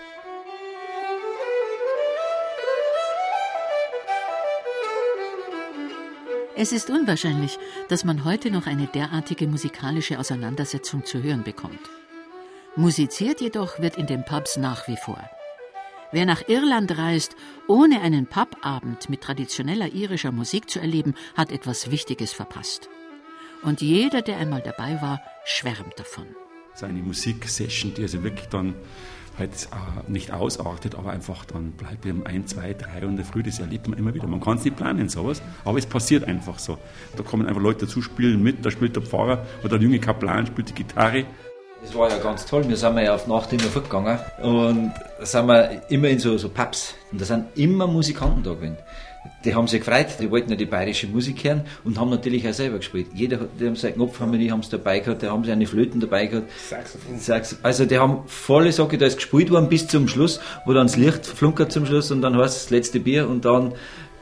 Es 6.58 6.72
ist 6.72 6.88
unwahrscheinlich, 6.88 7.58
dass 7.90 8.04
man 8.04 8.24
heute 8.24 8.50
noch 8.50 8.66
eine 8.66 8.86
derartige 8.86 9.46
musikalische 9.46 10.18
Auseinandersetzung 10.18 11.04
zu 11.04 11.22
hören 11.22 11.44
bekommt. 11.44 11.78
Musiziert 12.76 13.42
jedoch 13.42 13.78
wird 13.78 13.98
in 13.98 14.06
den 14.06 14.24
Pubs 14.24 14.56
nach 14.56 14.88
wie 14.88 14.96
vor. 14.96 15.22
Wer 16.12 16.24
nach 16.24 16.48
Irland 16.48 16.96
reist, 16.96 17.36
ohne 17.68 18.00
einen 18.00 18.26
Pubabend 18.26 19.10
mit 19.10 19.20
traditioneller 19.20 19.92
irischer 19.92 20.32
Musik 20.32 20.70
zu 20.70 20.80
erleben, 20.80 21.14
hat 21.36 21.52
etwas 21.52 21.90
Wichtiges 21.90 22.32
verpasst. 22.32 22.88
Und 23.62 23.82
jeder, 23.82 24.22
der 24.22 24.38
einmal 24.38 24.62
dabei 24.62 25.02
war, 25.02 25.20
schwärmt 25.44 25.98
davon. 25.98 26.26
Seine 26.72 27.02
Musiksession, 27.02 27.92
die 27.92 28.02
also 28.02 28.22
wirklich 28.22 28.48
dann 28.48 28.74
halt 29.38 29.50
äh, 29.50 30.10
nicht 30.10 30.32
ausartet, 30.32 30.94
aber 30.94 31.10
einfach 31.10 31.44
dann 31.44 31.72
bleibt 31.72 32.06
um 32.06 32.26
ein, 32.26 32.46
zwei, 32.46 32.74
drei 32.74 33.06
und 33.06 33.16
der 33.16 33.24
Früh, 33.24 33.42
das 33.42 33.58
erlebt 33.58 33.88
man 33.88 33.98
immer 33.98 34.14
wieder. 34.14 34.26
Man 34.26 34.40
kann 34.40 34.58
es 34.58 34.64
nicht 34.64 34.76
planen, 34.76 35.08
sowas, 35.08 35.42
aber 35.64 35.78
es 35.78 35.86
passiert 35.86 36.24
einfach 36.24 36.58
so. 36.58 36.78
Da 37.16 37.22
kommen 37.22 37.46
einfach 37.46 37.60
Leute 37.60 37.86
dazu, 37.86 38.02
spielen 38.02 38.42
mit, 38.42 38.64
da 38.64 38.70
spielt 38.70 38.96
der 38.96 39.02
Pfarrer 39.02 39.44
oder 39.60 39.78
der 39.78 39.80
junge 39.80 39.98
Kaplan 39.98 40.46
spielt 40.46 40.70
die 40.70 40.74
Gitarre. 40.74 41.24
Das 41.82 41.94
war 41.94 42.10
ja 42.10 42.18
ganz 42.18 42.46
toll. 42.46 42.66
Wir 42.68 42.76
sind 42.76 42.98
ja 42.98 43.14
auf 43.14 43.26
Nacht 43.26 43.52
immer 43.52 43.62
fortgegangen 43.64 44.18
und 44.42 44.92
da 45.18 45.26
sind 45.26 45.46
wir 45.46 45.82
immer 45.88 46.08
in 46.08 46.18
so, 46.18 46.36
so 46.38 46.48
Pubs 46.48 46.94
und 47.12 47.20
da 47.20 47.24
sind 47.24 47.46
immer 47.56 47.86
Musikanten 47.86 48.42
da 48.42 48.54
gewesen. 48.54 48.76
Die 49.44 49.54
haben 49.54 49.68
sich 49.68 49.80
gefreut, 49.80 50.06
die 50.20 50.30
wollten 50.30 50.50
ja 50.50 50.56
die 50.56 50.66
bayerische 50.66 51.06
Musik 51.06 51.44
hören 51.44 51.62
und 51.84 51.98
haben 51.98 52.10
natürlich 52.10 52.48
auch 52.48 52.52
selber 52.52 52.78
gespielt. 52.78 53.08
Jeder, 53.14 53.48
die 53.58 53.66
haben 53.66 53.76
seine 53.76 53.94
Knopfharmonie 53.94 54.50
haben 54.50 54.62
sie 54.62 54.70
dabei 54.70 55.00
gehabt, 55.00 55.22
die 55.22 55.26
haben 55.26 55.44
sie 55.44 55.52
eine 55.52 55.66
Flöten 55.66 56.00
dabei 56.00 56.26
gehabt. 56.26 56.50
Saxophon. 56.68 57.58
Also 57.62 57.84
die 57.84 57.98
haben 57.98 58.22
volle 58.26 58.72
Socke, 58.72 58.98
da 58.98 59.06
ist 59.06 59.16
gespielt 59.16 59.50
worden 59.50 59.68
bis 59.68 59.86
zum 59.88 60.08
Schluss, 60.08 60.40
wo 60.64 60.72
dann 60.72 60.86
das 60.86 60.96
Licht 60.96 61.26
flunkert 61.26 61.72
zum 61.72 61.86
Schluss 61.86 62.10
und 62.10 62.22
dann 62.22 62.36
heißt 62.36 62.56
es 62.56 62.62
das 62.64 62.70
letzte 62.70 63.00
Bier 63.00 63.28
und 63.28 63.44
dann 63.44 63.74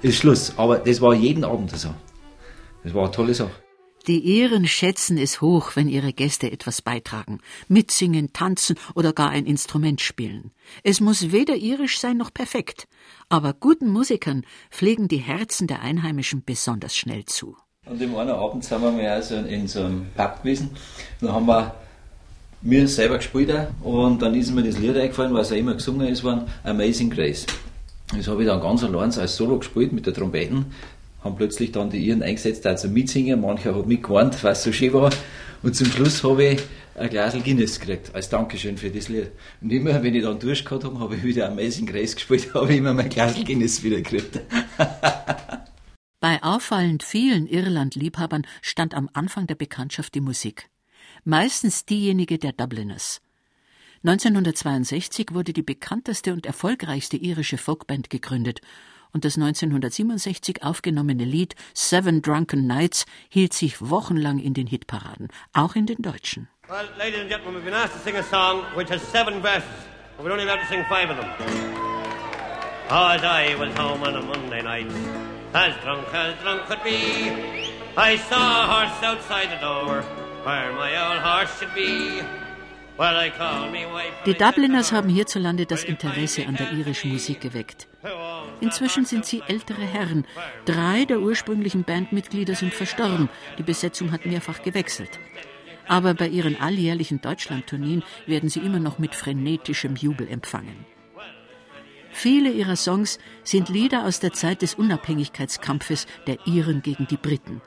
ist 0.03 0.17
Schluss. 0.17 0.53
Aber 0.57 0.79
das 0.79 1.01
war 1.01 1.15
jeden 1.15 1.45
Abend 1.45 1.77
so. 1.77 1.89
Das 2.83 2.93
war 2.93 3.05
eine 3.05 3.13
tolle 3.13 3.35
Sache. 3.35 3.64
Die 4.07 4.21
Iren 4.21 4.67
schätzen 4.67 5.17
es 5.17 5.41
hoch, 5.41 5.77
wenn 5.77 5.89
ihre 5.89 6.13
Gäste 6.13 6.53
etwas 6.53 6.83
beitragen, 6.83 7.41
mitsingen, 7.69 8.35
tanzen 8.35 8.77
oder 8.95 9.15
gar 9.15 9.31
ein 9.31 9.47
Instrument 9.47 10.03
spielen. 10.03 10.51
Es 10.83 11.01
muss 11.01 11.33
weder 11.33 11.57
irisch 11.57 11.99
sein 11.99 12.19
noch 12.19 12.33
perfekt, 12.33 12.87
aber 13.31 13.55
guten 13.55 13.89
Musikern 13.89 14.45
pflegen 14.71 15.09
die 15.09 15.19
Herzen 15.19 15.69
der 15.69 15.81
Einheimischen 15.81 16.45
besonders 16.45 16.95
schnell 16.95 17.25
zu. 17.25 17.57
Und 17.87 18.01
im 18.03 18.15
einen 18.15 18.31
Abend 18.31 18.63
sind 18.63 18.83
wir 18.83 18.93
mal 18.93 19.07
also 19.07 19.37
in 19.37 19.69
so 19.69 19.81
einem 19.81 20.07
Pub 20.15 20.43
gewesen. 20.43 20.71
Da 21.23 21.33
haben 21.33 21.47
wir 21.47 21.75
mir 22.61 22.87
selber 22.89 23.17
gespielt 23.17 23.51
auch. 23.53 23.87
und 23.87 24.21
dann 24.21 24.35
ist 24.35 24.51
mir 24.51 24.63
das 24.63 24.79
Lied 24.79 24.97
eingefallen, 24.99 25.33
was 25.33 25.49
ja 25.49 25.57
immer 25.57 25.75
gesungen 25.75 26.09
ist, 26.09 26.23
war 26.25 26.47
Amazing 26.63 27.09
Grace. 27.09 27.47
Das 28.15 28.29
habe 28.29 28.43
ich 28.43 28.49
dann 28.49 28.61
ganz 28.61 28.85
allein 28.85 29.13
als 29.15 29.37
Solo 29.37 29.59
gespielt 29.59 29.93
mit 29.93 30.05
der 30.05 30.13
Trompeten 30.13 30.67
haben 31.25 31.37
plötzlich 31.37 31.73
dann 31.73 31.89
die 31.91 32.07
Iren 32.07 32.23
eingesetzt, 32.23 32.67
also 32.67 32.89
mitsingen, 32.89 33.41
mancher 33.41 33.75
hat 33.75 33.87
mitgewarnt, 33.87 34.45
es 34.45 34.63
so 34.63 34.73
schön 34.73 34.93
war. 34.93 35.11
Und 35.63 35.75
zum 35.75 35.87
Schluss 35.87 36.23
habe 36.23 36.45
ich 36.45 36.63
ein 36.95 37.09
Glas 37.09 37.35
Guinness 37.43 37.81
gekriegt, 37.81 38.15
als 38.15 38.29
Dankeschön 38.29 38.77
für 38.77 38.91
das 38.91 39.09
Lied. 39.09 39.33
Und 39.63 39.73
immer, 39.73 40.03
wenn 40.03 40.15
ich 40.15 40.23
dann 40.23 40.39
durchgehabt 40.39 40.85
habe, 40.85 41.01
habe 41.01 41.17
ich 41.17 41.25
wieder 41.25 41.49
Amazing 41.49 41.87
Grace 41.87 42.15
gespielt, 42.15 42.53
habe 42.55 42.73
ich 42.73 42.79
immer 42.79 42.93
mein 42.93 43.09
Glas 43.09 43.35
Guinness 43.43 43.83
wieder 43.83 43.97
gekriegt. 43.97 44.41
Bei 46.21 46.43
auffallend 46.43 47.03
vielen 47.03 47.47
Irland-Liebhabern 47.47 48.47
stand 48.63 48.95
am 48.95 49.09
Anfang 49.13 49.47
der 49.47 49.57
Bekanntschaft 49.57 50.15
die 50.15 50.21
Musik. 50.21 50.69
Meistens 51.25 51.87
diejenige 51.87 52.39
der 52.39 52.53
Dubliners. 52.53 53.21
1962 54.05 55.29
wurde 55.33 55.55
die 55.55 55.63
bekannteste 55.63 56.35
und 56.35 56.45
erfolgreichste 56.45 57.17
irische 57.17 57.57
Folkband 57.57 58.11
gegründet 58.11 58.61
und 59.15 59.25
das 59.25 59.37
1967 59.37 60.63
aufgenommene 60.63 61.25
Lied 61.25 61.55
Seven 61.73 62.21
Drunken 62.21 62.67
Nights 62.67 63.07
hielt 63.31 63.55
sich 63.55 63.81
wochenlang 63.81 64.39
in 64.39 64.53
den 64.53 64.67
Hitparaden, 64.67 65.29
auch 65.55 65.75
in 65.77 65.87
den 65.87 66.03
deutschen. 66.03 66.49
Well, 66.69 66.89
ladies 66.99 67.21
and 67.21 67.31
gentlemen, 67.31 67.63
we've 67.63 67.65
been 67.65 67.75
asked 67.75 67.95
to 67.95 68.01
sing 68.01 68.17
a 68.17 68.23
song 68.23 68.65
which 68.75 68.91
has 68.91 69.01
seven 69.01 69.41
verses, 69.41 69.69
but 70.17 70.25
we 70.25 70.31
don't 70.31 70.41
even 70.41 70.49
have 70.49 70.61
to 70.61 70.69
sing 70.69 70.85
five 70.89 71.11
of 71.11 71.17
them. 71.17 71.31
Oh, 72.91 73.09
as 73.09 73.23
I 73.23 73.55
was 73.59 73.75
home 73.79 74.03
on 74.03 74.17
a 74.17 74.23
Monday 74.23 74.63
night, 74.63 74.91
as 75.55 75.75
drunk 75.83 76.13
as 76.13 76.35
drunk 76.43 76.67
could 76.67 76.83
be, 76.83 77.31
I 77.97 78.17
saw 78.17 78.65
a 78.65 78.67
horse 78.67 79.03
outside 79.03 79.49
the 79.51 79.61
door, 79.61 80.03
where 80.45 80.73
my 80.73 80.93
old 80.97 81.23
horse 81.23 81.59
should 81.59 81.75
be. 81.75 82.23
Die 84.25 84.35
Dubliners 84.35 84.93
haben 84.93 85.09
hierzulande 85.09 85.67
das 85.67 85.83
Interesse 85.83 86.47
an 86.47 86.55
der 86.55 86.71
irischen 86.73 87.11
Musik 87.11 87.41
geweckt. 87.41 87.89
Inzwischen 88.61 89.05
sind 89.05 89.25
sie 89.25 89.43
ältere 89.47 89.83
Herren. 89.83 90.27
Drei 90.65 91.05
der 91.05 91.21
ursprünglichen 91.21 91.85
Bandmitglieder 91.85 92.55
sind 92.55 92.73
verstorben. 92.73 93.29
Die 93.59 93.63
Besetzung 93.63 94.13
hat 94.13 94.27
mehrfach 94.27 94.63
gewechselt. 94.63 95.19
Aber 95.87 96.15
bei 96.15 96.29
ihren 96.29 96.61
alljährlichen 96.61 97.21
Deutschlandtourneen 97.21 98.03
werden 98.27 98.49
sie 98.49 98.61
immer 98.61 98.79
noch 98.79 98.99
mit 98.99 99.15
frenetischem 99.15 99.97
Jubel 99.97 100.29
empfangen. 100.29 100.87
Viele 102.11 102.51
ihrer 102.53 102.77
Songs 102.77 103.19
sind 103.43 103.69
Lieder 103.69 104.07
aus 104.07 104.21
der 104.21 104.33
Zeit 104.33 104.63
des 104.63 104.75
Unabhängigkeitskampfes 104.75 106.07
der 106.27 106.39
Iren 106.47 106.81
gegen 106.81 107.07
die 107.09 107.17
Briten. 107.17 107.61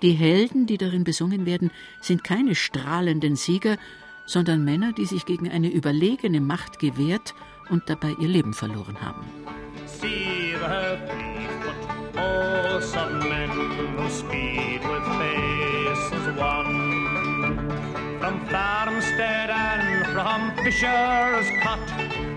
Die 0.00 0.12
Helden, 0.12 0.66
die 0.66 0.78
darin 0.78 1.02
besungen 1.02 1.44
werden, 1.44 1.72
sind 2.00 2.22
keine 2.22 2.54
strahlenden 2.54 3.34
Sieger, 3.34 3.76
sondern 4.26 4.64
Männer, 4.64 4.92
die 4.92 5.06
sich 5.06 5.26
gegen 5.26 5.50
eine 5.50 5.70
überlegene 5.72 6.40
Macht 6.40 6.78
gewehrt 6.78 7.34
und 7.70 7.88
dabei 7.88 8.14
ihr 8.18 8.28
Leben 8.28 8.54
verloren 8.54 9.00
haben. 9.00 9.24
See 9.86 10.54
the 10.54 10.98
three-foot 11.06 12.18
awesome 12.18 13.18
men 13.28 13.50
who 13.50 14.08
speed 14.10 14.80
with 14.84 15.04
faces 15.18 16.26
one 16.36 17.68
From 18.20 18.46
Farmstead 18.46 19.50
and 19.50 20.06
from 20.08 20.52
Fisher's 20.64 21.48
Cut 21.62 21.78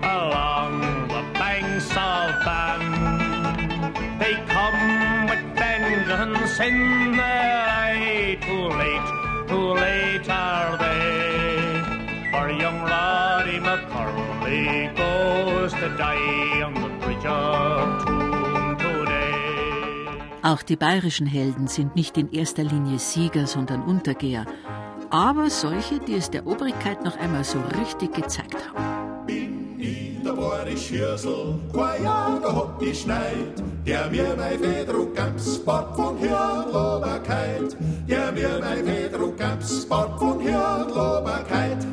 Along 0.02 1.08
the 1.08 1.22
banks 1.38 1.90
of 1.90 2.44
Bann 2.44 4.18
They 4.18 4.34
come 4.48 5.26
with 5.28 5.42
vengeance 5.56 6.60
in 6.60 7.16
Auch 20.44 20.62
die 20.62 20.74
bayerischen 20.74 21.26
Helden 21.26 21.68
sind 21.68 21.94
nicht 21.94 22.18
in 22.18 22.32
erster 22.32 22.64
Linie 22.64 22.98
Sieger, 22.98 23.46
sondern 23.46 23.82
Untergeher. 23.82 24.44
Aber 25.10 25.48
solche, 25.50 26.00
die 26.00 26.14
es 26.14 26.30
der 26.30 26.48
Obrigkeit 26.48 27.04
noch 27.04 27.16
einmal 27.16 27.44
so 27.44 27.58
richtig 27.78 28.12
gezeigt 28.12 28.56
haben. 28.74 29.26
Bin 29.26 29.78
ich 29.78 30.20
der 30.24 30.32
bayerisch 30.32 30.88
Hirsel, 30.88 31.60
kein 31.72 32.02
Jager 32.02 32.56
hat 32.56 32.78
geschneit, 32.80 33.62
der 33.86 34.10
mir 34.10 34.34
mein 34.36 34.58
Feder 34.58 34.98
und 34.98 35.14
Gapsport 35.14 35.94
von 35.94 36.18
Hirnloberkeit, 36.18 37.76
der 38.08 38.32
mir 38.32 38.58
mein 38.60 38.84
Feder 38.84 39.22
und 39.22 39.38
Gapsport 39.38 40.18
von 40.18 40.40
Hirnloberkeit, 40.40 41.86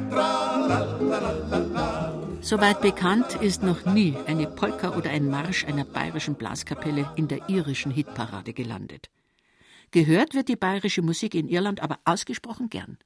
Soweit 2.42 2.82
bekannt 2.82 3.36
ist 3.42 3.64
noch 3.64 3.86
nie 3.86 4.16
eine 4.26 4.48
Polka 4.48 4.96
oder 4.96 5.10
ein 5.10 5.30
Marsch 5.30 5.66
einer 5.66 5.84
bayerischen 5.84 6.36
Blaskapelle 6.36 7.12
in 7.16 7.28
der 7.28 7.50
irischen 7.50 7.92
Hitparade 7.92 8.54
gelandet. 8.54 9.10
Gehört 9.92 10.34
wird 10.34 10.48
die 10.48 10.56
bayerische 10.56 11.02
Musik 11.02 11.36
in 11.36 11.50
Irland 11.50 11.82
aber 11.82 12.00
ausgesprochen 12.06 12.70
gern. 12.70 12.98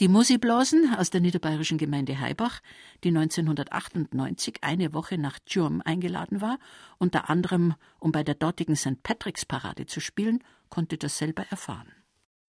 Die 0.00 0.08
Musiblasen 0.08 0.94
aus 0.94 1.10
der 1.10 1.20
niederbayerischen 1.20 1.76
Gemeinde 1.76 2.18
Heibach, 2.18 2.60
die 3.04 3.08
1998 3.08 4.62
eine 4.62 4.94
Woche 4.94 5.18
nach 5.18 5.38
Tjurm 5.40 5.82
eingeladen 5.84 6.40
war, 6.40 6.58
unter 6.98 7.28
anderem 7.28 7.74
um 7.98 8.12
bei 8.12 8.22
der 8.22 8.36
dortigen 8.36 8.76
St. 8.76 9.02
Patrick's 9.02 9.44
Parade 9.44 9.86
zu 9.86 10.00
spielen, 10.00 10.42
konnte 10.70 10.98
das 10.98 11.18
selber 11.18 11.44
erfahren. 11.50 11.92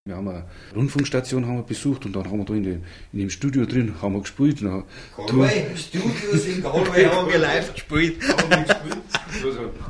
Wir 0.10 0.16
haben 0.16 0.28
eine 0.28 0.44
Rundfunkstation 0.76 1.46
haben 1.46 1.58
wir 1.58 1.64
besucht 1.64 2.04
und 2.08 2.16
dann 2.16 2.26
haben 2.26 2.40
wir 2.40 2.46
da 2.46 2.56
in, 2.56 2.64
den, 2.64 2.84
in 3.14 3.20
dem 3.20 3.30
Studio 3.30 3.64
drin 3.68 3.94
haben 4.02 4.14
wir 4.14 4.22
gespielt. 4.22 4.60
Galway, 4.60 5.68
Studios 5.76 6.46
in 6.48 6.64
Galway 6.64 7.06
haben 7.06 7.32
wir 7.32 7.38
live 7.38 7.72
gespielt. 7.72 8.16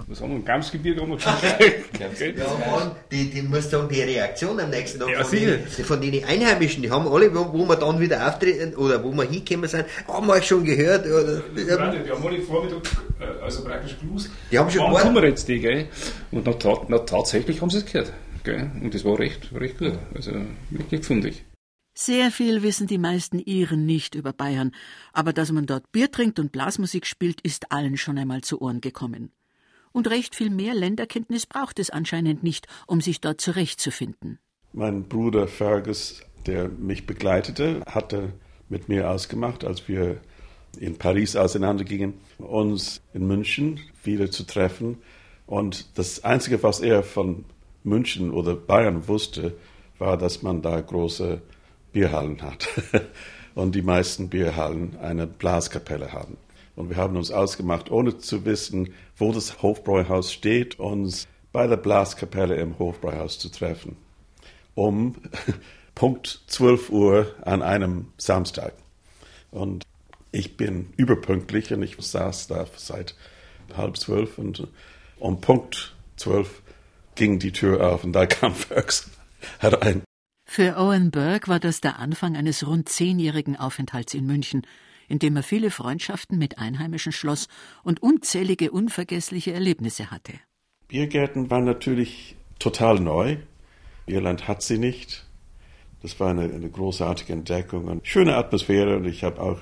Was 0.07 0.19
haben 0.19 0.31
wir? 0.31 0.35
Im 0.35 0.43
Gamsgebirge 0.43 0.99
haben 0.99 1.11
wir 1.11 1.15
gespielt. 1.15 2.37
ja, 2.37 2.45
Mann, 2.69 2.91
die, 3.09 3.29
die 3.29 3.41
muss 3.43 3.69
sagen, 3.69 3.87
die 3.87 4.01
Reaktion 4.01 4.59
am 4.59 4.69
nächsten 4.69 4.99
Tag 4.99 5.09
Ja, 5.09 5.23
von, 5.23 5.39
den, 5.39 5.65
von 5.85 6.01
den 6.01 6.25
Einheimischen, 6.25 6.83
die 6.83 6.91
haben 6.91 7.07
alle, 7.07 7.33
wo, 7.33 7.53
wo 7.53 7.65
wir 7.65 7.77
dann 7.77 7.97
wieder 8.01 8.27
auftreten 8.27 8.75
oder 8.75 9.01
wo 9.01 9.13
wir 9.13 9.23
hingekommen 9.23 9.69
sind, 9.69 9.85
haben 10.05 10.27
wir 10.27 10.41
schon 10.41 10.65
gehört. 10.65 11.05
Oder, 11.05 11.41
Die 11.55 11.71
haben 11.71 12.27
alle 12.27 12.41
Vormittag, 12.41 12.91
äh, 13.21 13.41
also 13.41 13.63
praktisch 13.63 13.95
Blues. 13.95 14.29
Die 14.51 14.59
haben 14.59 14.69
schon 14.69 14.91
Wann 14.91 15.01
kommen 15.01 15.15
wir 15.15 15.29
jetzt 15.29 15.47
die, 15.47 15.61
gell? 15.61 15.87
Und 16.31 16.45
na, 16.45 16.53
na, 16.89 16.97
tatsächlich 16.99 17.61
haben 17.61 17.69
sie 17.69 17.77
es 17.77 17.85
gehört. 17.85 18.11
Gell? 18.43 18.71
Und 18.81 18.93
das 18.93 19.05
war 19.05 19.19
recht, 19.19 19.53
recht 19.53 19.77
gut. 19.77 19.97
Also 20.13 20.31
wirklich 20.69 21.05
fundig. 21.05 21.45
Sehr 21.93 22.31
viel 22.31 22.63
wissen 22.63 22.87
die 22.87 22.97
meisten 22.97 23.39
Iren 23.39 23.85
nicht 23.85 24.15
über 24.15 24.31
Bayern, 24.31 24.71
aber 25.11 25.33
dass 25.33 25.51
man 25.51 25.65
dort 25.65 25.91
Bier 25.91 26.09
trinkt 26.09 26.39
und 26.39 26.51
Blasmusik 26.51 27.05
spielt, 27.05 27.41
ist 27.41 27.73
allen 27.73 27.97
schon 27.97 28.17
einmal 28.17 28.41
zu 28.41 28.61
Ohren 28.61 28.79
gekommen. 28.79 29.33
Und 29.91 30.09
recht 30.09 30.35
viel 30.35 30.49
mehr 30.49 30.73
Länderkenntnis 30.73 31.45
braucht 31.45 31.77
es 31.77 31.89
anscheinend 31.89 32.41
nicht, 32.41 32.67
um 32.87 33.01
sich 33.01 33.19
dort 33.19 33.41
zurechtzufinden. 33.41 34.39
Mein 34.71 35.09
Bruder 35.09 35.47
Fergus, 35.47 36.21
der 36.45 36.69
mich 36.69 37.05
begleitete, 37.05 37.81
hatte 37.85 38.33
mit 38.69 38.87
mir 38.87 39.09
ausgemacht, 39.09 39.65
als 39.65 39.87
wir 39.87 40.21
in 40.79 40.97
Paris 40.97 41.35
auseinandergingen, 41.35 42.13
uns 42.37 43.01
in 43.13 43.27
München 43.27 43.79
wieder 44.03 44.31
zu 44.31 44.43
treffen. 44.43 44.99
Und 45.47 45.97
das 45.97 46.23
Einzige, 46.23 46.61
was 46.63 46.79
er 46.79 47.03
von 47.03 47.45
München 47.89 48.31
oder 48.31 48.55
Bayern 48.55 49.07
wusste, 49.07 49.55
war, 49.97 50.17
dass 50.17 50.41
man 50.41 50.61
da 50.61 50.79
große 50.79 51.41
Bierhallen 51.91 52.41
hat. 52.41 52.69
Und 53.55 53.75
die 53.75 53.81
meisten 53.81 54.29
Bierhallen 54.29 54.97
eine 54.99 55.27
Blaskapelle 55.27 56.13
haben. 56.13 56.37
Und 56.75 56.89
wir 56.89 56.95
haben 56.95 57.17
uns 57.17 57.31
ausgemacht, 57.31 57.91
ohne 57.91 58.17
zu 58.19 58.45
wissen, 58.45 58.93
wo 59.17 59.33
das 59.33 59.61
Hofbräuhaus 59.61 60.31
steht, 60.31 60.79
uns 60.79 61.27
bei 61.51 61.67
der 61.67 61.77
Blaskapelle 61.77 62.55
im 62.55 62.79
Hofbräuhaus 62.79 63.37
zu 63.39 63.49
treffen. 63.49 63.97
Um 64.75 65.15
Punkt 65.95 66.43
12 66.47 66.89
Uhr 66.89 67.35
an 67.41 67.61
einem 67.61 68.13
Samstag. 68.17 68.73
Und 69.51 69.83
ich 70.31 70.55
bin 70.55 70.93
überpünktlich 70.95 71.73
und 71.73 71.83
ich 71.83 71.97
saß 71.99 72.47
da 72.47 72.65
seit 72.77 73.15
halb 73.75 73.97
zwölf 73.97 74.37
und 74.37 74.67
um 75.19 75.41
Punkt 75.41 75.95
zwölf 76.15 76.61
ging 77.19 77.37
die 77.37 77.51
Tür 77.51 77.91
auf 77.91 78.03
und 78.03 78.13
da 78.13 78.25
kam 78.25 78.55
Ferguson 78.55 79.11
herein. 79.59 80.01
Für 80.45 80.77
Owen 80.77 81.11
Burke 81.11 81.49
war 81.49 81.59
das 81.59 81.81
der 81.81 81.99
Anfang 81.99 82.35
eines 82.35 82.65
rund 82.65 82.89
zehnjährigen 82.89 83.55
Aufenthalts 83.55 84.13
in 84.15 84.25
München, 84.25 84.65
in 85.07 85.19
dem 85.19 85.35
er 85.35 85.43
viele 85.43 85.69
Freundschaften 85.69 86.39
mit 86.39 86.57
Einheimischen 86.57 87.11
schloss 87.11 87.47
und 87.83 88.01
unzählige 88.01 88.71
unvergessliche 88.71 89.53
Erlebnisse 89.53 90.09
hatte. 90.09 90.33
Biergärten 90.87 91.51
waren 91.51 91.65
natürlich 91.65 92.35
total 92.57 92.99
neu. 92.99 93.37
Irland 94.07 94.47
hat 94.47 94.63
sie 94.63 94.79
nicht. 94.79 95.25
Das 96.01 96.19
war 96.19 96.29
eine, 96.29 96.43
eine 96.43 96.69
großartige 96.69 97.33
Entdeckung 97.33 97.85
und 97.85 98.07
schöne 98.07 98.37
Atmosphäre 98.37 98.95
und 98.95 99.05
ich 99.05 99.23
habe 99.23 99.41
auch 99.41 99.59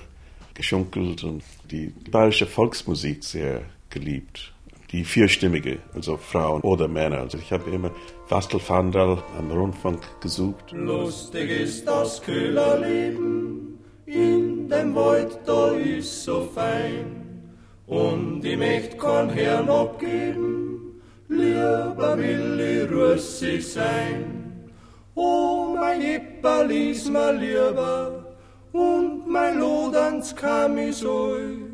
geschunkelt 0.54 1.24
und 1.24 1.42
die 1.70 1.88
bayerische 2.10 2.46
Volksmusik 2.46 3.24
sehr 3.24 3.62
geliebt. 3.90 4.54
Die 4.90 5.04
vierstimmige, 5.04 5.80
also 5.94 6.16
Frauen 6.16 6.62
oder 6.62 6.88
Männer. 6.88 7.18
Also 7.18 7.36
ich 7.36 7.52
habe 7.52 7.70
immer 7.70 7.90
Wastel 8.30 8.60
Vandal 8.66 9.22
am 9.38 9.50
Rundfunk 9.50 10.00
gesucht. 10.22 10.72
Lustig 10.72 11.50
ist 11.50 11.86
das 11.86 12.22
Köhlerleben, 12.22 13.78
in 14.06 14.66
dem 14.68 14.94
Wald 14.94 15.38
da 15.44 15.72
ist 15.72 16.24
so 16.24 16.48
fein. 16.54 17.28
Und 17.86 18.42
ich 18.44 18.56
möchte 18.56 18.96
kein 18.96 19.28
Herrn 19.28 19.68
abgeben, 19.68 21.00
lieber 21.28 22.16
will 22.16 22.60
ich 22.60 22.90
rüssig 22.90 23.70
sein. 23.70 24.70
Oh, 25.14 25.76
mein 25.78 26.00
Epperl 26.00 26.70
ist 26.70 27.10
mir 27.10 27.32
lieber, 27.32 28.36
und 28.72 29.26
mein 29.26 29.58
Loderns 29.58 30.34
Kamisol, 30.34 31.67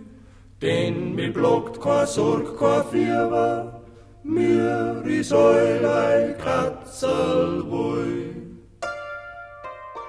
denn 0.64 1.14
mir 1.14 1.30
blockt 1.30 1.80
kein 1.80 2.06
Sorg, 2.06 2.58
kein 2.58 2.84
Fieber, 2.90 3.82
mir 4.22 5.02
is 5.04 5.30
Eulei 5.30 6.34
Katzel 6.42 7.70
wohl. 7.70 8.34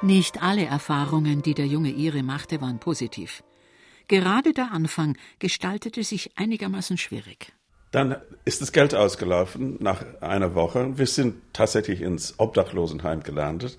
Nicht 0.02 0.42
alle 0.42 0.66
Erfahrungen, 0.66 1.42
die 1.42 1.56
der 1.56 1.68
junge 1.68 1.90
Ire 1.90 2.24
machte, 2.24 2.62
waren 2.62 2.80
positiv. 2.80 3.44
Gerade 4.08 4.54
der 4.54 4.72
Anfang 4.72 5.18
gestaltete 5.40 6.04
sich 6.04 6.32
einigermaßen 6.38 6.98
schwierig. 6.98 7.52
Dann 7.92 8.16
ist 8.46 8.62
das 8.62 8.72
Geld 8.72 8.94
ausgelaufen 8.96 9.78
nach 9.80 10.06
einer 10.22 10.54
Woche. 10.56 10.98
Wir 10.98 11.08
sind 11.08 11.42
tatsächlich 11.54 12.02
ins 12.02 12.40
Obdachlosenheim 12.40 13.24
gelandet. 13.24 13.78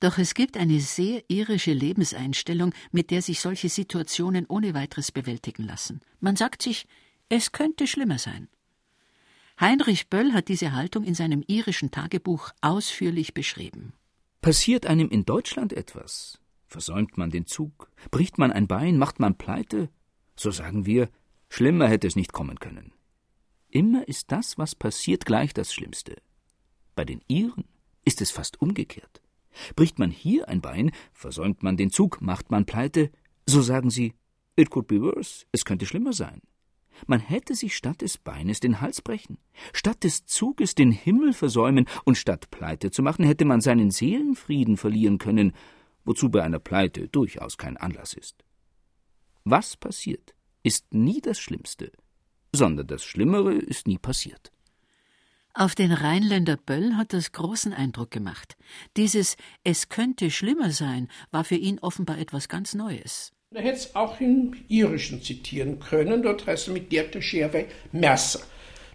Doch 0.00 0.18
es 0.18 0.34
gibt 0.34 0.56
eine 0.56 0.80
sehr 0.80 1.24
irische 1.28 1.72
Lebenseinstellung, 1.72 2.72
mit 2.92 3.10
der 3.10 3.20
sich 3.20 3.40
solche 3.40 3.68
Situationen 3.68 4.46
ohne 4.46 4.74
weiteres 4.74 5.10
bewältigen 5.10 5.64
lassen. 5.64 6.00
Man 6.20 6.36
sagt 6.36 6.62
sich, 6.62 6.86
es 7.28 7.52
könnte 7.52 7.86
schlimmer 7.86 8.18
sein. 8.18 8.48
Heinrich 9.60 10.08
Böll 10.08 10.32
hat 10.32 10.48
diese 10.48 10.72
Haltung 10.72 11.02
in 11.02 11.14
seinem 11.14 11.42
irischen 11.46 11.90
Tagebuch 11.90 12.50
ausführlich 12.60 13.34
beschrieben. 13.34 13.92
Passiert 14.40 14.86
einem 14.86 15.08
in 15.08 15.24
Deutschland 15.24 15.72
etwas? 15.72 16.38
Versäumt 16.68 17.18
man 17.18 17.30
den 17.30 17.46
Zug? 17.46 17.90
Bricht 18.12 18.38
man 18.38 18.52
ein 18.52 18.68
Bein? 18.68 18.98
Macht 18.98 19.18
man 19.18 19.36
pleite? 19.36 19.88
So 20.36 20.52
sagen 20.52 20.86
wir, 20.86 21.08
schlimmer 21.48 21.88
hätte 21.88 22.06
es 22.06 22.14
nicht 22.14 22.32
kommen 22.32 22.60
können. 22.60 22.92
Immer 23.68 24.06
ist 24.06 24.30
das, 24.30 24.58
was 24.58 24.76
passiert, 24.76 25.26
gleich 25.26 25.52
das 25.54 25.72
Schlimmste. 25.72 26.16
Bei 26.94 27.04
den 27.04 27.20
Iren 27.26 27.64
ist 28.04 28.20
es 28.20 28.30
fast 28.30 28.62
umgekehrt. 28.62 29.20
Bricht 29.76 29.98
man 29.98 30.10
hier 30.10 30.48
ein 30.48 30.60
Bein, 30.60 30.90
versäumt 31.12 31.62
man 31.62 31.76
den 31.76 31.90
Zug, 31.90 32.20
macht 32.20 32.50
man 32.50 32.66
pleite, 32.66 33.10
so 33.46 33.62
sagen 33.62 33.90
sie, 33.90 34.14
it 34.56 34.70
could 34.70 34.86
be 34.86 35.00
worse, 35.00 35.46
es 35.52 35.64
könnte 35.64 35.86
schlimmer 35.86 36.12
sein. 36.12 36.40
Man 37.06 37.20
hätte 37.20 37.54
sich 37.54 37.76
statt 37.76 38.00
des 38.00 38.18
Beines 38.18 38.60
den 38.60 38.80
Hals 38.80 39.02
brechen, 39.02 39.38
statt 39.72 40.02
des 40.02 40.26
Zuges 40.26 40.74
den 40.74 40.90
Himmel 40.90 41.32
versäumen 41.32 41.86
und 42.04 42.16
statt 42.16 42.50
Pleite 42.50 42.90
zu 42.90 43.02
machen, 43.02 43.24
hätte 43.24 43.44
man 43.44 43.60
seinen 43.60 43.90
Seelenfrieden 43.90 44.76
verlieren 44.76 45.18
können, 45.18 45.52
wozu 46.04 46.28
bei 46.30 46.42
einer 46.42 46.58
Pleite 46.58 47.08
durchaus 47.08 47.56
kein 47.56 47.76
Anlass 47.76 48.14
ist. 48.14 48.44
Was 49.44 49.76
passiert, 49.76 50.34
ist 50.62 50.92
nie 50.92 51.20
das 51.20 51.38
Schlimmste, 51.38 51.92
sondern 52.52 52.86
das 52.86 53.04
Schlimmere 53.04 53.54
ist 53.54 53.86
nie 53.86 53.98
passiert. 53.98 54.50
Auf 55.54 55.74
den 55.74 55.92
Rheinländer 55.92 56.56
Böll 56.56 56.94
hat 56.96 57.12
das 57.12 57.32
großen 57.32 57.72
Eindruck 57.72 58.10
gemacht. 58.10 58.56
Dieses 58.96 59.36
Es 59.64 59.88
könnte 59.88 60.30
schlimmer 60.30 60.70
sein 60.70 61.08
war 61.30 61.44
für 61.44 61.56
ihn 61.56 61.78
offenbar 61.80 62.18
etwas 62.18 62.48
ganz 62.48 62.74
Neues. 62.74 63.32
Er 63.54 63.62
hätte 63.62 63.78
es 63.78 63.94
auch 63.94 64.20
im 64.20 64.54
Irischen 64.68 65.22
zitieren 65.22 65.80
können, 65.80 66.22
dort 66.22 66.46
heißt 66.46 66.68
es 66.68 66.74
mit 66.74 66.92
der 66.92 67.22
Schere 67.22 67.64
Messer. 67.92 68.40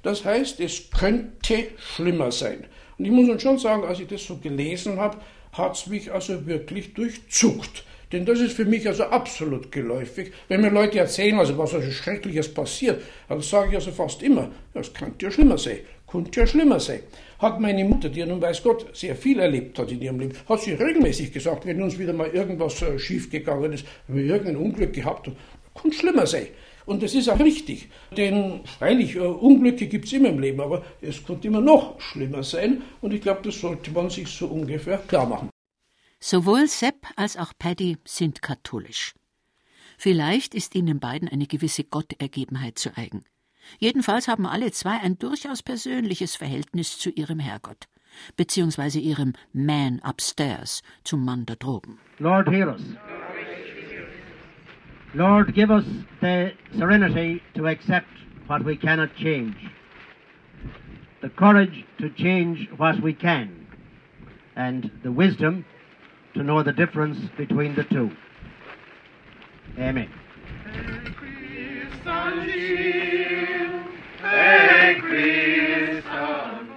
Das 0.03 0.23
heißt, 0.23 0.59
es 0.59 0.91
könnte 0.91 1.69
schlimmer 1.77 2.31
sein. 2.31 2.65
Und 2.97 3.05
ich 3.05 3.11
muss 3.11 3.29
uns 3.29 3.41
schon 3.41 3.57
sagen, 3.57 3.83
als 3.83 3.99
ich 3.99 4.07
das 4.07 4.23
so 4.23 4.37
gelesen 4.37 4.99
habe, 4.99 5.17
hat 5.53 5.75
es 5.75 5.87
mich 5.87 6.11
also 6.11 6.45
wirklich 6.45 6.93
durchzuckt. 6.93 7.83
Denn 8.11 8.25
das 8.25 8.39
ist 8.39 8.53
für 8.53 8.65
mich 8.65 8.87
also 8.87 9.05
absolut 9.05 9.71
geläufig. 9.71 10.31
Wenn 10.47 10.61
mir 10.61 10.69
Leute 10.69 10.99
erzählen, 10.99 11.39
also 11.39 11.57
was 11.57 11.73
also 11.73 11.89
Schreckliches 11.89 12.53
passiert, 12.53 13.01
dann 13.27 13.41
sage 13.41 13.69
ich 13.69 13.75
also 13.75 13.91
fast 13.91 14.21
immer, 14.21 14.51
das 14.75 14.93
könnte 14.93 15.25
ja 15.25 15.31
schlimmer 15.31 15.57
sein. 15.57 15.79
Könnte 16.13 16.41
ja 16.41 16.45
schlimmer 16.45 16.79
sein. 16.79 16.99
Hat 17.39 17.59
meine 17.59 17.83
Mutter, 17.83 18.07
die 18.07 18.19
ja 18.19 18.27
nun 18.27 18.39
weiß 18.39 18.61
Gott 18.61 18.95
sehr 18.95 19.15
viel 19.15 19.39
erlebt 19.39 19.79
hat 19.79 19.91
in 19.91 19.99
ihrem 19.99 20.19
Leben, 20.19 20.35
hat 20.47 20.61
sie 20.61 20.73
regelmäßig 20.73 21.33
gesagt, 21.33 21.65
wenn 21.65 21.81
uns 21.81 21.97
wieder 21.97 22.13
mal 22.13 22.27
irgendwas 22.27 22.79
äh, 22.83 22.99
schiefgegangen 22.99 23.73
ist, 23.73 23.83
wenn 24.07 24.17
wir 24.17 24.25
irgendein 24.25 24.57
Unglück 24.57 24.93
gehabt 24.93 25.25
haben, 25.25 25.35
könnte 25.73 25.97
schlimmer 25.97 26.27
sein. 26.27 26.49
Und 26.85 27.01
das 27.01 27.15
ist 27.15 27.29
auch 27.29 27.39
richtig. 27.39 27.89
Denn 28.15 28.59
freilich, 28.77 29.15
äh, 29.15 29.21
Unglücke 29.21 29.87
gibt 29.87 30.05
es 30.05 30.13
immer 30.13 30.29
im 30.29 30.39
Leben, 30.39 30.61
aber 30.61 30.83
es 31.01 31.25
könnte 31.25 31.47
immer 31.47 31.61
noch 31.61 31.99
schlimmer 31.99 32.43
sein. 32.43 32.83
Und 33.01 33.11
ich 33.11 33.21
glaube, 33.21 33.41
das 33.41 33.59
sollte 33.59 33.89
man 33.89 34.11
sich 34.11 34.27
so 34.27 34.45
ungefähr 34.45 34.99
klar 34.99 35.25
machen. 35.25 35.49
Sowohl 36.19 36.67
Sepp 36.67 37.07
als 37.15 37.37
auch 37.37 37.53
Paddy 37.57 37.97
sind 38.05 38.43
katholisch. 38.43 39.15
Vielleicht 39.97 40.53
ist 40.53 40.75
ihnen 40.75 40.99
beiden 40.99 41.27
eine 41.27 41.47
gewisse 41.47 41.83
Gottergebenheit 41.83 42.77
zu 42.77 42.95
eigen. 42.95 43.25
Jedenfalls 43.79 44.27
haben 44.27 44.45
alle 44.45 44.71
zwei 44.71 44.99
ein 45.01 45.17
durchaus 45.17 45.63
persönliches 45.63 46.35
Verhältnis 46.35 46.97
zu 46.97 47.09
ihrem 47.09 47.39
Herrgott, 47.39 47.87
beziehungsweise 48.37 48.99
ihrem 48.99 49.33
Man 49.53 49.99
upstairs, 50.03 50.83
zum 51.03 51.25
Mann 51.25 51.45
da 51.45 51.55
droben. 51.55 51.99
Lord, 52.19 52.49
hear 52.49 52.69
us. 52.69 52.81
Lord, 55.15 55.53
give 55.53 55.69
us 55.69 55.85
the 56.21 56.53
serenity 56.75 57.41
to 57.53 57.67
accept 57.67 58.07
what 58.47 58.65
we 58.65 58.75
cannot 58.75 59.15
change, 59.15 59.55
the 61.21 61.29
courage 61.29 61.85
to 61.99 62.09
change 62.09 62.67
what 62.77 62.99
we 62.99 63.13
can, 63.13 63.67
and 64.55 64.89
the 65.03 65.11
wisdom 65.11 65.65
to 66.33 66.41
know 66.43 66.63
the 66.63 66.73
difference 66.73 67.19
between 67.37 67.75
the 67.75 67.83
two. 67.83 68.09
Amen. 69.77 70.09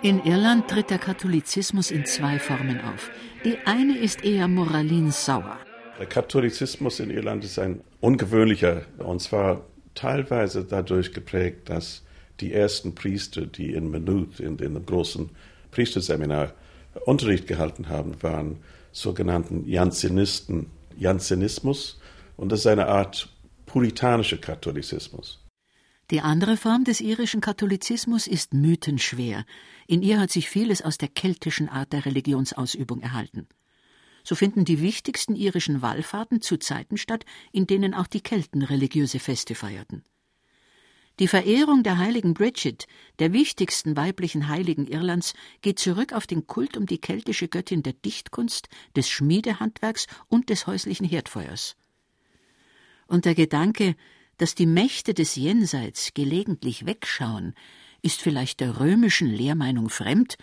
In 0.02 0.22
Irland 0.24 0.68
tritt 0.68 0.90
der 0.90 0.98
Katholizismus 0.98 1.90
in 1.90 2.06
zwei 2.06 2.38
Formen 2.38 2.80
auf. 2.80 3.10
Die 3.44 3.58
eine 3.64 3.98
ist 3.98 4.24
eher 4.24 4.46
moralinsauer. 4.46 5.58
Der 5.98 6.06
Katholizismus 6.06 7.00
in 7.00 7.10
Irland 7.10 7.42
ist 7.44 7.58
ein 7.58 7.80
ungewöhnlicher, 8.00 8.82
und 8.98 9.20
zwar 9.20 9.62
teilweise 9.94 10.64
dadurch 10.64 11.12
geprägt, 11.12 11.70
dass 11.70 12.04
die 12.40 12.52
ersten 12.52 12.94
Priester, 12.94 13.46
die 13.46 13.72
in 13.72 13.90
Menut, 13.90 14.38
in, 14.38 14.58
in 14.58 14.74
dem 14.74 14.86
großen 14.86 15.30
Priesterseminar, 15.70 16.52
Unterricht 17.04 17.46
gehalten 17.46 17.88
haben, 17.88 18.22
waren 18.22 18.58
sogenannten 18.92 19.66
Jansenisten, 19.66 20.70
Jansenismus. 20.96 21.98
Und 22.36 22.52
das 22.52 22.60
ist 22.60 22.66
eine 22.66 22.86
Art 22.86 23.28
puritanischer 23.66 24.38
Katholizismus. 24.38 25.40
Die 26.10 26.20
andere 26.20 26.56
Form 26.56 26.84
des 26.84 27.00
irischen 27.00 27.40
Katholizismus 27.40 28.28
ist 28.28 28.54
mythenschwer. 28.54 29.44
In 29.88 30.02
ihr 30.02 30.20
hat 30.20 30.30
sich 30.30 30.48
vieles 30.48 30.80
aus 30.82 30.98
der 30.98 31.08
keltischen 31.08 31.68
Art 31.68 31.92
der 31.92 32.06
Religionsausübung 32.06 33.00
erhalten. 33.00 33.48
So 34.22 34.36
finden 34.36 34.64
die 34.64 34.80
wichtigsten 34.80 35.34
irischen 35.34 35.82
Wallfahrten 35.82 36.40
zu 36.40 36.58
Zeiten 36.58 36.96
statt, 36.96 37.24
in 37.50 37.66
denen 37.66 37.92
auch 37.92 38.06
die 38.06 38.20
Kelten 38.20 38.62
religiöse 38.62 39.18
Feste 39.18 39.56
feierten. 39.56 40.04
Die 41.18 41.28
Verehrung 41.28 41.82
der 41.82 41.98
heiligen 41.98 42.34
Bridget, 42.34 42.86
der 43.18 43.32
wichtigsten 43.32 43.96
weiblichen 43.96 44.48
Heiligen 44.48 44.86
Irlands, 44.86 45.34
geht 45.60 45.78
zurück 45.78 46.12
auf 46.12 46.26
den 46.26 46.46
Kult 46.46 46.76
um 46.76 46.86
die 46.86 46.98
keltische 46.98 47.48
Göttin 47.48 47.82
der 47.82 47.94
Dichtkunst, 47.94 48.68
des 48.94 49.08
Schmiedehandwerks 49.08 50.06
und 50.28 50.50
des 50.50 50.66
häuslichen 50.66 51.06
Herdfeuers. 51.08 51.76
Und 53.06 53.24
der 53.24 53.34
Gedanke, 53.34 53.96
dass 54.38 54.54
die 54.54 54.66
Mächte 54.66 55.14
des 55.14 55.36
Jenseits 55.36 56.12
gelegentlich 56.14 56.86
wegschauen, 56.86 57.54
ist 58.02 58.20
vielleicht 58.20 58.60
der 58.60 58.80
römischen 58.80 59.28
Lehrmeinung 59.28 59.88
fremd, 59.88 60.36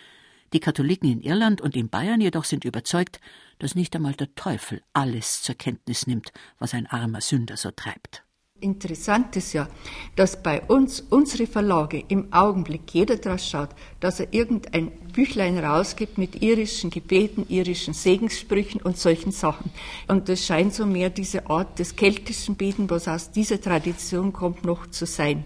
die 0.52 0.60
Katholiken 0.60 1.10
in 1.10 1.20
Irland 1.20 1.60
und 1.60 1.74
in 1.76 1.88
Bayern 1.88 2.20
jedoch 2.20 2.44
sind 2.44 2.64
überzeugt, 2.64 3.20
dass 3.58 3.74
nicht 3.74 3.94
einmal 3.96 4.14
der 4.14 4.34
Teufel 4.34 4.82
alles 4.92 5.42
zur 5.42 5.56
Kenntnis 5.56 6.06
nimmt, 6.06 6.32
was 6.58 6.74
ein 6.74 6.86
armer 6.86 7.20
Sünder 7.20 7.56
so 7.56 7.70
treibt. 7.70 8.24
Interessant 8.64 9.36
ist 9.36 9.52
ja, 9.52 9.68
dass 10.16 10.42
bei 10.42 10.62
uns 10.62 11.00
unsere 11.10 11.46
Verlage 11.46 12.02
im 12.08 12.32
Augenblick 12.32 12.94
jeder 12.94 13.16
daraus 13.16 13.46
schaut, 13.46 13.68
dass 14.00 14.20
er 14.20 14.32
irgendein 14.32 14.90
Büchlein 15.12 15.58
rausgibt 15.58 16.16
mit 16.16 16.40
irischen 16.42 16.88
Gebeten, 16.88 17.44
irischen 17.50 17.92
Segenssprüchen 17.92 18.80
und 18.80 18.96
solchen 18.96 19.32
Sachen. 19.32 19.70
Und 20.08 20.30
das 20.30 20.46
scheint 20.46 20.72
so 20.72 20.86
mehr 20.86 21.10
diese 21.10 21.50
Art 21.50 21.78
des 21.78 21.94
keltischen 21.94 22.56
Beten, 22.56 22.88
was 22.88 23.06
aus 23.06 23.30
dieser 23.30 23.60
Tradition 23.60 24.32
kommt, 24.32 24.64
noch 24.64 24.86
zu 24.86 25.04
sein. 25.04 25.44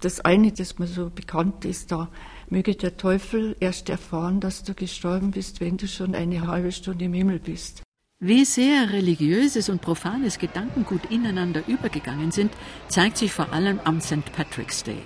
Das 0.00 0.20
eine, 0.20 0.52
das 0.52 0.78
mir 0.78 0.86
so 0.86 1.08
bekannt 1.08 1.64
ist, 1.64 1.92
da 1.92 2.10
möge 2.50 2.74
der 2.74 2.98
Teufel 2.98 3.56
erst 3.58 3.88
erfahren, 3.88 4.40
dass 4.40 4.64
du 4.64 4.74
gestorben 4.74 5.30
bist, 5.30 5.62
wenn 5.62 5.78
du 5.78 5.88
schon 5.88 6.14
eine 6.14 6.46
halbe 6.46 6.72
Stunde 6.72 7.06
im 7.06 7.14
Himmel 7.14 7.38
bist. 7.38 7.83
Wie 8.26 8.46
sehr 8.46 8.90
religiöses 8.90 9.68
und 9.68 9.82
profanes 9.82 10.38
Gedankengut 10.38 11.10
ineinander 11.10 11.62
übergegangen 11.66 12.30
sind, 12.30 12.54
zeigt 12.88 13.18
sich 13.18 13.30
vor 13.30 13.52
allem 13.52 13.80
am 13.84 14.00
St. 14.00 14.32
Patrick's 14.34 14.82
Day. 14.82 15.02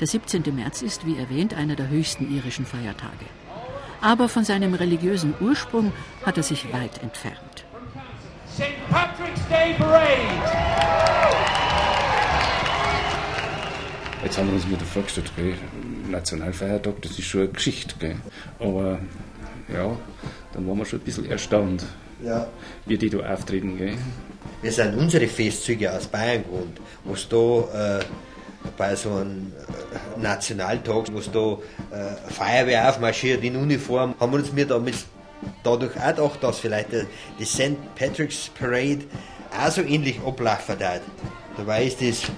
Der 0.00 0.06
17. 0.06 0.44
März 0.56 0.80
ist, 0.80 1.04
wie 1.04 1.18
erwähnt, 1.18 1.52
einer 1.52 1.76
der 1.76 1.90
höchsten 1.90 2.34
irischen 2.34 2.64
Feiertage. 2.64 3.26
Aber 4.00 4.30
von 4.30 4.44
seinem 4.44 4.72
religiösen 4.72 5.34
Ursprung 5.38 5.92
hat 6.24 6.38
er 6.38 6.42
sich 6.42 6.72
weit 6.72 7.02
entfernt. 7.02 7.66
St. 8.54 8.88
Patrick's 8.88 9.46
Day 9.50 9.74
Parade! 9.74 10.16
Jetzt 14.24 14.38
haben 14.38 14.46
wir 14.46 14.54
uns 14.54 14.66
wieder 14.66 14.86
vorgestellt, 14.86 15.30
gell? 15.36 15.58
Nationalfeiertag, 16.08 17.02
das 17.02 17.18
ist 17.18 17.26
schon 17.26 17.42
eine 17.42 17.50
Geschichte. 17.50 17.96
Gell? 17.98 18.16
Aber 18.58 18.98
ja, 19.70 19.94
dann 20.54 20.66
waren 20.66 20.78
wir 20.78 20.86
schon 20.86 21.00
ein 21.00 21.04
bisschen 21.04 21.30
erstaunt 21.30 21.84
ja. 22.22 22.48
wie 22.86 22.98
die 22.98 23.10
da 23.10 23.18
auftreten. 23.32 23.76
Gell? 23.76 23.94
Wir 24.62 24.72
sind 24.72 24.96
unsere 24.96 25.26
Festzüge 25.26 25.92
aus 25.92 26.06
Bayern 26.06 26.44
gewohnt, 26.44 26.80
wo 27.04 27.14
es 27.14 27.28
da 27.28 27.98
äh, 27.98 28.04
bei 28.76 28.94
so 28.94 29.10
einem 29.10 29.52
äh, 30.16 30.20
Nationaltag, 30.20 31.12
wo 31.12 31.18
es 31.18 31.30
da 31.30 31.52
äh, 31.96 32.32
Feuerwehr 32.32 32.88
aufmarschiert 32.88 33.42
in 33.42 33.56
Uniform, 33.56 34.14
haben 34.20 34.32
wir 34.32 34.38
uns 34.38 34.52
mir 34.52 34.66
damit 34.66 34.96
dadurch 35.62 35.96
auch 35.96 36.14
gedacht, 36.14 36.42
dass 36.42 36.58
vielleicht 36.58 36.90
die, 37.38 37.44
St. 37.44 37.76
Patrick's 37.94 38.50
Parade 38.58 39.04
auch 39.58 39.70
so 39.70 39.82
ähnlich 39.82 40.20
ablaufen 40.24 40.78
wird. 40.78 41.02
Dabei 41.56 41.84
ist 41.84 42.00
das 42.00 42.30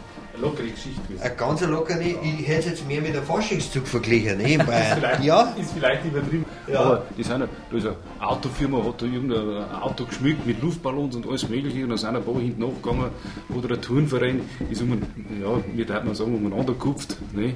lockere 0.42 0.68
Geschichte 0.68 1.00
gewesen. 1.02 1.22
Eine 1.22 1.34
ganz 1.36 1.60
lockere, 1.62 2.00
ich 2.02 2.46
hätte 2.46 2.58
es 2.58 2.66
jetzt 2.66 2.88
mehr 2.88 3.00
mit 3.00 3.16
einem 3.16 3.24
Faschingszug 3.24 3.86
verglichen. 3.86 4.38
Ne, 4.38 4.54
in 4.54 4.60
ist, 4.60 4.66
Bayern. 4.66 4.98
vielleicht, 4.98 5.24
ja? 5.24 5.54
ist 5.58 5.72
vielleicht 5.72 6.04
übertrieben. 6.04 6.44
Ja. 6.66 6.80
Aber 6.80 7.06
die 7.16 7.22
sind, 7.22 7.40
da 7.40 7.76
ist 7.76 7.86
eine 7.86 7.96
Autofirma, 8.20 8.84
hat 8.84 9.00
da 9.00 9.06
irgendein 9.06 9.72
Auto 9.80 10.04
geschmückt 10.04 10.46
mit 10.46 10.60
Luftballons 10.60 11.16
und 11.16 11.26
alles 11.26 11.48
Mögliche. 11.48 11.84
Und 11.84 11.90
da 11.90 11.96
sind 11.96 12.16
ein 12.16 12.22
paar 12.22 12.34
hinten 12.34 12.60
nachgegangen. 12.60 13.10
Oder 13.56 13.74
ein 13.74 13.82
Turnverein 13.82 14.40
ist 14.68 14.82
um, 14.82 14.92
ja, 14.92 15.62
wir 15.74 15.88
würden 15.88 16.06
mal 16.06 16.14
sagen, 16.14 16.34
umeinander 16.34 16.72
gekupft. 16.72 17.16
Ne? 17.32 17.54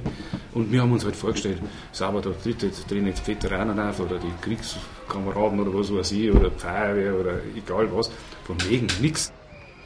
Und 0.53 0.71
wir 0.71 0.81
haben 0.81 0.91
uns 0.91 1.05
halt 1.05 1.15
vorgestellt, 1.15 1.61
sauber, 1.91 2.21
da 2.21 2.31
tritt 2.31 2.63
jetzt, 2.63 2.89
drehen 2.89 3.05
jetzt 3.05 3.27
Veteranen 3.27 3.79
auf 3.79 3.99
oder 3.99 4.17
die 4.17 4.31
Kriegskameraden 4.41 5.59
oder 5.59 5.77
was 5.77 5.93
weiß 5.93 6.11
ich, 6.13 6.31
oder 6.31 6.49
Feuerwehr 6.51 7.13
oder 7.15 7.33
egal 7.55 7.87
was. 7.93 8.09
Von 8.45 8.55
wegen 8.69 8.87
nichts. 9.01 9.31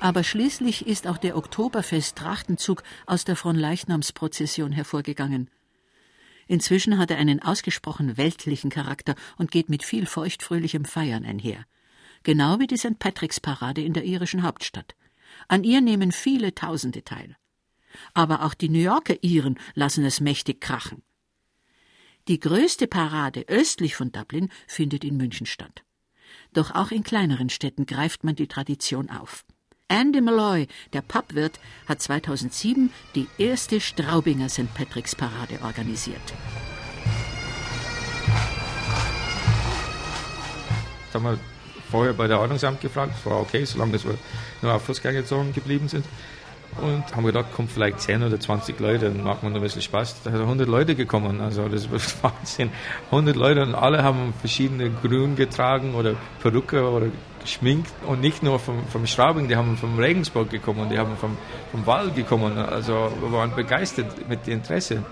Aber 0.01 0.23
schließlich 0.23 0.87
ist 0.87 1.05
auch 1.05 1.19
der 1.19 1.37
Oktoberfest-Trachtenzug 1.37 2.81
aus 3.05 3.23
der 3.23 3.35
Fronleichnamsprozession 3.35 4.71
hervorgegangen. 4.71 5.47
Inzwischen 6.47 6.97
hat 6.97 7.11
er 7.11 7.17
einen 7.17 7.39
ausgesprochen 7.39 8.17
weltlichen 8.17 8.71
Charakter 8.71 9.13
und 9.37 9.51
geht 9.51 9.69
mit 9.69 9.83
viel 9.83 10.07
feuchtfröhlichem 10.07 10.85
Feiern 10.85 11.23
einher. 11.23 11.67
Genau 12.23 12.57
wie 12.57 12.65
die 12.65 12.77
St. 12.77 12.97
Patricks 12.97 13.39
Parade 13.39 13.81
in 13.81 13.93
der 13.93 14.03
irischen 14.03 14.41
Hauptstadt. 14.41 14.95
An 15.47 15.63
ihr 15.63 15.81
nehmen 15.81 16.11
viele 16.11 16.55
Tausende 16.55 17.03
teil. 17.03 17.37
Aber 18.15 18.43
auch 18.43 18.55
die 18.55 18.69
New 18.69 18.79
Yorker 18.79 19.23
Iren 19.23 19.59
lassen 19.75 20.03
es 20.03 20.19
mächtig 20.19 20.61
krachen. 20.61 21.03
Die 22.27 22.39
größte 22.39 22.87
Parade 22.87 23.45
östlich 23.47 23.95
von 23.95 24.11
Dublin 24.11 24.49
findet 24.65 25.03
in 25.03 25.15
München 25.15 25.45
statt. 25.45 25.83
Doch 26.53 26.71
auch 26.71 26.89
in 26.89 27.03
kleineren 27.03 27.49
Städten 27.49 27.85
greift 27.85 28.23
man 28.23 28.35
die 28.35 28.47
Tradition 28.47 29.11
auf. 29.11 29.45
Andy 29.91 30.21
Malloy, 30.21 30.69
der 30.93 31.01
Pubwirt, 31.01 31.59
hat 31.85 32.01
2007 32.01 32.93
die 33.13 33.27
erste 33.37 33.81
Straubinger 33.81 34.47
St. 34.47 34.73
Patrick's 34.73 35.15
Parade 35.15 35.59
organisiert. 35.65 36.21
Das 41.07 41.15
haben 41.15 41.25
wir 41.25 41.37
vorher 41.89 42.13
bei 42.13 42.27
der 42.27 42.39
Ordnungsamt 42.39 42.79
gefragt, 42.79 43.13
war 43.25 43.41
okay, 43.41 43.65
solange 43.65 44.01
wir 44.01 44.17
nur 44.61 44.73
auf 44.73 44.85
Fußgängerzonen 44.85 45.51
geblieben 45.51 45.89
sind. 45.89 46.05
Und 46.79 47.13
haben 47.13 47.25
gedacht, 47.25 47.51
kommt 47.53 47.69
vielleicht 47.69 47.99
10 47.99 48.23
oder 48.23 48.39
20 48.39 48.79
Leute, 48.79 49.09
dann 49.09 49.25
machen 49.25 49.49
wir 49.49 49.53
ein 49.53 49.61
bisschen 49.61 49.81
Spaß. 49.81 50.23
Da 50.23 50.31
sind 50.31 50.39
100 50.39 50.69
Leute 50.69 50.95
gekommen, 50.95 51.41
also 51.41 51.67
das 51.67 51.91
war 51.91 51.99
Wahnsinn. 52.31 52.69
100 53.07 53.35
Leute 53.35 53.61
und 53.63 53.75
alle 53.75 54.03
haben 54.03 54.33
verschiedene 54.39 54.89
Grün 54.89 55.35
getragen 55.35 55.95
oder 55.95 56.15
Perücke 56.41 56.89
oder 56.89 57.07
geschminkt 57.41 57.91
und 58.07 58.21
nicht 58.21 58.43
nur 58.43 58.59
vom, 58.59 58.85
vom 58.87 59.05
Straubing, 59.05 59.47
die 59.47 59.55
haben 59.55 59.77
vom 59.77 59.97
Regensburg 59.97 60.49
gekommen, 60.49 60.89
die 60.89 60.97
haben 60.97 61.17
vom, 61.17 61.37
vom 61.71 61.85
Wald 61.85 62.15
gekommen, 62.15 62.57
also 62.57 63.11
wir 63.19 63.31
waren 63.31 63.55
begeistert 63.55 64.27
mit 64.29 64.47
dem 64.47 64.53
Interesse. 64.53 65.03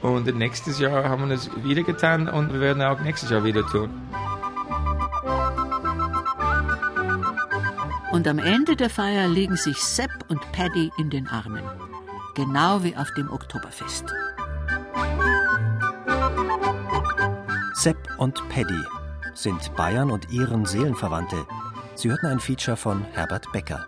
Und 0.00 0.26
nächstes 0.36 0.78
Jahr 0.78 1.08
haben 1.08 1.28
wir 1.28 1.34
das 1.34 1.50
wieder 1.64 1.82
getan 1.82 2.28
und 2.28 2.52
wir 2.52 2.60
werden 2.60 2.82
auch 2.82 3.00
nächstes 3.00 3.30
Jahr 3.30 3.44
wieder 3.44 3.66
tun. 3.66 3.90
Und 8.12 8.26
am 8.26 8.38
Ende 8.38 8.74
der 8.76 8.90
Feier 8.90 9.28
liegen 9.28 9.56
sich 9.56 9.76
Sepp 9.78 10.10
und 10.28 10.40
Paddy 10.52 10.90
in 10.98 11.10
den 11.10 11.28
Armen. 11.28 11.62
Genau 12.34 12.82
wie 12.82 12.96
auf 12.96 13.12
dem 13.14 13.30
Oktoberfest. 13.30 14.04
Sepp 17.74 17.98
und 18.18 18.48
Paddy 18.48 18.97
sind 19.42 19.74
Bayern 19.76 20.10
und 20.10 20.30
ihren 20.32 20.64
Seelenverwandte. 20.64 21.46
Sie 21.94 22.10
hörten 22.10 22.26
ein 22.26 22.40
Feature 22.40 22.76
von 22.76 23.04
Herbert 23.12 23.50
Becker. 23.52 23.86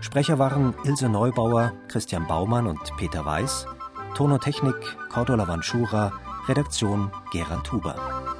Sprecher 0.00 0.38
waren 0.38 0.74
Ilse 0.84 1.08
Neubauer, 1.08 1.72
Christian 1.88 2.26
Baumann 2.26 2.66
und 2.66 2.96
Peter 2.96 3.24
Weiß. 3.24 3.66
Ton 4.14 4.32
und 4.32 4.42
Technik 4.42 4.76
Cordula 5.08 5.46
Vanschura, 5.46 6.12
Redaktion 6.48 7.10
Gerald 7.32 7.70
Huber. 7.72 8.39